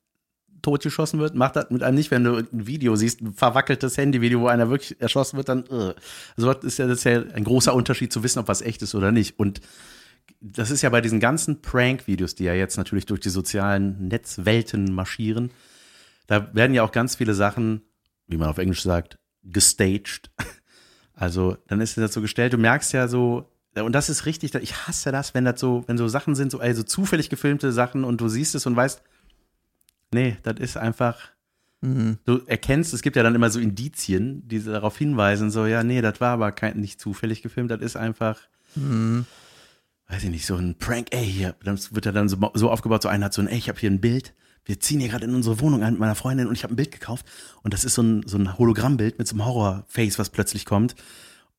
totgeschossen 0.62 1.20
wird, 1.20 1.36
macht 1.36 1.56
das 1.56 1.70
mit 1.70 1.84
einem 1.84 1.96
nicht, 1.96 2.12
wenn 2.12 2.24
du 2.24 2.38
ein 2.38 2.68
Video 2.68 2.96
siehst, 2.96 3.22
ein 3.22 3.34
verwackeltes 3.34 3.98
Handyvideo, 3.98 4.42
wo 4.42 4.48
einer 4.48 4.70
wirklich 4.70 5.00
erschossen 5.00 5.38
wird, 5.38 5.48
dann, 5.48 5.64
äh. 5.70 5.94
also 6.36 6.54
das 6.54 6.64
ist 6.64 6.80
ja, 6.80 6.88
das 6.88 7.00
ist 7.00 7.04
ja 7.04 7.22
ein 7.34 7.44
großer 7.44 7.74
Unterschied 7.74 8.12
zu 8.12 8.24
wissen, 8.24 8.40
ob 8.40 8.48
was 8.48 8.62
echt 8.62 8.82
ist 8.82 8.96
oder 8.96 9.12
nicht. 9.12 9.40
Und 9.40 9.62
das 10.42 10.72
ist 10.72 10.82
ja 10.82 10.90
bei 10.90 11.02
diesen 11.02 11.20
ganzen 11.20 11.62
Prank-Videos, 11.62 12.36
die 12.36 12.44
ja 12.44 12.54
jetzt 12.54 12.78
natürlich 12.78 13.06
durch 13.06 13.20
die 13.20 13.30
sozialen 13.30 14.08
Netzwelten 14.08 14.94
marschieren, 14.94 15.52
da 16.28 16.54
werden 16.54 16.74
ja 16.74 16.84
auch 16.84 16.92
ganz 16.92 17.16
viele 17.16 17.34
Sachen, 17.34 17.82
wie 18.28 18.38
man 18.38 18.50
auf 18.50 18.58
Englisch 18.58 18.84
sagt, 18.84 19.20
gestaged. 19.44 20.32
Also 21.18 21.56
dann 21.68 21.80
ist 21.80 21.98
das 21.98 22.14
so 22.14 22.20
gestellt, 22.20 22.52
du 22.52 22.58
merkst 22.58 22.92
ja 22.92 23.08
so, 23.08 23.50
und 23.74 23.94
das 23.94 24.10
ist 24.10 24.26
richtig, 24.26 24.54
ich 24.56 24.76
hasse 24.86 25.14
das, 25.14 25.34
wenn 25.34 25.46
das 25.46 25.62
so, 25.62 25.86
wenn 25.88 25.98
so 25.98 26.10
Sachen 26.10 26.36
sind, 26.36 26.52
so 26.52 26.60
also 26.60 26.84
zufällig 26.84 27.30
gefilmte 27.30 27.72
Sachen 27.72 28.04
und 28.04 28.20
du 28.20 28.28
siehst 28.28 28.54
es 28.54 28.66
und 28.66 28.76
weißt, 28.76 29.02
nee, 30.14 30.36
das 30.44 30.60
ist 30.60 30.76
einfach, 30.76 31.32
du 32.26 32.42
erkennst, 32.48 32.94
es 32.94 33.02
gibt 33.02 33.16
ja 33.16 33.24
dann 33.24 33.34
immer 33.34 33.50
so 33.50 33.62
Indizien, 33.62 34.46
die 34.46 34.62
darauf 34.62 34.98
hinweisen, 34.98 35.52
so, 35.52 35.66
ja, 35.66 35.84
nee, 35.84 36.02
das 36.02 36.20
war 36.20 36.34
aber 36.34 36.52
kein, 36.52 36.82
nicht 36.82 37.00
zufällig 37.00 37.42
gefilmt, 37.42 37.72
das 37.72 37.80
ist 37.80 37.96
einfach, 37.96 38.38
weiß 40.08 40.24
ich 40.24 40.30
nicht, 40.30 40.46
so 40.46 40.56
ein 40.56 40.76
Prank, 40.76 41.08
ey, 41.12 41.26
hier, 41.26 41.56
das 41.64 41.96
wird 41.96 42.06
ja 42.06 42.12
dann 42.12 42.30
so, 42.30 42.38
so 42.54 42.70
aufgebaut, 42.70 43.02
so 43.02 43.10
einer 43.10 43.26
hat 43.26 43.34
so 43.34 43.42
ein, 43.42 43.48
ey, 43.48 43.58
ich 43.58 43.70
habe 43.70 43.80
hier 43.80 43.90
ein 43.90 44.02
Bild, 44.02 44.34
wir 44.66 44.80
ziehen 44.80 45.00
hier 45.00 45.10
gerade 45.10 45.26
in 45.26 45.36
unsere 45.36 45.60
Wohnung 45.60 45.84
ein 45.84 45.94
mit 45.94 46.00
meiner 46.00 46.16
Freundin 46.16 46.48
und 46.48 46.56
ich 46.56 46.64
habe 46.64 46.74
ein 46.74 46.76
Bild 46.76 46.92
gekauft. 46.92 47.26
Und 47.62 47.74
das 47.74 47.86
ist 47.86 47.94
so 47.94 48.02
ein, 48.02 48.24
so 48.26 48.38
ein 48.38 48.58
Hologrammbild 48.58 49.20
mit 49.20 49.28
so 49.28 49.36
einem 49.36 49.46
Horrorface, 49.46 50.18
was 50.18 50.32
plötzlich 50.32 50.66
kommt. 50.66 50.96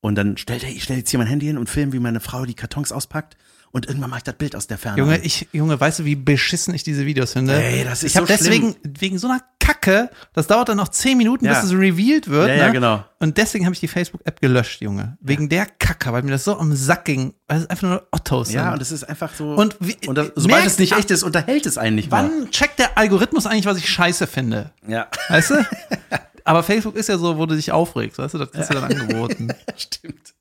Und 0.01 0.17
dann 0.17 0.37
stellt, 0.37 0.65
hey, 0.65 0.75
ich 0.75 0.83
stelle 0.83 0.99
jetzt 0.99 1.11
hier 1.11 1.19
mein 1.19 1.29
Handy 1.29 1.47
hin 1.47 1.57
und 1.57 1.71
film, 1.71 1.93
wie 1.93 2.01
meine 2.01 2.21
Frau 2.21 2.45
die 2.45 2.55
Kartons 2.55 2.91
auspackt 2.91 3.37
und 3.73 3.87
irgendwann 3.87 4.11
mache 4.11 4.19
ich 4.19 4.25
das 4.25 4.35
Bild 4.37 4.57
aus 4.57 4.67
der 4.67 4.79
Ferne. 4.79 4.99
Junge, 4.99 5.19
ich, 5.19 5.49
Junge, 5.53 5.79
weißt 5.79 5.99
du, 6.01 6.05
wie 6.05 6.17
beschissen 6.17 6.75
ich 6.75 6.83
diese 6.83 7.05
Videos 7.07 7.33
finde? 7.35 7.55
Ey, 7.63 7.85
das 7.85 8.03
ist 8.03 8.13
ich 8.13 8.17
habe 8.17 8.27
so 8.27 8.33
deswegen, 8.33 8.75
wegen 8.83 9.19
so 9.19 9.29
einer 9.29 9.41
Kacke, 9.59 10.11
das 10.33 10.47
dauert 10.47 10.69
dann 10.69 10.77
noch 10.77 10.89
zehn 10.89 11.19
Minuten, 11.19 11.45
Ja. 11.45 11.55
bis 11.61 11.71
es 11.71 11.73
revealed 11.77 12.29
wird. 12.29 12.49
Ja, 12.49 12.55
ne? 12.55 12.61
ja, 12.61 12.69
genau. 12.71 13.05
Und 13.19 13.37
deswegen 13.39 13.65
habe 13.67 13.75
ich 13.75 13.81
die 13.81 13.89
Facebook-App 13.89 14.41
gelöscht, 14.41 14.81
Junge. 14.81 15.17
Wegen 15.21 15.49
der 15.49 15.67
Kacke, 15.67 16.13
weil 16.13 16.23
mir 16.23 16.31
das 16.31 16.45
so 16.45 16.57
am 16.59 16.75
Sack 16.75 17.05
ging, 17.07 17.35
weil 17.49 17.59
es 17.63 17.67
einfach 17.71 17.89
nur 17.89 18.07
Ottos 18.13 18.53
ja, 18.53 18.65
sind. 18.65 18.73
und 18.75 18.83
es 18.83 18.93
ist 18.93 19.05
einfach 19.05 19.35
so. 19.35 19.55
Und 19.55 19.77
wie- 19.81 19.97
und 20.07 20.17
das, 20.17 20.33
sobald 20.37 20.65
es 20.67 20.79
nicht 20.79 20.93
echt 20.97 21.11
ist, 21.11 21.23
unterhält 21.23 21.67
es 21.67 21.77
einen 21.79 21.97
nicht 21.97 22.11
mehr. 22.11 22.23
Wann 22.23 22.51
checkt 22.51 22.79
der 22.79 22.97
Algorithmus 22.97 23.47
eigentlich, 23.47 23.67
was 23.67 23.79
ich 23.79 23.89
scheiße 23.89 24.27
finde? 24.27 24.71
Ja, 24.87 25.09
Weißt 25.29 25.51
du? 25.51 25.67
Aber 26.45 26.63
Facebook 26.63 26.95
ist 26.95 27.09
ja 27.09 27.19
so, 27.19 27.37
wo 27.39 27.47
du 27.47 27.57
dich 27.57 27.73
aufregst, 27.73 28.19
weißt 28.19 28.35
du, 28.35 28.39
das 28.39 28.53
kriegst 28.53 28.71
du 28.71 28.75
dann 28.75 28.85
angeboten. 28.93 29.49
stimmt. 29.77 30.33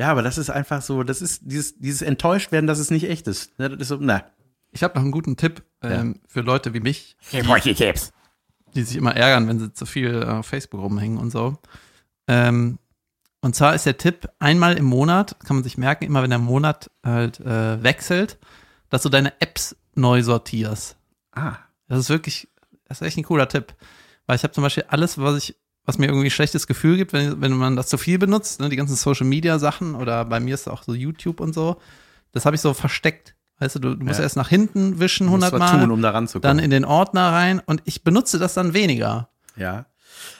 Ja, 0.00 0.10
aber 0.10 0.22
das 0.22 0.38
ist 0.38 0.48
einfach 0.48 0.80
so, 0.80 1.02
das 1.02 1.20
ist 1.20 1.42
dieses, 1.44 1.76
dieses 1.78 2.00
enttäuscht 2.00 2.52
werden, 2.52 2.66
dass 2.66 2.78
es 2.78 2.90
nicht 2.90 3.06
echt 3.06 3.28
ist. 3.28 3.58
Ne, 3.58 3.68
Das 3.68 3.78
ist 3.80 3.88
so, 3.88 3.98
na. 4.00 4.24
Ich 4.72 4.82
habe 4.82 4.94
noch 4.94 5.02
einen 5.02 5.12
guten 5.12 5.36
Tipp 5.36 5.62
ähm, 5.82 6.20
für 6.26 6.40
Leute 6.40 6.72
wie 6.72 6.80
mich, 6.80 7.18
Ich 7.30 7.44
bräuchte 7.44 7.74
Tipps. 7.74 8.10
die 8.74 8.82
sich 8.82 8.96
immer 8.96 9.14
ärgern, 9.14 9.46
wenn 9.46 9.58
sie 9.58 9.74
zu 9.74 9.84
viel 9.84 10.24
auf 10.24 10.46
Facebook 10.46 10.80
rumhängen 10.80 11.18
und 11.18 11.30
so. 11.30 11.58
Ähm, 12.28 12.78
und 13.42 13.54
zwar 13.54 13.74
ist 13.74 13.84
der 13.84 13.98
Tipp, 13.98 14.26
einmal 14.38 14.78
im 14.78 14.86
Monat, 14.86 15.36
kann 15.44 15.56
man 15.56 15.64
sich 15.64 15.76
merken, 15.76 16.04
immer 16.04 16.22
wenn 16.22 16.30
der 16.30 16.38
Monat 16.38 16.90
halt 17.04 17.40
äh, 17.40 17.82
wechselt, 17.82 18.38
dass 18.88 19.02
du 19.02 19.10
deine 19.10 19.38
Apps 19.42 19.76
neu 19.94 20.22
sortierst. 20.22 20.96
Ah. 21.32 21.56
Das 21.88 21.98
ist 21.98 22.08
wirklich, 22.08 22.48
das 22.86 23.02
ist 23.02 23.06
echt 23.06 23.18
ein 23.18 23.24
cooler 23.24 23.48
Tipp. 23.48 23.74
Weil 24.26 24.36
ich 24.36 24.44
habe 24.44 24.54
zum 24.54 24.62
Beispiel 24.62 24.84
alles, 24.88 25.18
was 25.18 25.36
ich, 25.36 25.56
was 25.90 25.98
mir 25.98 26.06
irgendwie 26.06 26.28
ein 26.28 26.30
schlechtes 26.30 26.66
Gefühl 26.66 26.96
gibt, 26.96 27.12
wenn, 27.12 27.40
wenn 27.40 27.52
man 27.52 27.74
das 27.76 27.88
zu 27.88 27.98
viel 27.98 28.18
benutzt, 28.18 28.60
ne, 28.60 28.68
die 28.68 28.76
ganzen 28.76 28.94
Social 28.96 29.26
Media 29.26 29.58
Sachen 29.58 29.94
oder 29.96 30.24
bei 30.24 30.38
mir 30.40 30.54
ist 30.54 30.68
auch 30.68 30.84
so 30.84 30.94
YouTube 30.94 31.40
und 31.40 31.52
so, 31.52 31.76
das 32.32 32.46
habe 32.46 32.54
ich 32.56 32.62
so 32.62 32.72
versteckt. 32.72 33.34
Weißt 33.58 33.74
du, 33.74 33.78
du, 33.80 33.94
du 33.96 34.04
musst 34.06 34.18
Ja. 34.18 34.22
erst 34.22 34.36
nach 34.36 34.48
hinten 34.48 35.00
wischen 35.00 35.26
Muss 35.26 35.40
was 35.42 35.52
hundertmal, 35.52 35.80
tun, 35.80 35.90
um 35.90 36.00
da 36.00 36.10
ranzukommen. 36.10 36.56
dann 36.56 36.64
in 36.64 36.70
den 36.70 36.84
Ordner 36.86 37.32
rein 37.32 37.60
und 37.66 37.82
ich 37.84 38.04
benutze 38.04 38.38
das 38.38 38.54
dann 38.54 38.72
weniger. 38.72 39.28
Ja. 39.56 39.86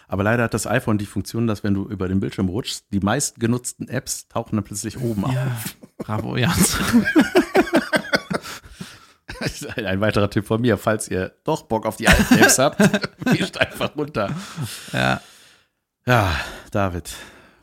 Aber 0.08 0.22
leider 0.24 0.44
hat 0.44 0.54
das 0.54 0.66
iPhone 0.66 0.98
die 0.98 1.06
Funktion, 1.06 1.46
dass 1.46 1.62
wenn 1.62 1.74
du 1.74 1.84
über 1.88 2.08
den 2.08 2.18
Bildschirm 2.20 2.48
rutschst, 2.48 2.86
die 2.92 3.00
meistgenutzten 3.00 3.88
Apps 3.88 4.26
tauchen 4.28 4.56
dann 4.56 4.64
plötzlich 4.64 4.98
oben 4.98 5.24
auf. 5.24 5.34
Bravo, 5.98 6.36
Jans. 6.36 6.76
Ein, 9.76 9.76
ein 9.86 10.00
weiterer 10.00 10.28
Tipp 10.30 10.46
von 10.46 10.60
mir, 10.60 10.76
falls 10.76 11.08
ihr 11.08 11.32
doch 11.44 11.62
Bock 11.62 11.86
auf 11.86 11.96
die 11.96 12.08
alten 12.08 12.34
Apps 12.38 12.58
habt, 12.58 12.78
wischt 13.26 13.56
einfach 13.58 13.94
runter. 13.96 14.30
ja. 14.92 15.20
Ja, 16.06 16.34
David, 16.70 17.12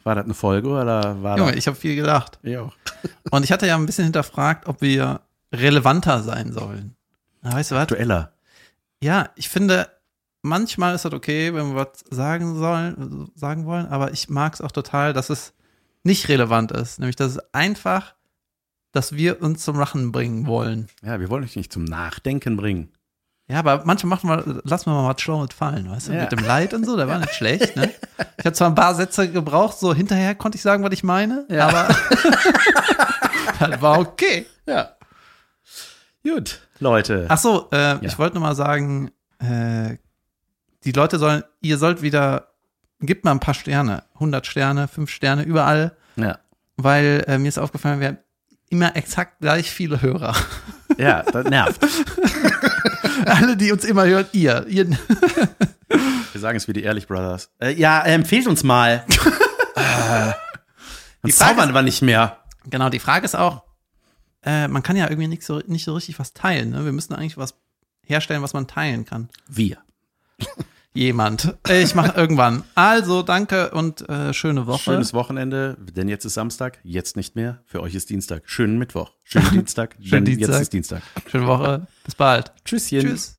war 0.04 0.16
das 0.16 0.26
eine 0.26 0.34
Folge 0.34 0.70
oder 0.70 1.22
war 1.22 1.38
Junge, 1.38 1.52
das? 1.52 1.60
ich 1.60 1.68
habe 1.68 1.78
viel 1.78 1.96
gelacht. 1.96 2.40
Ich 2.44 2.58
auch. 2.58 2.74
Und 3.32 3.44
ich 3.44 3.52
hatte 3.52 3.68
ja 3.68 3.76
ein 3.76 3.86
bisschen 3.86 4.06
hinterfragt, 4.06 4.68
ob 4.68 4.82
wir 4.82 5.22
relevanter 5.52 6.24
sein 6.24 6.52
sollen. 6.52 6.96
Na, 7.42 7.54
weißt 7.54 7.72
du 7.72 7.76
was? 7.76 7.84
Aktueller. 7.84 8.32
Ja, 9.02 9.30
ich 9.36 9.50
finde, 9.50 9.90
manchmal 10.42 10.96
ist 10.96 11.06
das 11.06 11.14
okay, 11.14 11.54
wenn 11.54 11.74
wir 11.74 11.76
was 11.76 12.04
sagen 12.10 12.58
sollen, 12.58 13.32
sagen 13.36 13.66
wollen, 13.66 13.88
aber 13.88 14.12
ich 14.12 14.30
mag 14.30 14.54
es 14.54 14.62
auch 14.62 14.72
total, 14.72 15.14
dass 15.14 15.30
es 15.30 15.54
nicht 16.04 16.30
relevant 16.30 16.72
ist. 16.72 17.00
Nämlich, 17.00 17.16
dass 17.16 17.32
es 17.34 17.54
einfach, 17.54 18.16
dass 18.92 19.14
wir 19.14 19.42
uns 19.42 19.64
zum 19.64 19.78
Lachen 19.78 20.12
bringen 20.12 20.48
wollen. 20.48 20.88
Ja, 21.04 21.20
wir 21.20 21.30
wollen 21.30 21.44
euch 21.44 21.56
nicht 21.56 21.72
zum 21.72 21.84
Nachdenken 21.84 22.58
bringen. 22.58 22.92
Ja, 23.50 23.60
aber 23.60 23.84
manchmal 23.86 24.10
machen 24.10 24.30
wir, 24.30 24.62
lassen 24.66 24.88
wir 24.88 24.94
mal 25.02 25.14
was 25.14 25.22
Schlaues 25.22 25.54
fallen, 25.56 25.90
weißt 25.90 26.10
du? 26.10 26.14
Ja. 26.14 26.22
Mit 26.24 26.32
dem 26.34 26.40
Leid 26.46 26.74
und 26.74 26.86
so, 26.86 26.98
der 26.98 27.08
war 27.08 27.20
nicht 27.20 27.34
schlecht, 27.36 27.76
ne? 27.78 27.92
Ich 28.38 28.46
habe 28.46 28.54
zwar 28.54 28.68
ein 28.70 28.76
paar 28.76 28.94
Sätze 28.94 29.30
gebraucht, 29.32 29.80
so 29.80 29.94
hinterher 29.94 30.36
konnte 30.36 30.58
ich 30.58 30.62
sagen, 30.62 30.84
was 30.84 30.92
ich 30.92 31.04
meine, 31.04 31.46
aber 31.50 31.88
das 33.60 33.82
war 33.82 34.00
okay. 34.00 34.46
Ja. 34.66 34.90
Gut, 36.24 36.60
Leute. 36.80 37.26
Ach 37.30 37.38
so, 37.38 37.70
äh, 37.72 38.04
ich 38.06 38.20
wollte 38.20 38.36
nur 38.38 38.44
mal 38.48 38.56
sagen, 38.56 39.12
äh, 39.40 39.96
die 40.84 40.92
Leute 40.92 41.18
sollen, 41.18 41.44
ihr 41.62 41.78
sollt 41.78 42.02
wieder, 42.02 42.50
gebt 43.00 43.24
mal 43.24 43.32
ein 43.32 43.40
paar 43.40 43.54
Sterne, 43.54 44.04
100 44.16 44.46
Sterne, 44.46 44.90
5 44.90 45.10
Sterne, 45.10 45.44
überall, 45.44 45.96
Ja. 46.18 46.40
weil 46.76 47.24
äh, 47.28 47.38
mir 47.38 47.48
ist 47.48 47.60
aufgefallen, 47.60 48.02
wir 48.02 48.08
haben 48.10 48.18
immer 48.70 48.94
exakt 48.98 49.40
gleich 49.40 49.72
viele 49.72 50.02
Hörer. 50.02 50.36
Ja, 50.98 51.24
das 51.24 51.46
nervt. 51.46 51.80
Alle, 53.26 53.58
die 53.58 53.72
uns 53.72 53.86
immer 53.86 54.06
hören, 54.06 54.26
ihr. 54.32 54.66
ihr 54.68 54.90
Wir 56.32 56.42
sagen 56.42 56.58
es 56.58 56.68
wie 56.68 56.74
die 56.74 56.84
Ehrlich 56.84 57.08
Brothers. 57.08 57.50
Äh, 57.60 57.74
ja, 57.74 58.02
empfehlt 58.04 58.48
uns 58.48 58.64
mal. 58.64 59.04
äh, 59.76 60.32
Die 61.26 61.32
zaubern 61.32 61.74
wir 61.74 61.82
nicht 61.82 62.02
mehr. 62.02 62.38
genau, 62.70 62.90
die 62.90 63.00
Frage 63.00 63.26
ist 63.26 63.36
auch, 63.36 63.64
äh, 64.44 64.68
man 64.68 64.84
kann 64.84 64.96
ja 64.96 65.10
irgendwie 65.10 65.28
nicht 65.28 65.44
so, 65.44 65.62
nicht 65.66 65.84
so 65.84 65.96
richtig 65.96 66.20
was 66.20 66.34
teilen. 66.34 66.70
Ne? 66.72 66.86
Wir 66.86 66.92
müssen 66.92 67.14
eigentlich 67.14 67.38
was 67.38 67.56
herstellen, 68.06 68.42
was 68.44 68.54
man 68.54 68.68
teilen 68.68 69.06
kann. 69.06 69.30
Wir. 69.48 69.78
jemand. 70.94 71.56
Ich 71.70 71.96
mache 71.96 72.16
irgendwann. 72.20 72.64
Also, 72.76 73.22
danke 73.24 73.72
und 73.72 74.08
äh, 74.10 74.34
schöne 74.34 74.68
Woche. 74.68 74.80
Schönes 74.92 75.14
Wochenende, 75.14 75.78
denn 75.80 76.08
jetzt 76.10 76.26
ist 76.26 76.34
Samstag, 76.36 76.80
jetzt 76.84 77.16
nicht 77.16 77.36
mehr. 77.36 77.62
Für 77.66 77.82
euch 77.82 77.96
ist 77.96 78.10
Dienstag. 78.10 78.44
Schönen 78.46 78.78
Mittwoch. 78.78 79.12
Schönen 79.24 79.50
Dienstag, 79.52 79.96
Schönen 80.02 80.26
Dienstag. 80.26 80.50
jetzt 80.50 80.62
ist 80.62 80.74
Dienstag. 80.74 81.02
Schöne 81.30 81.48
Woche. 81.48 81.88
Bis 82.08 82.16
bald. 82.16 82.54
Tschüsschen. 82.64 83.02
Tschüss. 83.02 83.38